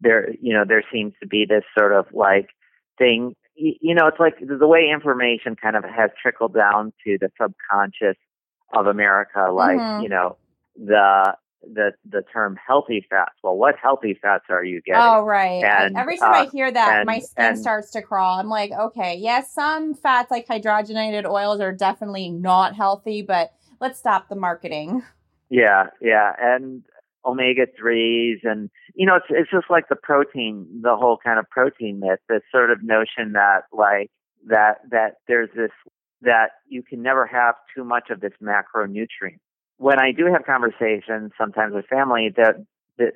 there, 0.01 0.29
you 0.41 0.53
know, 0.53 0.63
there 0.67 0.83
seems 0.91 1.13
to 1.21 1.27
be 1.27 1.45
this 1.47 1.63
sort 1.77 1.93
of 1.93 2.05
like 2.13 2.49
thing, 2.97 3.35
you 3.55 3.95
know, 3.95 4.07
it's 4.07 4.19
like 4.19 4.35
the 4.39 4.67
way 4.67 4.89
information 4.93 5.55
kind 5.55 5.75
of 5.75 5.83
has 5.83 6.09
trickled 6.21 6.53
down 6.53 6.91
to 7.05 7.17
the 7.19 7.29
subconscious 7.41 8.17
of 8.75 8.87
America, 8.87 9.47
like, 9.51 9.77
mm-hmm. 9.77 10.03
you 10.03 10.09
know, 10.09 10.37
the, 10.75 11.35
the 11.63 11.91
the 12.09 12.21
term 12.33 12.57
healthy 12.67 13.05
fats. 13.09 13.35
Well, 13.41 13.55
what 13.55 13.75
healthy 13.81 14.17
fats 14.21 14.45
are 14.49 14.65
you 14.65 14.81
getting? 14.81 15.01
Oh, 15.01 15.21
right. 15.21 15.63
And, 15.63 15.95
Every 15.95 16.17
time 16.17 16.33
uh, 16.33 16.37
I 16.39 16.45
hear 16.47 16.69
that, 16.69 16.97
and, 16.99 17.05
my 17.05 17.19
skin 17.19 17.45
and, 17.45 17.59
starts 17.59 17.91
to 17.91 18.01
crawl. 18.01 18.37
I'm 18.39 18.49
like, 18.49 18.71
okay, 18.71 19.15
yes, 19.15 19.53
some 19.53 19.93
fats 19.93 20.29
like 20.29 20.47
hydrogenated 20.47 21.25
oils 21.25 21.61
are 21.61 21.71
definitely 21.71 22.29
not 22.29 22.75
healthy, 22.75 23.21
but 23.21 23.53
let's 23.83 23.99
stop 23.99 24.29
the 24.29 24.35
marketing. 24.35 25.03
Yeah, 25.49 25.87
yeah, 26.01 26.31
and 26.39 26.81
omega 27.23 27.67
threes, 27.77 28.39
and 28.43 28.71
you 28.95 29.05
know, 29.05 29.17
it's 29.17 29.27
it's 29.29 29.51
just 29.51 29.69
like 29.69 29.87
the 29.87 29.95
protein, 29.95 30.65
the 30.81 30.95
whole 30.95 31.19
kind 31.23 31.37
of 31.37 31.47
protein 31.47 31.99
myth, 31.99 32.17
this 32.27 32.41
sort 32.51 32.71
of 32.71 32.81
notion 32.81 33.33
that 33.33 33.65
like 33.71 34.09
that 34.47 34.77
that 34.89 35.17
there's 35.27 35.49
this 35.55 35.69
that 36.21 36.51
you 36.67 36.81
can 36.81 37.03
never 37.03 37.27
have 37.27 37.53
too 37.75 37.83
much 37.83 38.09
of 38.09 38.19
this 38.19 38.31
macronutrient. 38.41 39.37
When 39.77 39.99
I 39.99 40.11
do 40.11 40.25
have 40.25 40.43
conversations, 40.43 41.33
sometimes 41.37 41.75
with 41.75 41.85
family, 41.85 42.31
that 42.35 42.55
that 42.97 43.11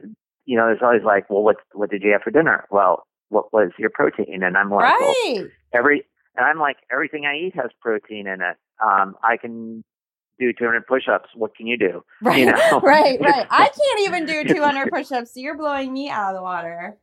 you 0.45 0.57
know, 0.57 0.68
there's 0.68 0.84
always 0.84 1.03
like, 1.03 1.28
well, 1.30 1.41
what 1.41 1.55
what 1.74 1.89
did 1.89 2.03
you 2.03 2.11
have 2.11 2.22
for 2.22 2.30
dinner? 2.30 2.65
Well, 2.70 3.07
what 3.30 3.51
was 3.51 3.72
your 3.80 3.89
protein? 3.89 4.43
And 4.43 4.55
I'm 4.55 4.70
like, 4.70 4.93
right. 4.93 5.34
well, 5.38 5.47
every 5.74 6.05
and 6.36 6.45
I'm 6.45 6.59
like, 6.59 6.78
everything 6.91 7.26
I 7.26 7.47
eat 7.47 7.55
has 7.55 7.72
protein 7.82 8.28
in 8.28 8.41
it. 8.41 8.57
Um, 8.84 9.15
I 9.24 9.38
can 9.38 9.84
do 10.39 10.53
200 10.53 10.85
push-ups. 10.88 11.29
What 11.35 11.55
can 11.55 11.67
you 11.67 11.77
do? 11.77 12.03
Right, 12.21 12.39
you 12.39 12.45
know? 12.45 12.79
right, 12.83 13.19
right. 13.19 13.47
I 13.51 13.69
can't 13.69 13.99
even 14.01 14.25
do 14.25 14.43
200 14.53 14.89
push-ups, 14.91 15.33
so 15.33 15.39
you're 15.39 15.57
blowing 15.57 15.93
me 15.93 16.09
out 16.09 16.29
of 16.33 16.35
the 16.38 16.41
water. 16.43 16.97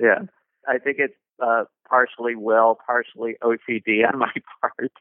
Yeah, 0.00 0.20
I 0.68 0.78
think 0.78 0.96
it's 0.98 1.14
uh, 1.42 1.64
partially 1.88 2.34
will, 2.34 2.78
partially 2.86 3.36
OCD 3.42 4.06
on 4.10 4.18
my 4.18 4.32
part. 4.60 4.92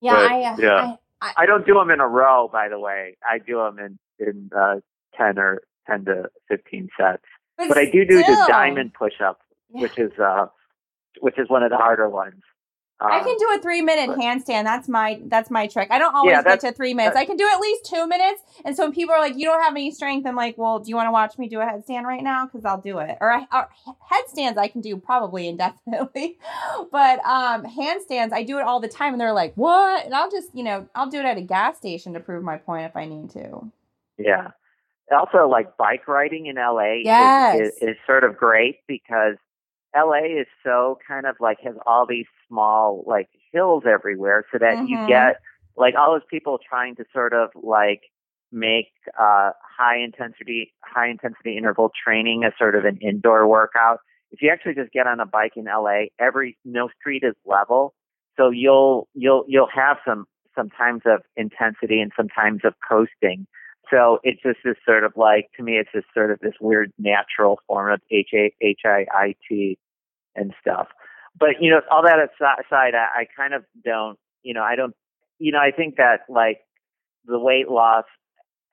Yeah, 0.00 0.14
But, 0.14 0.32
I, 0.32 0.42
uh, 0.44 0.56
yeah. 0.58 0.94
I, 1.20 1.32
I 1.38 1.46
don't 1.46 1.66
do 1.66 1.74
them 1.74 1.90
in 1.90 2.00
a 2.00 2.08
row, 2.08 2.48
by 2.50 2.68
the 2.68 2.78
way. 2.78 3.16
I 3.28 3.38
do 3.38 3.56
them 3.58 3.78
in 3.78 3.98
in 4.18 4.50
uh, 4.56 4.76
10 5.16 5.38
or 5.38 5.62
10 5.86 6.06
to 6.06 6.30
15 6.48 6.88
sets. 6.98 7.22
But 7.58 7.76
I 7.76 7.84
do 7.84 8.06
do 8.06 8.18
the 8.22 8.44
diamond 8.48 8.94
push-up, 8.94 9.40
Yeah. 9.72 9.82
which 9.82 9.98
is 9.98 10.12
uh, 10.18 10.46
which 11.20 11.38
is 11.38 11.50
one 11.50 11.62
of 11.62 11.70
the 11.70 11.76
harder 11.76 12.08
ones. 12.08 12.40
I 13.02 13.18
Um, 13.20 13.24
can 13.24 13.36
do 13.38 13.48
a 13.56 13.58
three 13.62 13.80
minute 13.80 14.08
but- 14.08 14.18
handstand. 14.18 14.64
That's 14.64 14.88
my 14.88 15.20
that's 15.26 15.50
my 15.50 15.66
trick. 15.66 15.88
I 15.90 15.98
don't 15.98 16.14
always 16.14 16.32
Yeah, 16.32 16.42
get 16.42 16.60
to 16.60 16.72
three 16.72 16.92
minutes. 16.92 17.16
I 17.16 17.24
can 17.24 17.36
do 17.36 17.48
at 17.50 17.58
least 17.58 17.86
two 17.86 18.06
minutes. 18.06 18.42
And 18.64 18.76
so 18.76 18.82
when 18.84 18.92
people 18.92 19.14
are 19.14 19.20
like, 19.20 19.36
"You 19.36 19.46
don't 19.46 19.62
have 19.62 19.72
any 19.72 19.90
strength," 19.90 20.26
I'm 20.26 20.36
like, 20.36 20.58
"Well, 20.58 20.78
do 20.80 20.90
you 20.90 20.96
want 20.96 21.06
to 21.06 21.10
watch 21.12 21.38
me 21.38 21.48
do 21.48 21.60
a 21.60 21.64
headstand 21.64 22.02
right 22.04 22.22
now? 22.22 22.44
Because 22.46 22.64
I'll 22.66 22.80
do 22.80 22.98
it." 22.98 23.16
Or, 23.20 23.32
I, 23.32 23.46
or 23.52 23.68
headstands, 24.10 24.58
I 24.58 24.68
can 24.68 24.80
do 24.82 24.96
probably 24.98 25.48
indefinitely, 25.52 26.38
but 26.92 27.24
um, 27.24 27.64
handstands, 27.64 28.32
I 28.32 28.42
do 28.42 28.58
it 28.58 28.64
all 28.64 28.80
the 28.80 28.88
time. 28.88 29.14
And 29.14 29.20
they're 29.20 29.32
like, 29.32 29.54
"What?" 29.54 30.04
And 30.04 30.14
I'll 30.14 30.30
just, 30.30 30.54
you 30.54 30.62
know, 30.62 30.86
I'll 30.94 31.08
do 31.08 31.20
it 31.20 31.24
at 31.24 31.38
a 31.38 31.42
gas 31.42 31.78
station 31.78 32.12
to 32.14 32.20
prove 32.20 32.42
my 32.44 32.58
point 32.58 32.84
if 32.86 32.96
I 32.96 33.06
need 33.06 33.30
to. 33.30 33.70
Yeah. 34.18 34.48
Also, 35.10 35.48
like 35.48 35.76
bike 35.76 36.06
riding 36.06 36.46
in 36.46 36.56
LA 36.56 36.98
is- 37.00 37.04
Yes. 37.06 37.60
is, 37.60 37.78
is, 37.82 37.96
sort 38.06 38.22
of 38.24 38.36
great 38.36 38.76
because 38.86 39.36
LA 39.94 40.40
is 40.40 40.46
so 40.64 40.98
kind 41.06 41.26
of 41.26 41.36
like 41.40 41.58
has 41.60 41.74
all 41.86 42.06
these 42.06 42.26
small 42.48 43.04
like 43.06 43.28
hills 43.52 43.84
everywhere, 43.86 44.44
so 44.52 44.58
that 44.58 44.78
Mhm. 44.78 44.88
you 44.88 44.98
get 45.06 45.40
like 45.76 45.94
all 45.96 46.12
those 46.12 46.26
people 46.30 46.58
trying 46.58 46.94
to 46.96 47.04
sort 47.12 47.32
of 47.32 47.50
like 47.54 48.02
make 48.52 48.92
uh, 49.18 49.50
high 49.62 49.96
intensity 49.98 50.72
high 50.84 51.08
intensity 51.08 51.56
interval 51.56 51.90
training 52.04 52.44
a 52.44 52.52
sort 52.58 52.74
of 52.74 52.84
an 52.84 52.98
indoor 53.00 53.46
workout. 53.46 54.00
If 54.32 54.42
you 54.42 54.50
actually 54.50 54.74
just 54.74 54.92
get 54.92 55.06
on 55.06 55.20
a 55.20 55.26
bike 55.26 55.52
in 55.56 55.64
LA, 55.64 56.06
every 56.18 56.56
no 56.64 56.88
street 57.00 57.22
is 57.24 57.34
level, 57.44 57.94
so 58.36 58.50
you'll 58.50 59.08
you'll 59.14 59.44
you'll 59.48 59.68
have 59.74 59.98
some 60.06 60.26
some 60.54 60.70
times 60.70 61.02
of 61.06 61.22
intensity 61.36 62.00
and 62.00 62.12
some 62.16 62.28
times 62.28 62.60
of 62.64 62.74
coasting. 62.88 63.46
So 63.90 64.18
it's 64.22 64.40
just 64.42 64.58
this 64.64 64.76
sort 64.86 65.04
of 65.04 65.12
like 65.16 65.50
to 65.56 65.62
me, 65.62 65.72
it's 65.78 65.90
just 65.92 66.06
sort 66.14 66.30
of 66.30 66.38
this 66.40 66.54
weird 66.60 66.92
natural 66.98 67.60
form 67.66 67.92
of 67.92 68.00
H 68.10 68.30
A 68.34 68.52
H 68.60 68.80
I 68.84 69.06
I 69.12 69.34
T 69.48 69.78
and 70.36 70.54
stuff. 70.60 70.88
But 71.38 71.60
you 71.60 71.70
know, 71.70 71.80
all 71.90 72.02
that 72.02 72.18
aside, 72.18 72.94
I, 72.94 73.20
I 73.22 73.26
kind 73.36 73.54
of 73.54 73.64
don't. 73.84 74.18
You 74.42 74.54
know, 74.54 74.62
I 74.62 74.76
don't. 74.76 74.94
You 75.38 75.52
know, 75.52 75.58
I 75.58 75.70
think 75.70 75.96
that 75.96 76.20
like 76.28 76.60
the 77.26 77.38
weight 77.38 77.68
loss 77.68 78.04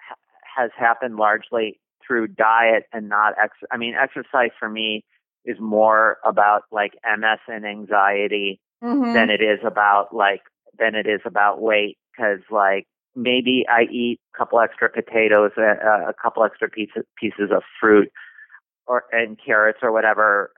ha- 0.08 0.16
has 0.62 0.72
happened 0.78 1.16
largely 1.18 1.80
through 2.06 2.28
diet 2.28 2.84
and 2.94 3.10
not 3.10 3.34
ex. 3.42 3.58
I 3.72 3.78
mean, 3.78 3.96
exercise 3.96 4.52
for 4.60 4.70
me 4.70 5.04
is 5.46 5.58
more 5.60 6.18
about 6.26 6.64
like 6.72 6.94
MS 7.06 7.40
and 7.48 7.66
anxiety 7.66 8.60
Mhm. 8.84 9.14
than 9.14 9.30
it 9.30 9.42
is 9.42 9.60
about 9.66 10.14
like 10.14 10.42
than 10.78 10.94
it 10.94 11.08
is 11.08 11.22
about 11.26 11.62
weight 11.62 11.98
because 12.12 12.40
like 12.52 12.86
maybe 13.18 13.66
I 13.68 13.84
eat 13.92 14.20
a 14.34 14.38
couple 14.38 14.60
extra 14.60 14.90
potatoes, 14.90 15.52
uh, 15.58 16.08
a 16.08 16.14
couple 16.22 16.44
extra 16.44 16.70
pieces 16.70 17.04
pieces 17.20 17.50
of 17.54 17.64
fruit, 17.82 18.10
or 18.86 19.04
and 19.12 19.38
carrots 19.44 19.80
or 19.82 19.92
whatever 19.92 20.52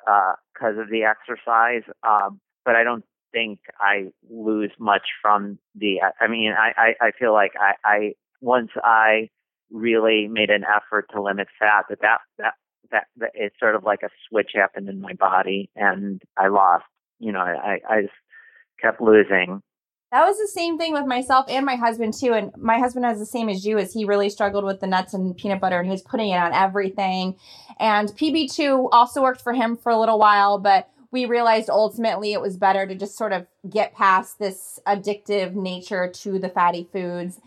because 0.53 0.77
of 0.77 0.89
the 0.91 1.03
exercise. 1.03 1.83
Um, 2.07 2.39
but 2.65 2.75
I 2.75 2.83
don't 2.83 3.05
think 3.31 3.59
I 3.79 4.11
lose 4.29 4.71
much 4.77 5.07
from 5.21 5.57
the. 5.73 6.01
I 6.19 6.27
mean, 6.27 6.51
I 6.51 6.95
I, 7.01 7.07
I 7.07 7.11
feel 7.17 7.33
like 7.33 7.53
I, 7.59 7.73
I 7.83 8.13
once 8.41 8.71
I 8.83 9.29
really 9.71 10.27
made 10.27 10.49
an 10.49 10.63
effort 10.63 11.05
to 11.13 11.21
limit 11.21 11.47
fat 11.57 11.85
that 11.89 12.01
that 12.01 12.19
that 12.37 12.53
that, 12.91 13.07
that 13.17 13.31
it's 13.33 13.55
sort 13.59 13.75
of 13.75 13.83
like 13.83 14.03
a 14.03 14.09
switch 14.27 14.51
happened 14.53 14.89
in 14.89 14.99
my 14.99 15.13
body 15.13 15.69
and 15.75 16.21
I 16.37 16.49
lost. 16.49 16.85
You 17.19 17.31
know, 17.31 17.39
I 17.39 17.79
I 17.89 18.01
just 18.01 18.13
kept 18.81 19.01
losing. 19.01 19.61
That 20.11 20.25
was 20.25 20.39
the 20.39 20.47
same 20.47 20.79
thing 20.79 20.93
with 20.93 21.05
myself 21.05 21.45
and 21.49 21.65
my 21.65 21.75
husband 21.75 22.15
too. 22.15 22.33
And 22.33 22.51
my 22.57 22.79
husband 22.79 23.05
has 23.05 23.19
the 23.19 23.25
same 23.25 23.47
as 23.47 23.65
you, 23.65 23.77
as 23.77 23.93
he 23.93 24.05
really 24.05 24.29
struggled 24.29 24.63
with 24.63 24.79
the 24.79 24.87
nuts 24.87 25.13
and 25.13 25.37
peanut 25.37 25.61
butter, 25.61 25.77
and 25.77 25.85
he 25.85 25.91
was 25.91 26.01
putting 26.01 26.29
it 26.29 26.37
on 26.37 26.51
everything. 26.51 27.35
And 27.79 28.09
PB 28.09 28.53
two 28.53 28.89
also 28.91 29.21
worked 29.21 29.41
for 29.41 29.53
him 29.53 29.77
for 29.77 29.91
a 29.91 29.99
little 29.99 30.17
while, 30.17 30.57
but 30.57 30.89
we 31.11 31.25
realized 31.25 31.69
ultimately 31.69 32.33
it 32.33 32.41
was 32.41 32.57
better 32.57 32.85
to 32.87 32.95
just 32.95 33.17
sort 33.17 33.33
of 33.33 33.45
get 33.69 33.95
past 33.95 34.39
this 34.39 34.79
addictive 34.87 35.53
nature 35.53 36.07
to 36.07 36.39
the 36.39 36.49
fatty 36.49 36.87
foods. 36.91 37.39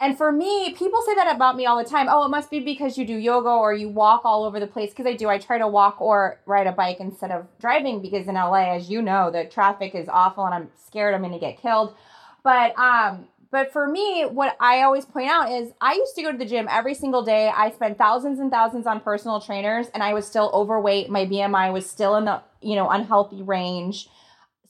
And 0.00 0.18
for 0.18 0.32
me, 0.32 0.74
people 0.74 1.00
say 1.02 1.14
that 1.14 1.34
about 1.34 1.56
me 1.56 1.66
all 1.66 1.78
the 1.78 1.88
time. 1.88 2.08
Oh, 2.10 2.24
it 2.26 2.28
must 2.28 2.50
be 2.50 2.60
because 2.60 2.98
you 2.98 3.06
do 3.06 3.16
yoga 3.16 3.48
or 3.48 3.72
you 3.72 3.88
walk 3.88 4.22
all 4.24 4.44
over 4.44 4.58
the 4.58 4.66
place. 4.66 4.90
Because 4.90 5.06
I 5.06 5.14
do. 5.14 5.28
I 5.28 5.38
try 5.38 5.58
to 5.58 5.68
walk 5.68 6.00
or 6.00 6.40
ride 6.46 6.66
a 6.66 6.72
bike 6.72 6.98
instead 7.00 7.30
of 7.30 7.46
driving 7.60 8.02
because 8.02 8.26
in 8.26 8.34
LA, 8.34 8.74
as 8.74 8.90
you 8.90 9.00
know, 9.00 9.30
the 9.30 9.44
traffic 9.44 9.94
is 9.94 10.08
awful 10.08 10.44
and 10.44 10.54
I'm 10.54 10.68
scared 10.86 11.14
I'm 11.14 11.20
going 11.20 11.32
to 11.32 11.38
get 11.38 11.60
killed. 11.60 11.94
But 12.42 12.76
um, 12.78 13.28
but 13.54 13.72
for 13.72 13.86
me, 13.86 14.24
what 14.24 14.56
I 14.58 14.82
always 14.82 15.04
point 15.04 15.30
out 15.30 15.48
is 15.48 15.70
I 15.80 15.94
used 15.94 16.16
to 16.16 16.22
go 16.22 16.32
to 16.32 16.36
the 16.36 16.44
gym 16.44 16.66
every 16.68 16.92
single 16.92 17.22
day. 17.22 17.52
I 17.54 17.70
spent 17.70 17.96
thousands 17.96 18.40
and 18.40 18.50
thousands 18.50 18.84
on 18.84 18.98
personal 18.98 19.40
trainers, 19.40 19.86
and 19.94 20.02
I 20.02 20.12
was 20.12 20.26
still 20.26 20.50
overweight. 20.52 21.08
My 21.08 21.24
BMI 21.24 21.72
was 21.72 21.88
still 21.88 22.16
in 22.16 22.24
the 22.24 22.42
you 22.60 22.74
know 22.74 22.90
unhealthy 22.90 23.42
range. 23.42 24.08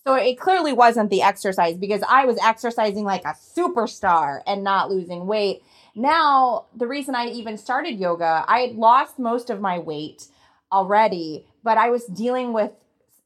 So 0.07 0.15
it 0.15 0.39
clearly 0.39 0.75
wasn't 0.75 1.09
the 1.09 1.23
exercise 1.23 1.77
because 1.77 2.03
I 2.07 2.27
was 2.27 2.39
exercising 2.43 3.05
like 3.05 3.25
a 3.25 3.35
superstar 3.57 4.43
and 4.47 4.63
not 4.63 4.91
losing 4.91 5.27
weight. 5.27 5.63
Now, 5.95 6.67
the 6.77 6.87
reason 6.87 7.15
I 7.15 7.29
even 7.29 7.57
started 7.57 7.99
yoga, 7.99 8.45
I 8.47 8.61
had 8.61 8.77
lost 8.77 9.19
most 9.19 9.49
of 9.49 9.63
my 9.63 9.79
weight 9.79 10.27
already, 10.71 11.47
but 11.63 11.79
I 11.79 11.89
was 11.89 12.05
dealing 12.05 12.53
with 12.53 12.73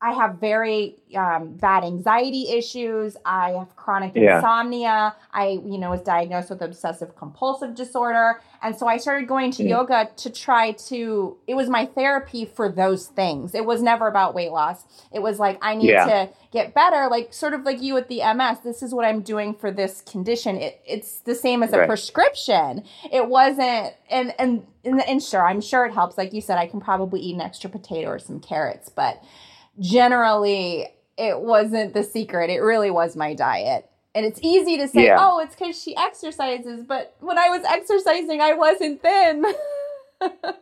I 0.00 0.12
have 0.12 0.36
very 0.38 0.94
um, 1.16 1.54
bad 1.54 1.82
anxiety 1.82 2.50
issues. 2.50 3.16
I 3.24 3.50
have 3.52 3.74
chronic 3.74 4.12
Yeah. 4.14 4.36
insomnia. 4.36 5.16
I, 5.32 5.48
you 5.64 5.76
know, 5.76 5.90
was 5.90 6.02
diagnosed 6.02 6.50
with 6.50 6.62
obsessive 6.62 7.16
compulsive 7.16 7.74
disorder, 7.74 8.40
and 8.62 8.76
so 8.76 8.86
I 8.86 8.98
started 8.98 9.26
going 9.26 9.50
to 9.52 9.64
Yeah. 9.64 9.78
yoga 9.78 10.08
to 10.18 10.30
try 10.30 10.70
to. 10.72 11.36
It 11.48 11.54
was 11.54 11.68
my 11.68 11.84
therapy 11.86 12.44
for 12.44 12.68
those 12.68 13.08
things. 13.08 13.56
It 13.56 13.64
was 13.64 13.82
never 13.82 14.06
about 14.06 14.34
weight 14.36 14.52
loss. 14.52 14.84
It 15.12 15.20
was 15.20 15.40
like 15.40 15.58
I 15.62 15.74
need 15.74 15.88
Yeah. 15.90 16.06
to 16.06 16.28
get 16.52 16.74
better, 16.74 17.08
like 17.10 17.32
sort 17.34 17.52
of 17.54 17.64
like 17.64 17.82
you 17.82 17.94
with 17.94 18.06
the 18.06 18.22
MS. 18.22 18.60
This 18.60 18.84
is 18.84 18.94
what 18.94 19.04
I'm 19.04 19.20
doing 19.22 19.52
for 19.52 19.72
this 19.72 20.00
condition. 20.02 20.56
It, 20.58 20.80
it's 20.86 21.18
the 21.20 21.34
same 21.34 21.64
as 21.64 21.72
a 21.72 21.78
Right. 21.80 21.88
prescription. 21.88 22.84
It 23.10 23.28
wasn't, 23.28 23.94
and 24.10 24.32
and 24.38 24.64
and, 24.84 25.02
and 25.08 25.20
sure, 25.22 25.44
I'm 25.44 25.60
sure 25.60 25.86
it 25.86 25.92
helps. 25.92 26.16
Like 26.16 26.32
you 26.32 26.40
said, 26.40 26.56
I 26.56 26.68
can 26.68 26.80
probably 26.80 27.20
eat 27.20 27.34
an 27.34 27.40
extra 27.40 27.68
potato 27.68 28.08
or 28.10 28.20
some 28.20 28.38
carrots, 28.38 28.88
but 28.88 29.22
generally 29.80 30.88
it 31.16 31.40
wasn't 31.40 31.94
the 31.94 32.04
secret. 32.04 32.50
It 32.50 32.60
really 32.60 32.90
was 32.90 33.16
my 33.16 33.34
diet. 33.34 33.88
And 34.14 34.24
it's 34.24 34.40
easy 34.42 34.76
to 34.78 34.88
say, 34.88 35.06
Yeah. 35.06 35.16
oh, 35.20 35.38
it's 35.40 35.54
because 35.54 35.80
she 35.80 35.96
exercises. 35.96 36.84
But 36.86 37.14
when 37.20 37.38
I 37.38 37.48
was 37.50 37.62
exercising, 37.64 38.40
I 38.40 38.54
wasn't 38.54 39.02
thin. 39.02 39.44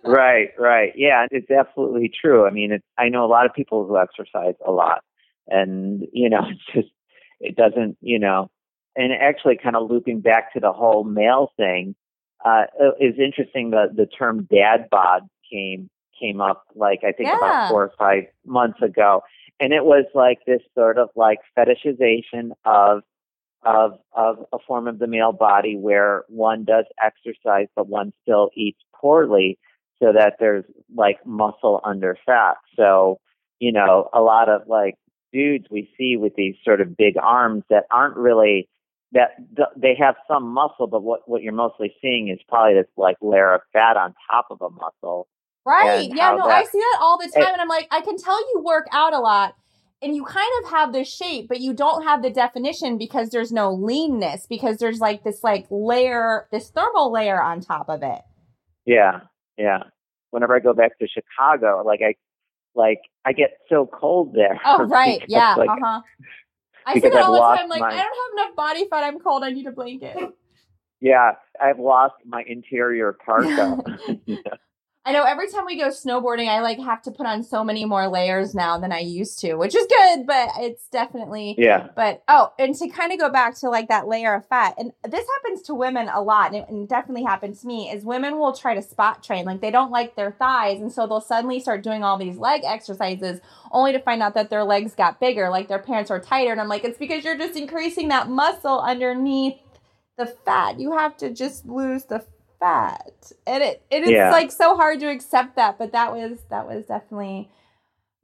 Right, 0.04 0.50
right. 0.58 0.92
Yeah, 0.96 1.26
it's 1.30 1.50
absolutely 1.50 2.10
true. 2.20 2.46
I 2.46 2.50
mean, 2.50 2.78
I 2.98 3.08
know 3.08 3.24
a 3.24 3.26
lot 3.26 3.46
of 3.46 3.54
people 3.54 3.86
who 3.86 3.96
exercise 3.96 4.54
a 4.66 4.70
lot, 4.70 5.02
and 5.48 6.06
you 6.12 6.28
know, 6.28 6.42
it's 6.50 6.60
just 6.74 6.94
it 7.40 7.56
doesn't, 7.56 7.96
you 8.02 8.18
know, 8.18 8.50
and 8.96 9.12
actually, 9.12 9.56
kind 9.56 9.74
of 9.74 9.90
looping 9.90 10.20
back 10.20 10.52
to 10.52 10.60
the 10.60 10.72
whole 10.72 11.04
male 11.04 11.52
thing, 11.56 11.94
uh, 12.44 12.64
is 13.00 13.14
interesting. 13.18 13.70
The 13.70 13.86
the 13.94 14.04
term 14.04 14.46
dad 14.52 14.88
bod 14.90 15.22
came 15.50 15.88
came 16.20 16.40
up 16.40 16.64
like 16.74 17.00
I 17.04 17.12
think 17.12 17.28
Yeah. 17.28 17.36
about 17.36 17.70
four 17.70 17.84
or 17.84 17.92
five 17.98 18.24
months 18.44 18.80
ago, 18.82 19.22
and 19.60 19.72
it 19.72 19.84
was 19.84 20.04
like 20.14 20.38
this 20.46 20.62
sort 20.74 20.98
of 20.98 21.10
like 21.16 21.38
fetishization 21.56 22.50
of 22.64 23.02
of 23.64 23.98
of 24.12 24.46
a 24.52 24.58
form 24.66 24.86
of 24.86 24.98
the 24.98 25.06
male 25.06 25.32
body 25.32 25.76
where 25.76 26.24
one 26.28 26.64
does 26.64 26.84
exercise 27.02 27.66
but 27.74 27.88
one 27.88 28.12
still 28.22 28.50
eats 28.54 28.80
poorly 28.94 29.58
so 29.98 30.12
that 30.12 30.34
there's 30.38 30.64
like 30.94 31.24
muscle 31.26 31.80
under 31.84 32.16
fat. 32.26 32.56
So, 32.76 33.18
you 33.58 33.72
know, 33.72 34.08
a 34.12 34.20
lot 34.20 34.48
of 34.48 34.62
like 34.68 34.94
dudes 35.32 35.66
we 35.70 35.90
see 35.98 36.16
with 36.16 36.34
these 36.36 36.54
sort 36.64 36.80
of 36.80 36.96
big 36.96 37.14
arms 37.20 37.64
that 37.70 37.84
aren't 37.90 38.16
really 38.16 38.68
that 39.12 39.30
they 39.76 39.94
have 39.98 40.16
some 40.28 40.44
muscle, 40.48 40.86
but 40.86 41.02
what 41.02 41.28
what 41.28 41.42
you're 41.42 41.52
mostly 41.52 41.94
seeing 42.02 42.28
is 42.28 42.38
probably 42.48 42.74
this 42.74 42.90
like 42.96 43.16
layer 43.20 43.54
of 43.54 43.60
fat 43.72 43.96
on 43.96 44.14
top 44.30 44.46
of 44.50 44.60
a 44.60 44.70
muscle. 44.70 45.26
Right. 45.66 46.08
Yeah, 46.12 46.34
no, 46.36 46.44
I 46.44 46.64
see 46.64 46.78
that 46.78 46.98
all 47.00 47.18
the 47.18 47.28
time. 47.28 47.42
it- 47.42 47.52
and 47.52 47.60
I'm 47.60 47.68
like, 47.68 47.88
I 47.90 48.00
can 48.00 48.16
tell 48.16 48.38
you 48.52 48.62
work 48.64 48.86
out 48.92 49.12
a 49.12 49.18
lot. 49.18 49.54
And 50.02 50.14
you 50.14 50.24
kind 50.24 50.46
of 50.62 50.70
have 50.70 50.92
the 50.92 51.04
shape, 51.04 51.48
but 51.48 51.60
you 51.60 51.72
don't 51.72 52.04
have 52.04 52.22
the 52.22 52.28
definition 52.30 52.98
because 52.98 53.30
there's 53.30 53.50
no 53.50 53.72
leanness, 53.72 54.46
because 54.46 54.76
there's 54.76 55.00
like 55.00 55.24
this 55.24 55.42
like 55.42 55.66
layer, 55.70 56.46
this 56.52 56.68
thermal 56.70 57.10
layer 57.10 57.42
on 57.42 57.60
top 57.60 57.88
of 57.88 58.02
it. 58.02 58.20
Yeah, 58.84 59.20
yeah. 59.56 59.84
Whenever 60.30 60.54
I 60.54 60.60
go 60.60 60.74
back 60.74 60.98
to 60.98 61.08
Chicago, 61.08 61.82
like 61.84 62.00
I 62.02 62.14
like 62.74 63.00
I 63.24 63.32
get 63.32 63.58
so 63.70 63.86
cold 63.86 64.34
there. 64.34 64.60
Oh, 64.66 64.84
right. 64.86 65.20
because, 65.20 65.32
Yeah. 65.32 65.54
like, 65.54 65.70
uh 65.70 65.76
huh. 65.82 66.00
I 66.84 67.00
say 67.00 67.08
that 67.08 67.22
all 67.22 67.32
the 67.32 67.56
time. 67.56 67.68
Like, 67.68 67.80
my... 67.80 67.88
I 67.88 67.96
don't 67.96 68.38
have 68.38 68.46
enough 68.46 68.56
body 68.56 68.86
fat. 68.88 69.02
I'm 69.02 69.18
cold. 69.18 69.42
I 69.42 69.50
need 69.50 69.66
a 69.66 69.72
blanket. 69.72 70.16
Yeah, 70.98 71.32
I've 71.60 71.78
lost 71.78 72.14
my 72.24 72.42
interior 72.46 73.12
parka. 73.24 73.76
I 75.06 75.12
know 75.12 75.22
every 75.22 75.48
time 75.48 75.64
we 75.64 75.78
go 75.78 75.88
snowboarding, 75.90 76.48
I 76.48 76.60
like 76.62 76.80
have 76.80 77.00
to 77.02 77.12
put 77.12 77.26
on 77.26 77.44
so 77.44 77.62
many 77.62 77.84
more 77.84 78.08
layers 78.08 78.56
now 78.56 78.76
than 78.76 78.90
I 78.90 78.98
used 78.98 79.38
to, 79.38 79.54
which 79.54 79.76
is 79.76 79.86
good, 79.86 80.26
but 80.26 80.48
it's 80.58 80.88
definitely 80.88 81.54
yeah. 81.56 81.90
But 81.94 82.24
oh, 82.26 82.52
and 82.58 82.74
to 82.74 82.88
kind 82.88 83.12
of 83.12 83.20
go 83.20 83.30
back 83.30 83.54
to 83.60 83.68
like 83.70 83.86
that 83.88 84.08
layer 84.08 84.34
of 84.34 84.48
fat, 84.48 84.74
and 84.78 84.90
this 85.04 85.24
happens 85.36 85.62
to 85.62 85.74
women 85.74 86.08
a 86.08 86.20
lot, 86.20 86.52
and 86.52 86.56
it, 86.56 86.68
and 86.68 86.88
definitely 86.88 87.22
happens 87.22 87.60
to 87.60 87.68
me. 87.68 87.88
Is 87.88 88.04
women 88.04 88.36
will 88.36 88.52
try 88.52 88.74
to 88.74 88.82
spot 88.82 89.22
train, 89.22 89.44
like 89.44 89.60
they 89.60 89.70
don't 89.70 89.92
like 89.92 90.16
their 90.16 90.32
thighs, 90.32 90.80
and 90.80 90.92
so 90.92 91.06
they'll 91.06 91.20
suddenly 91.20 91.60
start 91.60 91.84
doing 91.84 92.02
all 92.02 92.18
these 92.18 92.36
leg 92.36 92.62
exercises, 92.64 93.40
only 93.70 93.92
to 93.92 94.00
find 94.00 94.24
out 94.24 94.34
that 94.34 94.50
their 94.50 94.64
legs 94.64 94.96
got 94.96 95.20
bigger, 95.20 95.50
like 95.50 95.68
their 95.68 95.78
pants 95.78 96.10
are 96.10 96.18
tighter, 96.18 96.50
and 96.50 96.60
I'm 96.60 96.68
like, 96.68 96.82
it's 96.82 96.98
because 96.98 97.24
you're 97.24 97.38
just 97.38 97.56
increasing 97.56 98.08
that 98.08 98.28
muscle 98.28 98.80
underneath 98.80 99.54
the 100.18 100.26
fat. 100.26 100.80
You 100.80 100.96
have 100.96 101.16
to 101.18 101.32
just 101.32 101.64
lose 101.64 102.06
the 102.06 102.24
fat 102.58 103.32
and 103.46 103.62
it 103.62 103.82
it 103.90 104.02
is 104.04 104.10
yeah. 104.10 104.30
like 104.30 104.50
so 104.50 104.76
hard 104.76 104.98
to 105.00 105.06
accept 105.06 105.56
that 105.56 105.78
but 105.78 105.92
that 105.92 106.12
was 106.12 106.38
that 106.50 106.66
was 106.66 106.84
definitely 106.86 107.50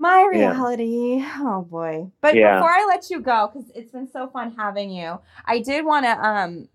my 0.03 0.28
reality. 0.33 1.18
Yeah. 1.18 1.39
oh 1.43 1.62
boy. 1.62 2.11
But 2.20 2.35
yeah. 2.35 2.57
before 2.57 2.70
i 2.70 2.85
let 2.89 3.09
you 3.09 3.20
go 3.20 3.51
because 3.53 3.70
it's 3.70 3.93
been 3.93 4.11
so 4.11 4.28
fun 4.28 4.55
having 4.59 4.91
you 4.91 5.20
i 5.47 5.61
did 5.61 5.85
want 5.85 6.05
to 6.05 6.26
um 6.26 6.68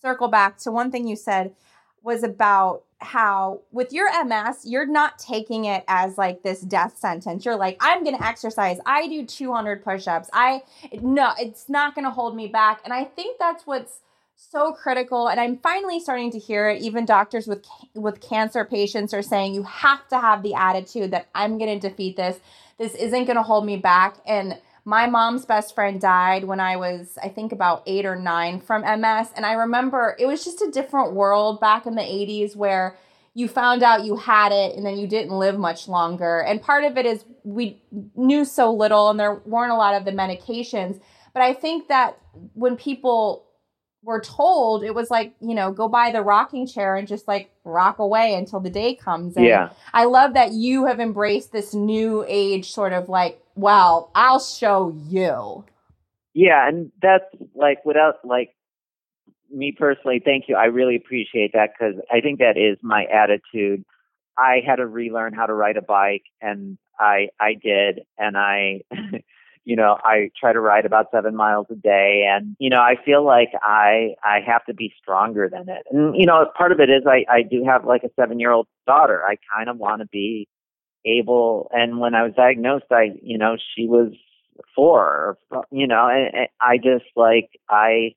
circle 0.00 0.28
back 0.28 0.56
to 0.58 0.72
one 0.72 0.90
thing 0.90 1.06
you 1.06 1.14
said 1.14 1.54
was 2.02 2.22
about 2.22 2.82
how 2.98 3.60
with 3.72 3.92
your 3.92 4.08
ms 4.24 4.64
you're 4.64 4.86
not 4.86 5.18
taking 5.18 5.66
it 5.66 5.84
as 5.86 6.16
like 6.16 6.42
this 6.42 6.60
death 6.62 6.96
sentence. 6.96 7.44
You're 7.44 7.56
like 7.56 7.76
i'm 7.80 8.04
gonna 8.04 8.24
exercise. 8.24 8.78
I 8.86 9.06
do 9.06 9.26
200 9.26 9.84
push-ups. 9.84 10.30
I 10.32 10.62
no 11.00 11.32
it's 11.38 11.68
not 11.68 11.94
gonna 11.94 12.10
hold 12.10 12.34
me 12.34 12.48
back. 12.48 12.80
And 12.84 12.92
i 12.94 13.04
think 13.04 13.38
that's 13.38 13.66
what's 13.66 14.00
so 14.36 14.72
critical 14.72 15.28
and 15.28 15.40
i'm 15.40 15.58
finally 15.58 16.00
starting 16.00 16.30
to 16.30 16.38
hear 16.38 16.68
it. 16.68 16.82
Even 16.82 17.04
doctors 17.04 17.46
with 17.46 17.64
with 17.94 18.20
cancer 18.20 18.64
patients 18.64 19.14
are 19.14 19.22
saying 19.22 19.54
you 19.54 19.62
have 19.62 20.06
to 20.08 20.18
have 20.18 20.42
the 20.42 20.54
attitude 20.54 21.10
that 21.10 21.28
i'm 21.34 21.58
going 21.58 21.78
to 21.78 21.88
defeat 21.88 22.16
this. 22.16 22.38
This 22.78 22.94
isn't 22.94 23.24
going 23.24 23.36
to 23.36 23.42
hold 23.42 23.64
me 23.64 23.76
back. 23.76 24.16
And 24.26 24.58
my 24.84 25.06
mom's 25.06 25.44
best 25.44 25.74
friend 25.74 26.00
died 26.00 26.44
when 26.44 26.58
i 26.58 26.76
was 26.76 27.16
i 27.22 27.28
think 27.28 27.52
about 27.52 27.84
8 27.86 28.04
or 28.04 28.16
9 28.16 28.60
from 28.60 28.82
ms 28.82 29.28
and 29.36 29.46
i 29.46 29.52
remember 29.52 30.16
it 30.18 30.26
was 30.26 30.44
just 30.44 30.60
a 30.60 30.72
different 30.72 31.12
world 31.12 31.60
back 31.60 31.86
in 31.86 31.94
the 31.94 32.02
80s 32.02 32.56
where 32.56 32.96
you 33.34 33.48
found 33.48 33.82
out 33.82 34.04
you 34.04 34.16
had 34.16 34.52
it 34.52 34.76
and 34.76 34.84
then 34.84 34.98
you 34.98 35.06
didn't 35.06 35.32
live 35.32 35.58
much 35.58 35.88
longer. 35.88 36.40
And 36.40 36.60
part 36.60 36.84
of 36.84 36.98
it 36.98 37.06
is 37.06 37.24
we 37.44 37.82
knew 38.14 38.44
so 38.44 38.70
little 38.72 39.08
and 39.08 39.18
there 39.18 39.36
weren't 39.46 39.72
a 39.72 39.76
lot 39.76 39.94
of 39.94 40.04
the 40.04 40.12
medications. 40.12 41.00
But 41.32 41.42
i 41.42 41.54
think 41.54 41.88
that 41.88 42.18
when 42.54 42.76
people 42.76 43.46
were 44.02 44.20
told 44.20 44.82
it 44.82 44.94
was 44.94 45.10
like 45.10 45.32
you 45.40 45.54
know 45.54 45.70
go 45.70 45.88
buy 45.88 46.10
the 46.10 46.22
rocking 46.22 46.66
chair 46.66 46.96
and 46.96 47.06
just 47.06 47.28
like 47.28 47.50
rock 47.64 47.98
away 47.98 48.34
until 48.34 48.60
the 48.60 48.70
day 48.70 48.94
comes. 48.94 49.36
And 49.36 49.46
yeah. 49.46 49.70
I 49.92 50.04
love 50.04 50.34
that 50.34 50.52
you 50.52 50.86
have 50.86 51.00
embraced 51.00 51.52
this 51.52 51.72
new 51.72 52.24
age 52.26 52.72
sort 52.72 52.92
of 52.92 53.08
like 53.08 53.40
well 53.54 54.10
i'll 54.14 54.40
show 54.40 54.94
you. 55.08 55.64
Yeah 56.34 56.66
and 56.66 56.90
that's 57.00 57.24
like 57.54 57.84
without 57.84 58.24
like 58.24 58.54
me 59.50 59.72
personally 59.72 60.20
thank 60.24 60.48
you. 60.48 60.56
I 60.56 60.66
really 60.66 60.96
appreciate 60.96 61.52
that 61.52 61.70
because 61.78 61.94
i 62.10 62.20
think 62.20 62.40
that 62.40 62.56
is 62.56 62.78
my 62.82 63.04
attitude. 63.04 63.84
I 64.36 64.62
had 64.66 64.76
to 64.76 64.86
relearn 64.86 65.34
how 65.34 65.46
to 65.46 65.54
ride 65.54 65.76
a 65.76 65.82
bike 65.82 66.24
and 66.40 66.78
i 66.98 67.28
i 67.38 67.54
did 67.54 68.00
and 68.18 68.36
i 68.36 68.80
you 69.64 69.76
know, 69.76 69.96
I 70.02 70.30
try 70.38 70.52
to 70.52 70.60
ride 70.60 70.86
about 70.86 71.06
seven 71.12 71.36
miles 71.36 71.66
a 71.70 71.76
day 71.76 72.24
and, 72.28 72.56
you 72.58 72.68
know, 72.68 72.80
I 72.80 72.96
feel 73.04 73.24
like 73.24 73.50
I, 73.62 74.14
I 74.24 74.40
have 74.44 74.64
to 74.66 74.74
be 74.74 74.92
stronger 75.00 75.48
than 75.48 75.68
it. 75.68 75.86
And, 75.90 76.16
you 76.16 76.26
know, 76.26 76.46
part 76.56 76.72
of 76.72 76.80
it 76.80 76.90
is 76.90 77.04
I, 77.06 77.24
I 77.32 77.42
do 77.42 77.64
have 77.64 77.84
like 77.84 78.02
a 78.02 78.10
seven 78.18 78.40
year 78.40 78.50
old 78.50 78.66
daughter. 78.86 79.22
I 79.24 79.36
kind 79.54 79.68
of 79.68 79.78
want 79.78 80.00
to 80.00 80.08
be 80.08 80.48
able. 81.04 81.70
And 81.72 82.00
when 82.00 82.14
I 82.14 82.24
was 82.24 82.32
diagnosed, 82.36 82.86
I, 82.90 83.10
you 83.22 83.38
know, 83.38 83.56
she 83.76 83.86
was 83.86 84.12
four, 84.74 85.38
you 85.70 85.86
know, 85.86 86.08
and, 86.08 86.48
I 86.60 86.76
just 86.78 87.06
like, 87.14 87.50
I, 87.68 88.14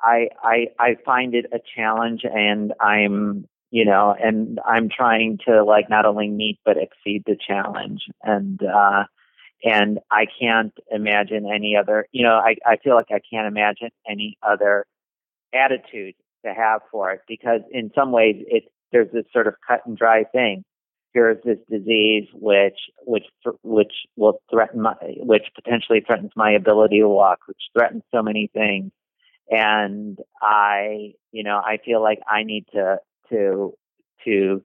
I, 0.00 0.28
I, 0.42 0.66
I 0.78 0.96
find 1.04 1.34
it 1.34 1.46
a 1.52 1.58
challenge 1.76 2.22
and 2.24 2.72
I'm, 2.80 3.46
you 3.70 3.84
know, 3.84 4.14
and 4.20 4.58
I'm 4.66 4.88
trying 4.88 5.38
to 5.46 5.64
like 5.64 5.88
not 5.88 6.04
only 6.04 6.28
meet 6.28 6.58
but 6.64 6.76
exceed 6.76 7.22
the 7.26 7.36
challenge. 7.36 8.02
And, 8.24 8.60
uh, 8.62 9.04
and 9.64 9.98
I 10.10 10.26
can't 10.38 10.74
imagine 10.90 11.46
any 11.52 11.74
other, 11.74 12.06
you 12.12 12.22
know, 12.22 12.34
I, 12.34 12.56
I 12.66 12.76
feel 12.76 12.94
like 12.94 13.10
I 13.10 13.20
can't 13.32 13.46
imagine 13.46 13.88
any 14.08 14.36
other 14.42 14.84
attitude 15.54 16.14
to 16.44 16.52
have 16.52 16.82
for 16.90 17.12
it 17.12 17.20
because 17.26 17.62
in 17.70 17.90
some 17.94 18.12
ways 18.12 18.36
it, 18.46 18.64
there's 18.92 19.10
this 19.12 19.24
sort 19.32 19.46
of 19.46 19.54
cut 19.66 19.80
and 19.86 19.96
dry 19.96 20.24
thing. 20.24 20.64
Here's 21.14 21.42
this 21.44 21.58
disease 21.70 22.28
which, 22.34 22.78
which, 23.06 23.24
which 23.62 23.92
will 24.16 24.40
threaten 24.50 24.82
my, 24.82 24.94
which 25.00 25.46
potentially 25.54 26.02
threatens 26.06 26.32
my 26.36 26.50
ability 26.52 26.98
to 26.98 27.08
walk, 27.08 27.38
which 27.46 27.56
threatens 27.72 28.02
so 28.14 28.22
many 28.22 28.50
things. 28.52 28.92
And 29.48 30.18
I, 30.42 31.12
you 31.32 31.42
know, 31.42 31.56
I 31.64 31.78
feel 31.82 32.02
like 32.02 32.18
I 32.28 32.42
need 32.42 32.66
to, 32.74 32.98
to, 33.30 33.74
to 34.24 34.62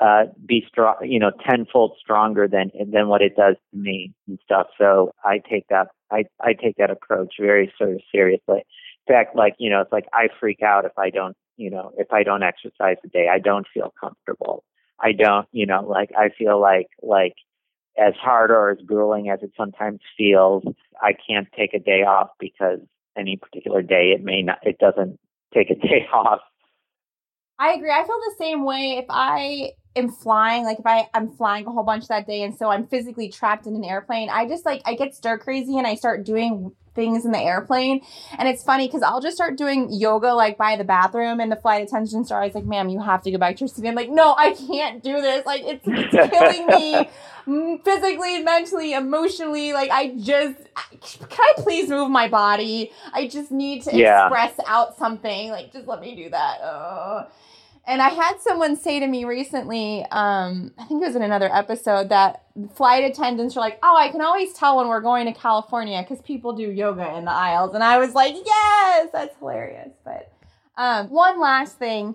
uh, 0.00 0.24
be 0.44 0.64
strong, 0.68 0.96
you 1.02 1.18
know, 1.18 1.30
tenfold 1.48 1.96
stronger 2.00 2.48
than 2.48 2.70
than 2.92 3.08
what 3.08 3.22
it 3.22 3.36
does 3.36 3.56
to 3.70 3.78
me 3.78 4.12
and 4.26 4.38
stuff. 4.44 4.66
So 4.78 5.12
I 5.24 5.40
take 5.48 5.66
that 5.68 5.88
I 6.10 6.24
I 6.40 6.54
take 6.54 6.76
that 6.78 6.90
approach 6.90 7.34
very 7.40 7.72
sort 7.78 7.92
of 7.92 8.00
seriously. 8.10 8.64
In 9.06 9.14
fact, 9.14 9.36
like 9.36 9.54
you 9.58 9.70
know, 9.70 9.80
it's 9.80 9.92
like 9.92 10.06
I 10.12 10.28
freak 10.40 10.62
out 10.62 10.84
if 10.84 10.98
I 10.98 11.10
don't, 11.10 11.36
you 11.56 11.70
know, 11.70 11.92
if 11.96 12.12
I 12.12 12.22
don't 12.22 12.42
exercise 12.42 12.96
a 13.04 13.08
day. 13.08 13.28
I 13.32 13.38
don't 13.38 13.66
feel 13.72 13.92
comfortable. 14.00 14.64
I 15.00 15.12
don't, 15.12 15.46
you 15.52 15.66
know, 15.66 15.82
like 15.82 16.10
I 16.16 16.30
feel 16.36 16.60
like 16.60 16.88
like 17.02 17.34
as 17.96 18.14
hard 18.20 18.50
or 18.50 18.70
as 18.70 18.78
grueling 18.84 19.30
as 19.30 19.40
it 19.42 19.52
sometimes 19.56 20.00
feels, 20.16 20.64
I 21.00 21.12
can't 21.12 21.48
take 21.56 21.74
a 21.74 21.78
day 21.78 22.02
off 22.02 22.30
because 22.40 22.80
any 23.16 23.36
particular 23.36 23.82
day 23.82 24.12
it 24.16 24.24
may 24.24 24.42
not 24.42 24.58
it 24.62 24.78
doesn't 24.78 25.18
take 25.52 25.70
a 25.70 25.74
day 25.86 26.06
off. 26.12 26.40
I 27.64 27.72
agree. 27.72 27.90
I 27.90 28.04
feel 28.04 28.20
the 28.28 28.34
same 28.36 28.66
way 28.66 28.98
if 28.98 29.06
I 29.08 29.72
am 29.96 30.10
flying, 30.10 30.64
like 30.64 30.80
if 30.80 30.86
I 30.86 31.08
I'm 31.14 31.30
flying 31.30 31.66
a 31.66 31.70
whole 31.70 31.82
bunch 31.82 32.08
that 32.08 32.26
day 32.26 32.42
and 32.42 32.54
so 32.54 32.68
I'm 32.68 32.86
physically 32.86 33.30
trapped 33.30 33.66
in 33.66 33.74
an 33.74 33.84
airplane, 33.84 34.28
I 34.28 34.46
just 34.46 34.66
like 34.66 34.82
I 34.84 34.94
get 34.94 35.14
stir 35.14 35.38
crazy 35.38 35.78
and 35.78 35.86
I 35.86 35.94
start 35.94 36.26
doing 36.26 36.72
things 36.94 37.24
in 37.24 37.32
the 37.32 37.40
airplane. 37.40 38.02
And 38.38 38.46
it's 38.48 38.62
funny 38.62 38.86
because 38.86 39.00
I'll 39.00 39.22
just 39.22 39.34
start 39.34 39.56
doing 39.56 39.88
yoga 39.90 40.34
like 40.34 40.58
by 40.58 40.76
the 40.76 40.84
bathroom 40.84 41.40
and 41.40 41.50
the 41.50 41.56
flight 41.56 41.82
attendants 41.82 42.30
are 42.30 42.40
always 42.40 42.54
like, 42.54 42.66
ma'am, 42.66 42.90
you 42.90 43.00
have 43.00 43.22
to 43.22 43.30
go 43.30 43.38
back 43.38 43.56
to 43.56 43.60
your 43.60 43.68
seat. 43.68 43.88
I'm 43.88 43.94
like, 43.94 44.10
no, 44.10 44.34
I 44.36 44.52
can't 44.52 45.02
do 45.02 45.22
this. 45.22 45.46
Like 45.46 45.62
it's, 45.64 45.84
it's 45.86 46.30
killing 46.30 46.66
me 46.66 47.78
physically, 47.82 48.42
mentally, 48.42 48.92
emotionally. 48.92 49.72
Like 49.72 49.90
I 49.90 50.14
just 50.18 50.58
can 51.28 51.40
I 51.40 51.54
please 51.56 51.88
move 51.88 52.10
my 52.10 52.28
body? 52.28 52.92
I 53.14 53.26
just 53.26 53.50
need 53.50 53.84
to 53.84 53.96
yeah. 53.96 54.26
express 54.26 54.54
out 54.66 54.98
something. 54.98 55.48
Like 55.50 55.72
just 55.72 55.88
let 55.88 56.02
me 56.02 56.14
do 56.14 56.28
that. 56.28 56.60
Uh. 56.60 57.26
And 57.86 58.00
I 58.00 58.08
had 58.08 58.40
someone 58.40 58.76
say 58.76 58.98
to 58.98 59.06
me 59.06 59.24
recently, 59.24 60.06
um, 60.10 60.72
I 60.78 60.84
think 60.84 61.02
it 61.02 61.06
was 61.06 61.16
in 61.16 61.22
another 61.22 61.50
episode, 61.52 62.08
that 62.08 62.44
flight 62.74 63.04
attendants 63.04 63.56
are 63.56 63.60
like, 63.60 63.78
oh, 63.82 63.96
I 63.96 64.08
can 64.08 64.22
always 64.22 64.54
tell 64.54 64.78
when 64.78 64.88
we're 64.88 65.02
going 65.02 65.26
to 65.26 65.38
California 65.38 66.00
because 66.00 66.22
people 66.22 66.54
do 66.54 66.70
yoga 66.70 67.14
in 67.16 67.26
the 67.26 67.30
aisles. 67.30 67.74
And 67.74 67.84
I 67.84 67.98
was 67.98 68.14
like, 68.14 68.34
yes, 68.44 69.10
that's 69.12 69.36
hilarious. 69.38 69.90
But 70.02 70.32
um, 70.78 71.08
one 71.08 71.38
last 71.38 71.78
thing 71.78 72.14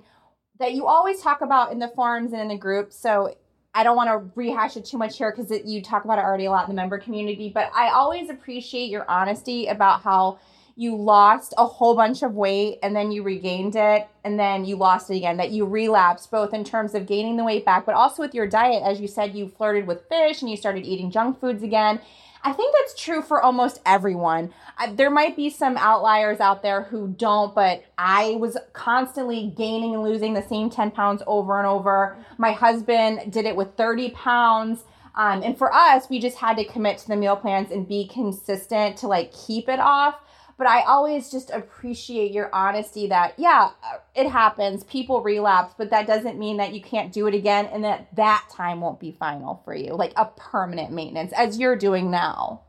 that 0.59 0.73
you 0.73 0.87
always 0.87 1.21
talk 1.21 1.41
about 1.41 1.71
in 1.71 1.79
the 1.79 1.89
forums 1.89 2.33
and 2.33 2.41
in 2.41 2.47
the 2.47 2.57
group. 2.57 2.91
So 2.91 3.35
I 3.73 3.83
don't 3.83 3.95
want 3.95 4.09
to 4.09 4.31
rehash 4.35 4.75
it 4.75 4.85
too 4.85 4.97
much 4.97 5.17
here 5.19 5.31
because 5.35 5.51
you 5.65 5.83
talk 5.83 6.03
about 6.03 6.17
it 6.17 6.25
already 6.25 6.45
a 6.45 6.51
lot 6.51 6.67
in 6.67 6.75
the 6.75 6.81
member 6.81 6.97
community. 6.97 7.51
But 7.53 7.71
I 7.75 7.89
always 7.91 8.31
appreciate 8.31 8.89
your 8.89 9.09
honesty 9.09 9.67
about 9.67 10.01
how 10.01 10.39
you 10.79 10.95
lost 10.95 11.53
a 11.57 11.65
whole 11.65 11.93
bunch 11.93 12.23
of 12.23 12.35
weight 12.35 12.79
and 12.81 12.95
then 12.95 13.11
you 13.11 13.21
regained 13.21 13.75
it 13.75 14.07
and 14.23 14.39
then 14.39 14.63
you 14.63 14.77
lost 14.77 15.09
it 15.09 15.17
again 15.17 15.35
that 15.35 15.51
you 15.51 15.65
relapsed 15.65 16.31
both 16.31 16.53
in 16.53 16.63
terms 16.63 16.95
of 16.95 17.05
gaining 17.05 17.35
the 17.35 17.43
weight 17.43 17.65
back 17.65 17.85
but 17.85 17.95
also 17.95 18.23
with 18.23 18.33
your 18.33 18.47
diet 18.47 18.81
as 18.81 19.01
you 19.01 19.07
said 19.07 19.35
you 19.35 19.49
flirted 19.49 19.85
with 19.85 20.07
fish 20.07 20.41
and 20.41 20.49
you 20.49 20.55
started 20.55 20.85
eating 20.85 21.11
junk 21.11 21.37
foods 21.37 21.63
again. 21.63 21.99
I 22.45 22.53
think 22.53 22.73
that's 22.73 22.97
true 22.97 23.21
for 23.21 23.41
almost 23.41 23.81
everyone. 23.85 24.53
There 24.93 25.09
might 25.09 25.35
be 25.35 25.49
some 25.49 25.75
outliers 25.75 26.39
out 26.39 26.63
there 26.63 26.83
who 26.83 27.09
don't 27.09 27.53
but 27.53 27.83
i 27.97 28.37
was 28.39 28.55
constantly 28.71 29.53
gaining 29.57 29.95
and 29.95 30.03
losing 30.03 30.33
the 30.33 30.47
same 30.47 30.69
10 30.69 30.91
pounds 30.91 31.21
over 31.27 31.57
and 31.57 31.67
over. 31.67 32.15
My 32.37 32.53
husband 32.53 33.33
did 33.33 33.43
it 33.43 33.57
with 33.57 33.75
30 33.75 34.11
pounds 34.11 34.85
um, 35.13 35.43
and 35.43 35.57
for 35.57 35.73
us 35.73 36.09
we 36.09 36.19
just 36.19 36.37
had 36.37 36.55
to 36.55 36.63
commit 36.63 36.99
to 36.99 37.07
the 37.09 37.17
meal 37.17 37.35
plans 37.35 37.69
and 37.69 37.85
be 37.85 38.07
consistent 38.07 38.95
to 38.99 39.07
like 39.07 39.33
keep 39.33 39.67
it 39.67 39.81
off 39.81 40.15
but 40.59 40.67
I 40.67 40.81
always 40.81 41.31
just 41.31 41.51
appreciate 41.51 42.33
your 42.33 42.53
honesty 42.53 43.07
that, 43.07 43.33
yeah, 43.37 43.71
it 44.13 44.29
happens. 44.29 44.83
People 44.83 45.23
relapse, 45.23 45.73
but 45.77 45.89
that 45.91 46.05
doesn't 46.05 46.37
mean 46.37 46.57
that 46.57 46.73
you 46.73 46.81
can't 46.81 47.13
do 47.13 47.27
it 47.27 47.33
again 47.33 47.65
and 47.67 47.81
that 47.85 48.13
that 48.17 48.45
time 48.51 48.81
won't 48.81 48.99
be 48.99 49.13
final 49.13 49.61
for 49.63 49.73
you, 49.73 49.93
like 49.93 50.11
a 50.17 50.25
permanent 50.25 50.91
maintenance 50.91 51.31
as 51.31 51.57
you're 51.57 51.77
doing 51.77 52.11
now. 52.11 52.63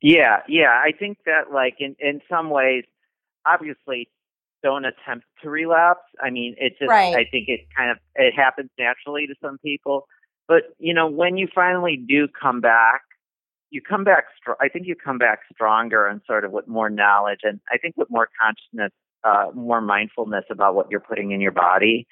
Yeah, 0.00 0.42
yeah. 0.48 0.70
I 0.70 0.92
think 0.96 1.18
that 1.26 1.52
like 1.52 1.74
in 1.80 1.96
in 1.98 2.20
some 2.30 2.48
ways, 2.48 2.84
obviously, 3.44 4.08
don't 4.62 4.84
attempt 4.84 5.26
to 5.42 5.50
relapse. 5.50 6.04
I 6.22 6.30
mean, 6.30 6.54
it 6.58 6.74
just 6.78 6.88
Right. 6.88 7.16
I 7.16 7.24
think 7.28 7.48
it 7.48 7.62
kind 7.76 7.90
of 7.90 7.98
it 8.14 8.34
happens 8.34 8.70
naturally 8.78 9.26
to 9.26 9.34
some 9.42 9.58
people. 9.58 10.06
But 10.46 10.62
you 10.78 10.94
know, 10.94 11.08
when 11.08 11.36
you 11.36 11.48
finally 11.52 11.96
do 11.96 12.28
come 12.28 12.60
back, 12.60 13.00
you 13.70 13.80
come 13.82 14.04
back. 14.04 14.24
Str- 14.40 14.60
I 14.60 14.68
think 14.68 14.86
you 14.86 14.94
come 14.96 15.18
back 15.18 15.40
stronger 15.52 16.06
and 16.06 16.20
sort 16.26 16.44
of 16.44 16.52
with 16.52 16.68
more 16.68 16.90
knowledge, 16.90 17.40
and 17.42 17.60
I 17.72 17.78
think 17.78 17.96
with 17.96 18.08
more 18.10 18.28
consciousness, 18.40 18.92
uh, 19.24 19.46
more 19.54 19.80
mindfulness 19.80 20.44
about 20.50 20.74
what 20.74 20.88
you're 20.90 21.00
putting 21.00 21.32
in 21.32 21.40
your 21.40 21.52
body. 21.52 22.06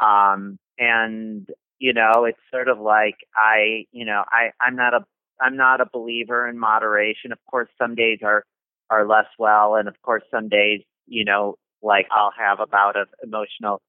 Um, 0.00 0.58
and 0.78 1.48
you 1.78 1.92
know, 1.92 2.24
it's 2.26 2.38
sort 2.52 2.68
of 2.68 2.78
like 2.80 3.16
I, 3.36 3.86
you 3.92 4.04
know, 4.04 4.24
I 4.30 4.50
I'm 4.60 4.76
not 4.76 4.94
a 4.94 5.00
I'm 5.40 5.56
not 5.56 5.80
a 5.80 5.86
believer 5.92 6.48
in 6.48 6.58
moderation. 6.58 7.32
Of 7.32 7.38
course, 7.50 7.68
some 7.80 7.94
days 7.94 8.20
are 8.22 8.44
are 8.90 9.06
less 9.06 9.26
well, 9.38 9.76
and 9.76 9.88
of 9.88 10.00
course, 10.02 10.22
some 10.30 10.48
days, 10.48 10.82
you 11.06 11.24
know, 11.24 11.56
like 11.82 12.06
I'll 12.12 12.32
have 12.38 12.60
a 12.60 12.66
bout 12.66 12.96
of 12.96 13.08
emotional 13.22 13.82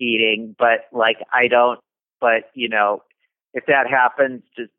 eating, 0.00 0.54
but 0.58 0.86
like 0.92 1.18
I 1.32 1.48
don't. 1.48 1.80
But 2.20 2.50
you 2.54 2.68
know, 2.68 3.02
if 3.54 3.66
that 3.66 3.88
happens, 3.90 4.42
just 4.56 4.70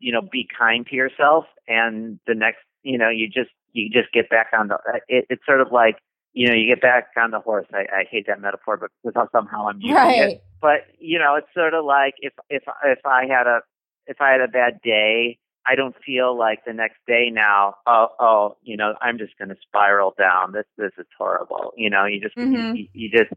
you 0.00 0.12
know, 0.12 0.22
be 0.22 0.48
kind 0.58 0.86
to 0.88 0.96
yourself, 0.96 1.44
and 1.68 2.18
the 2.26 2.34
next, 2.34 2.58
you 2.82 2.98
know, 2.98 3.08
you 3.08 3.28
just 3.28 3.50
you 3.72 3.88
just 3.88 4.12
get 4.12 4.28
back 4.28 4.48
on 4.58 4.68
the. 4.68 4.78
It, 5.08 5.26
it's 5.30 5.46
sort 5.46 5.60
of 5.60 5.68
like 5.72 5.96
you 6.32 6.46
know, 6.48 6.54
you 6.54 6.66
get 6.66 6.80
back 6.80 7.08
on 7.16 7.30
the 7.32 7.40
horse. 7.40 7.66
I, 7.72 7.80
I 7.92 8.04
hate 8.10 8.26
that 8.28 8.40
metaphor, 8.40 8.76
but 8.76 8.90
somehow 9.32 9.68
I'm 9.68 9.80
using 9.80 9.94
it 10.22 10.44
but 10.60 10.80
you 10.98 11.18
know 11.18 11.34
it's 11.36 11.46
sort 11.54 11.74
of 11.74 11.84
like 11.84 12.14
if 12.18 12.32
if 12.48 12.62
if 12.84 12.98
i 13.04 13.24
had 13.26 13.46
a 13.46 13.60
if 14.06 14.20
i 14.20 14.30
had 14.30 14.40
a 14.40 14.48
bad 14.48 14.80
day 14.82 15.38
i 15.66 15.74
don't 15.74 15.94
feel 16.04 16.36
like 16.36 16.64
the 16.64 16.72
next 16.72 16.98
day 17.06 17.30
now 17.32 17.74
oh 17.86 18.08
oh 18.20 18.56
you 18.62 18.76
know 18.76 18.94
i'm 19.00 19.18
just 19.18 19.36
going 19.38 19.48
to 19.48 19.56
spiral 19.66 20.14
down 20.18 20.52
this 20.52 20.66
this 20.76 20.92
is 20.98 21.06
horrible 21.16 21.72
you 21.76 21.90
know 21.90 22.04
you 22.04 22.20
just 22.20 22.36
Mhm. 22.36 22.76
you, 22.76 22.86
you 22.92 23.10
just 23.10 23.32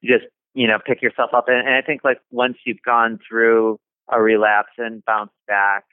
you 0.00 0.16
just 0.18 0.30
you 0.54 0.66
know 0.66 0.78
pick 0.84 1.02
yourself 1.02 1.30
up 1.34 1.48
and, 1.48 1.66
and 1.66 1.74
i 1.74 1.82
think 1.82 2.04
like 2.04 2.20
once 2.30 2.56
you've 2.64 2.82
gone 2.84 3.18
through 3.26 3.78
a 4.10 4.20
relapse 4.20 4.72
and 4.78 5.04
bounced 5.04 5.34
back 5.46 5.84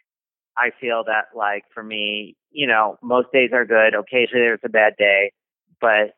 i 0.57 0.69
feel 0.79 1.03
that 1.05 1.25
like 1.35 1.63
for 1.73 1.83
me 1.83 2.35
you 2.51 2.67
know 2.67 2.97
most 3.01 3.27
days 3.31 3.51
are 3.53 3.65
good 3.65 3.93
occasionally 3.93 4.45
there's 4.45 4.59
a 4.63 4.69
bad 4.69 4.93
day 4.97 5.31
but 5.81 6.15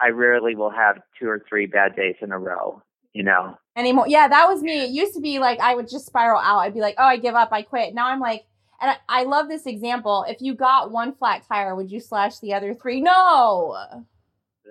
i 0.00 0.08
rarely 0.08 0.54
will 0.54 0.70
have 0.70 0.98
two 1.18 1.28
or 1.28 1.44
three 1.48 1.66
bad 1.66 1.94
days 1.96 2.16
in 2.20 2.32
a 2.32 2.38
row 2.38 2.82
you 3.12 3.22
know 3.22 3.56
anymore. 3.80 4.06
Yeah, 4.06 4.28
that 4.28 4.46
was 4.46 4.62
me. 4.62 4.84
It 4.84 4.90
used 4.90 5.14
to 5.14 5.20
be 5.20 5.40
like 5.40 5.58
I 5.58 5.74
would 5.74 5.88
just 5.88 6.06
spiral 6.06 6.40
out. 6.40 6.58
I'd 6.58 6.74
be 6.74 6.80
like, 6.80 6.94
oh, 6.98 7.04
I 7.04 7.16
give 7.16 7.34
up, 7.34 7.48
I 7.52 7.62
quit. 7.62 7.94
Now 7.94 8.06
I'm 8.06 8.20
like, 8.20 8.44
and 8.80 8.92
I, 8.92 9.20
I 9.20 9.24
love 9.24 9.48
this 9.48 9.66
example. 9.66 10.24
If 10.28 10.40
you 10.40 10.54
got 10.54 10.92
one 10.92 11.14
flat 11.14 11.42
tire, 11.48 11.74
would 11.74 11.90
you 11.90 12.00
slash 12.00 12.38
the 12.38 12.54
other 12.54 12.74
three? 12.74 13.00
No. 13.00 14.04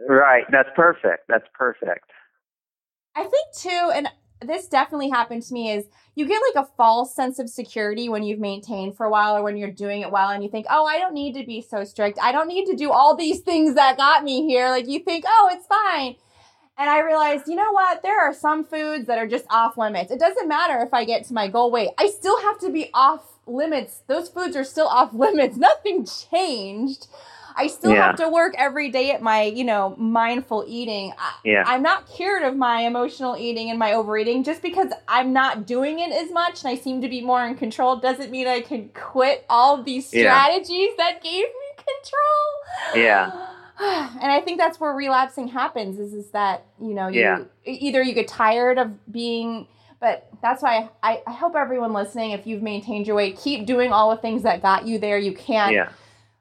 Right. 0.07 0.45
That's 0.51 0.69
perfect. 0.75 1.27
That's 1.27 1.45
perfect. 1.53 2.09
I 3.15 3.23
think 3.23 3.53
too, 3.53 3.91
and 3.93 4.07
this 4.41 4.67
definitely 4.67 5.09
happened 5.09 5.43
to 5.43 5.53
me, 5.53 5.71
is 5.71 5.85
you 6.15 6.27
get 6.27 6.41
like 6.53 6.65
a 6.65 6.69
false 6.77 7.15
sense 7.15 7.39
of 7.39 7.49
security 7.49 8.09
when 8.09 8.23
you've 8.23 8.39
maintained 8.39 8.95
for 8.95 9.05
a 9.05 9.09
while 9.09 9.35
or 9.35 9.43
when 9.43 9.57
you're 9.57 9.71
doing 9.71 10.01
it 10.01 10.11
well 10.11 10.29
and 10.29 10.43
you 10.43 10.49
think, 10.49 10.65
oh, 10.69 10.85
I 10.85 10.97
don't 10.97 11.13
need 11.13 11.33
to 11.35 11.45
be 11.45 11.61
so 11.61 11.83
strict. 11.83 12.19
I 12.21 12.31
don't 12.31 12.47
need 12.47 12.65
to 12.65 12.75
do 12.75 12.91
all 12.91 13.15
these 13.15 13.39
things 13.39 13.75
that 13.75 13.97
got 13.97 14.23
me 14.23 14.45
here. 14.47 14.69
Like 14.69 14.87
you 14.87 14.99
think, 14.99 15.25
oh, 15.27 15.49
it's 15.51 15.67
fine. 15.67 16.15
And 16.77 16.89
I 16.89 16.99
realized, 16.99 17.47
you 17.47 17.55
know 17.55 17.71
what? 17.71 18.01
There 18.01 18.21
are 18.21 18.33
some 18.33 18.63
foods 18.63 19.07
that 19.07 19.19
are 19.19 19.27
just 19.27 19.45
off 19.49 19.77
limits. 19.77 20.11
It 20.11 20.19
doesn't 20.19 20.47
matter 20.47 20.79
if 20.79 20.93
I 20.93 21.03
get 21.03 21.25
to 21.25 21.33
my 21.33 21.49
goal 21.49 21.71
weight. 21.71 21.89
I 21.97 22.07
still 22.07 22.39
have 22.41 22.57
to 22.59 22.69
be 22.69 22.89
off 22.93 23.21
limits. 23.45 24.01
Those 24.07 24.29
foods 24.29 24.55
are 24.55 24.63
still 24.63 24.87
off 24.87 25.13
limits. 25.13 25.57
Nothing 25.57 26.05
changed. 26.05 27.07
I 27.59 27.67
still 27.67 27.91
Yeah. 27.91 28.05
have 28.07 28.15
to 28.17 28.29
work 28.29 28.55
every 28.57 28.89
day 28.89 29.11
at 29.11 29.21
my, 29.21 29.43
you 29.43 29.65
know, 29.65 29.93
mindful 29.97 30.63
eating. 30.67 31.11
I, 31.17 31.31
Yeah. 31.43 31.63
I'm 31.67 31.81
not 31.83 32.07
cured 32.07 32.43
of 32.43 32.55
my 32.55 32.81
emotional 32.81 33.35
eating 33.37 33.69
and 33.69 33.77
my 33.77 33.91
overeating 33.93 34.43
just 34.43 34.61
because 34.61 34.93
I'm 35.09 35.33
not 35.33 35.65
doing 35.65 35.99
it 35.99 36.11
as 36.11 36.31
much 36.31 36.63
and 36.63 36.71
I 36.71 36.75
seem 36.75 37.01
to 37.01 37.09
be 37.09 37.19
more 37.21 37.43
in 37.45 37.55
control 37.55 37.97
doesn't 37.97 38.31
mean 38.31 38.47
I 38.47 38.61
can 38.61 38.89
quit 38.93 39.45
all 39.49 39.83
these 39.83 40.13
Yeah. 40.13 40.21
strategies 40.31 40.91
that 40.97 41.21
gave 41.21 41.43
me 41.43 41.67
control. 41.75 43.03
Yeah. 43.05 43.31
And 44.21 44.29
I 44.31 44.41
think 44.41 44.57
that's 44.57 44.77
where 44.79 44.91
relapsing 44.93 45.47
happens 45.49 45.99
is 45.99 46.13
is 46.13 46.31
that, 46.31 46.65
you 46.81 46.93
know, 46.93 47.07
you 47.07 47.21
Yeah. 47.21 47.39
either 47.65 48.01
you 48.01 48.13
get 48.13 48.27
tired 48.27 48.77
of 48.77 49.11
being 49.11 49.67
but 50.01 50.27
that's 50.41 50.63
why 50.63 50.89
I, 51.03 51.21
I 51.27 51.31
hope 51.33 51.55
everyone 51.57 51.91
listening, 51.91 52.31
if 52.31 52.47
you've 52.47 52.61
maintained 52.61 53.05
your 53.05 53.17
weight, 53.17 53.37
keep 53.37 53.65
doing 53.65 53.91
all 53.91 54.09
the 54.11 54.15
things 54.21 54.43
that 54.43 54.61
got 54.61 54.87
you 54.87 54.97
there. 54.97 55.17
You 55.17 55.33
can't 55.33 55.73
Yeah. 55.73 55.89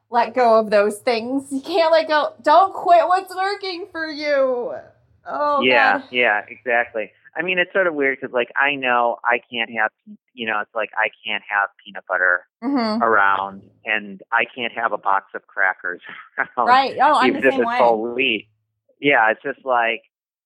Let 0.09 0.33
go 0.33 0.59
of 0.59 0.69
those 0.69 0.97
things. 0.99 1.51
You 1.51 1.61
can't 1.61 1.91
let 1.91 2.07
go. 2.07 2.33
Don't 2.41 2.73
quit 2.73 3.07
what's 3.07 3.33
working 3.35 3.87
for 3.91 4.07
you. 4.09 4.73
Oh, 5.25 5.61
yeah. 5.61 5.99
God. 5.99 6.07
Yeah. 6.11 6.41
Exactly. 6.47 7.11
I 7.37 7.43
mean, 7.43 7.59
it's 7.59 7.71
sort 7.71 7.85
of 7.87 7.93
weird 7.93 8.17
because, 8.19 8.33
like, 8.33 8.49
I 8.55 8.75
know 8.75 9.17
I 9.23 9.39
can't 9.51 9.69
have, 9.77 9.91
you 10.33 10.47
know, 10.47 10.59
it's 10.61 10.73
like 10.73 10.89
I 10.97 11.09
can't 11.25 11.43
have 11.47 11.69
peanut 11.85 12.03
butter 12.07 12.47
Mhm. 12.63 13.01
around, 13.01 13.61
and 13.85 14.21
I 14.31 14.45
can't 14.45 14.73
have 14.73 14.91
a 14.93 14.97
box 14.97 15.27
of 15.35 15.45
crackers 15.45 16.01
around, 16.57 16.67
Right. 16.67 16.97
Oh, 16.99 17.13
I'm 17.15 17.33
the 17.39 17.41
same 17.51 17.63
way. 17.65 17.77
whole 17.77 18.13
wheat. 18.13 18.47
Yeah, 18.99 19.29
it's 19.31 19.41
just 19.43 19.63
like, 19.63 20.01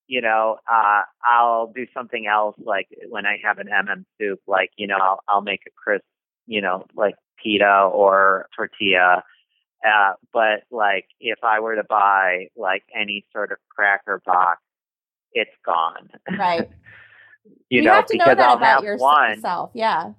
you 0.08 0.20
know, 0.22 0.58
uh, 0.72 1.04
I'll 1.24 1.68
do 1.68 1.88
something 1.94 2.28
else, 2.28 2.56
like 2.60 2.90
when 3.10 3.26
I 3.26 3.38
have 3.44 3.60
an 3.60 3.68
MM 3.70 4.04
soup, 4.20 4.42
like, 4.46 4.70
you 4.76 4.86
know, 4.86 4.98
I'll, 5.02 5.22
I'll 5.30 5.42
make 5.42 5.62
a 5.66 5.72
crisp, 5.72 6.04
you 6.48 6.62
know, 6.62 6.86
like 6.96 7.16
pita 7.42 7.90
or 7.92 8.48
tortilla. 8.56 9.24
Uh, 9.84 10.14
but 10.32 10.64
like, 10.72 11.06
if 11.20 11.40
I 11.44 11.60
were 11.60 11.76
to 11.76 11.84
buy 11.84 12.48
like 12.56 12.84
any 13.00 13.26
sort 13.34 13.52
of 13.52 13.58
cracker 13.70 14.22
box, 14.26 14.62
it's 15.34 15.52
gone. 15.66 16.10
Right. 16.38 16.70
you, 17.70 17.82
know, 17.82 17.94
have 17.94 18.06
to 18.08 18.18
know 18.18 18.26
that 18.26 18.40
I'll 18.40 18.56
about 18.58 18.66
have 18.76 18.84
yours- 18.84 19.02
one. 19.02 19.36
yourself. 19.36 19.72
Yeah. 19.74 20.14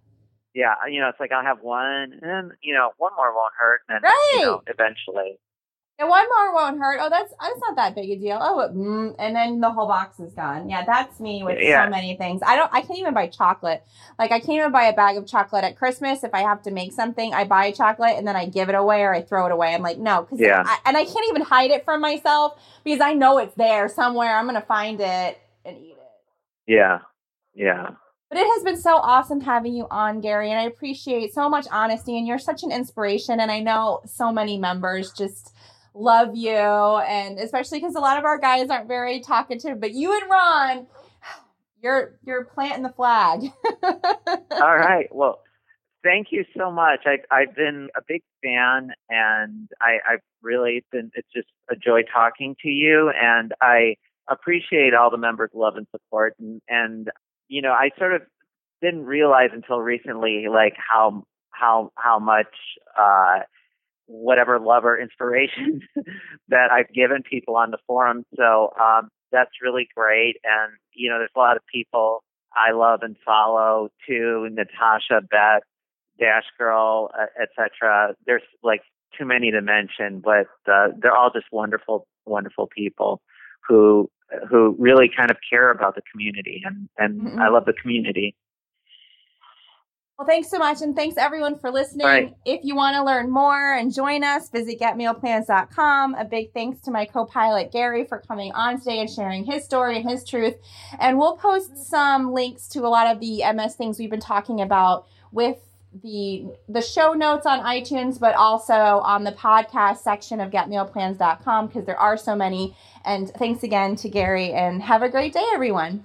Yeah, 0.55 0.75
you 0.89 1.01
know, 1.01 1.09
it's 1.09 1.19
like 1.19 1.33
I'll 1.33 1.43
have 1.43 1.63
one, 1.63 2.13
and 2.13 2.23
then 2.23 2.51
you 2.63 2.75
know, 2.75 2.91
one 2.99 3.11
more 3.17 3.35
won't 3.35 3.55
hurt, 3.59 3.81
and 3.89 3.97
then 3.97 4.03
Right. 4.09 4.35
you 4.39 4.47
know, 4.47 4.63
eventually, 4.69 5.41
And 5.97 6.09
one 6.09 6.27
more 6.29 6.53
won't 6.55 6.81
hurt. 6.81 6.99
Oh, 7.01 7.09
that's 7.09 7.33
that's 7.41 7.61
not 7.61 7.77
that 7.77 7.95
big 7.95 8.11
a 8.11 8.17
deal. 8.17 8.39
Oh, 8.41 8.59
it- 8.61 8.75
mm, 8.75 9.15
and 9.17 9.37
then 9.37 9.61
the 9.61 9.71
whole 9.71 9.87
box 9.87 10.19
is 10.19 10.33
gone. 10.35 10.69
Yeah, 10.69 10.85
that's 10.85 11.21
me 11.21 11.45
with 11.45 11.59
Yeah. 11.61 11.85
so 11.85 11.91
many 11.91 12.17
things. 12.17 12.41
I 12.45 12.57
don't. 12.57 12.69
I 12.73 12.81
can't 12.81 12.99
even 12.99 13.15
buy 13.15 13.29
chocolate. 13.29 13.85
Like 14.19 14.33
I 14.33 14.41
can't 14.41 14.59
even 14.59 14.73
buy 14.73 14.85
a 14.87 14.93
bag 14.93 15.17
of 15.17 15.25
chocolate 15.25 15.63
at 15.63 15.77
Christmas. 15.77 16.25
If 16.25 16.35
I 16.35 16.41
have 16.41 16.63
to 16.63 16.73
make 16.73 16.93
something, 16.93 17.33
I 17.33 17.45
buy 17.45 17.71
chocolate 17.71 18.17
and 18.19 18.27
then 18.27 18.35
I 18.35 18.47
give 18.47 18.69
it 18.69 18.75
away 18.75 19.03
or 19.03 19.15
I 19.15 19.23
throw 19.23 19.47
it 19.47 19.53
away. 19.53 19.73
I'm 19.73 19.83
like, 19.83 19.99
no, 19.99 20.23
because 20.23 20.41
Yeah. 20.41 20.65
I, 20.67 20.79
and 20.85 20.97
I 20.97 21.05
can't 21.05 21.27
even 21.29 21.43
hide 21.43 21.71
it 21.71 21.85
from 21.85 22.01
myself 22.01 22.59
because 22.83 23.01
I 23.01 23.13
know 23.15 23.39
it's 23.39 23.55
there 23.55 23.89
somewhere. 23.89 24.37
I'm 24.37 24.47
gonna 24.47 24.63
find 24.63 25.01
it 25.01 25.39
and 25.65 25.77
eat 25.79 25.91
it. 25.97 26.73
yeah, 26.73 27.03
yeah. 27.55 27.91
But 28.31 28.39
it 28.41 28.47
has 28.49 28.65
been 28.65 28.77
so 28.77 28.97
awesome 28.97 29.41
having 29.43 29.75
you 29.75 29.87
on, 29.93 30.21
Gary, 30.21 30.51
and 30.51 30.59
I 30.59 30.65
appreciate 30.65 31.33
so 31.33 31.49
much 31.49 31.67
honesty. 31.71 32.19
And 32.19 32.27
you're 32.27 32.39
such 32.41 32.65
an 32.65 32.73
inspiration. 32.73 33.39
And 33.39 33.49
I 33.53 33.61
know 33.61 34.01
so 34.07 34.33
many 34.33 34.59
members 34.59 35.13
just 35.13 35.54
love 35.95 36.35
you, 36.35 36.51
and 36.51 37.39
especially 37.39 37.81
because 37.81 37.95
a 37.95 38.01
lot 38.01 38.19
of 38.19 38.25
our 38.25 38.39
guys 38.39 38.69
aren't 38.69 38.89
very 38.89 39.21
talkative. 39.21 39.81
But 39.81 39.93
you 39.93 40.13
and 40.13 40.31
Ron, 40.31 40.87
you're 41.83 42.19
you're 42.25 42.45
planting 42.45 42.83
the 42.83 42.91
flag. 42.91 43.41
All 43.83 44.77
right. 44.77 45.07
Well, 45.13 45.41
thank 46.03 46.29
you 46.31 46.45
so 46.57 46.71
much. 46.71 47.01
I, 47.07 47.19
I've 47.35 47.55
been 47.55 47.89
a 47.97 48.01
big 48.07 48.23
fan, 48.43 48.91
and 49.09 49.69
I, 49.81 49.99
I've 50.09 50.21
really 50.43 50.85
been. 50.93 51.11
It's 51.15 51.29
just 51.35 51.49
a 51.71 51.77
joy 51.77 52.03
talking 52.13 52.57
to 52.63 52.69
you, 52.69 53.11
and 53.21 53.53
I 53.61 53.97
appreciate 54.29 54.95
all 54.95 55.11
the 55.11 55.19
members' 55.19 55.51
love 55.55 55.77
and 55.77 55.87
support. 55.91 56.35
And, 56.39 56.61
and 56.69 57.09
you 57.49 57.63
know, 57.63 57.73
I 57.73 57.91
sort 57.99 58.15
of 58.15 58.23
didn't 58.83 59.05
realize 59.07 59.51
until 59.53 59.81
recently, 59.81 60.47
like 60.51 60.75
how 60.77 61.25
how 61.51 61.91
how 61.97 62.19
much 62.19 62.55
uh, 62.99 63.41
whatever 64.07 64.59
love 64.59 64.85
or 64.85 64.99
inspiration 64.99 65.81
that 66.49 66.71
I've 66.71 66.93
given 66.93 67.23
people 67.23 67.57
on 67.57 67.71
the 67.71 67.79
forum. 67.87 68.25
So 68.37 68.73
um, 68.81 69.09
that's 69.33 69.51
really 69.63 69.89
great. 69.97 70.37
And 70.45 70.73
you 70.93 71.11
know, 71.11 71.19
there's 71.19 71.31
a 71.35 71.39
lot 71.39 71.57
of 71.57 71.63
people 71.73 72.23
I 72.55 72.73
love 72.73 73.01
and 73.03 73.17
follow 73.25 73.89
too. 74.07 74.49
Natasha, 74.53 75.21
Beth, 75.31 75.63
Dash 76.19 76.45
Girl, 76.59 77.11
uh, 77.19 77.27
etc. 77.43 78.15
There's 78.27 78.43
like 78.63 78.83
too 79.19 79.25
many 79.25 79.51
to 79.51 79.61
mention, 79.61 80.21
but 80.25 80.47
uh, 80.71 80.89
they're 81.01 81.17
all 81.17 81.31
just 81.33 81.47
wonderful, 81.53 82.07
wonderful 82.27 82.69
people 82.75 83.21
who 83.67 84.11
who 84.51 84.75
really 84.79 85.09
kind 85.15 85.31
of 85.31 85.37
care 85.49 85.71
about 85.71 85.95
the 85.95 86.03
community, 86.11 86.63
and 86.65 86.89
and 86.99 87.21
Mhm. 87.21 87.39
I 87.41 87.49
love 87.49 87.65
the 87.67 87.73
community. 87.73 88.35
Well, 90.19 90.29
thanks 90.29 90.49
so 90.49 90.59
much. 90.59 90.81
And 90.81 90.95
thanks 90.95 91.17
everyone 91.17 91.59
for 91.59 91.73
listening. 91.73 92.07
Right. 92.07 92.37
If 92.45 92.61
you 92.65 92.77
want 92.77 92.95
to 92.95 93.03
learn 93.03 93.31
more 93.31 93.75
and 93.75 93.93
join 93.93 94.23
us, 94.23 94.49
visit 94.49 94.79
getmealplans.com. 94.79 96.15
A 96.15 96.25
big 96.25 96.53
thanks 96.53 96.81
to 96.83 96.93
my 96.93 97.05
co 97.05 97.25
pilot, 97.25 97.73
Gary, 97.73 98.05
for 98.05 98.21
coming 98.21 98.53
on 98.53 98.79
today 98.79 99.01
and 99.01 99.11
sharing 99.11 99.45
his 99.45 99.65
story 99.65 99.97
and 99.97 100.09
his 100.09 100.23
truth. 100.23 100.55
And 101.01 101.19
we'll 101.19 101.37
post 101.37 101.77
some 101.89 102.33
links 102.33 102.69
to 102.69 102.87
a 102.87 102.89
lot 102.89 103.09
of 103.09 103.19
the 103.19 103.43
MS 103.53 103.75
things 103.75 103.99
we've 103.99 104.11
been 104.11 104.21
talking 104.21 104.61
about 104.61 105.07
with 105.33 105.59
the 106.03 106.47
the 106.69 106.81
show 106.81 107.13
notes 107.13 107.45
on 107.45 107.61
iTunes, 107.61 108.21
but 108.21 108.37
also 108.37 108.73
on 108.73 109.25
the 109.25 109.33
podcast 109.33 109.99
section 109.99 110.41
of 110.41 110.53
getmealplans.com 110.53 111.67
because 111.67 111.87
there 111.87 111.99
are 111.99 112.17
so 112.17 112.37
many. 112.37 112.77
And 113.05 113.31
thanks 113.31 113.65
again 113.65 113.97
to 113.97 114.09
Gary, 114.09 114.53
and 114.53 114.81
have 114.81 115.03
a 115.03 115.09
great 115.09 115.33
day, 115.33 115.45
everyone. 115.53 116.05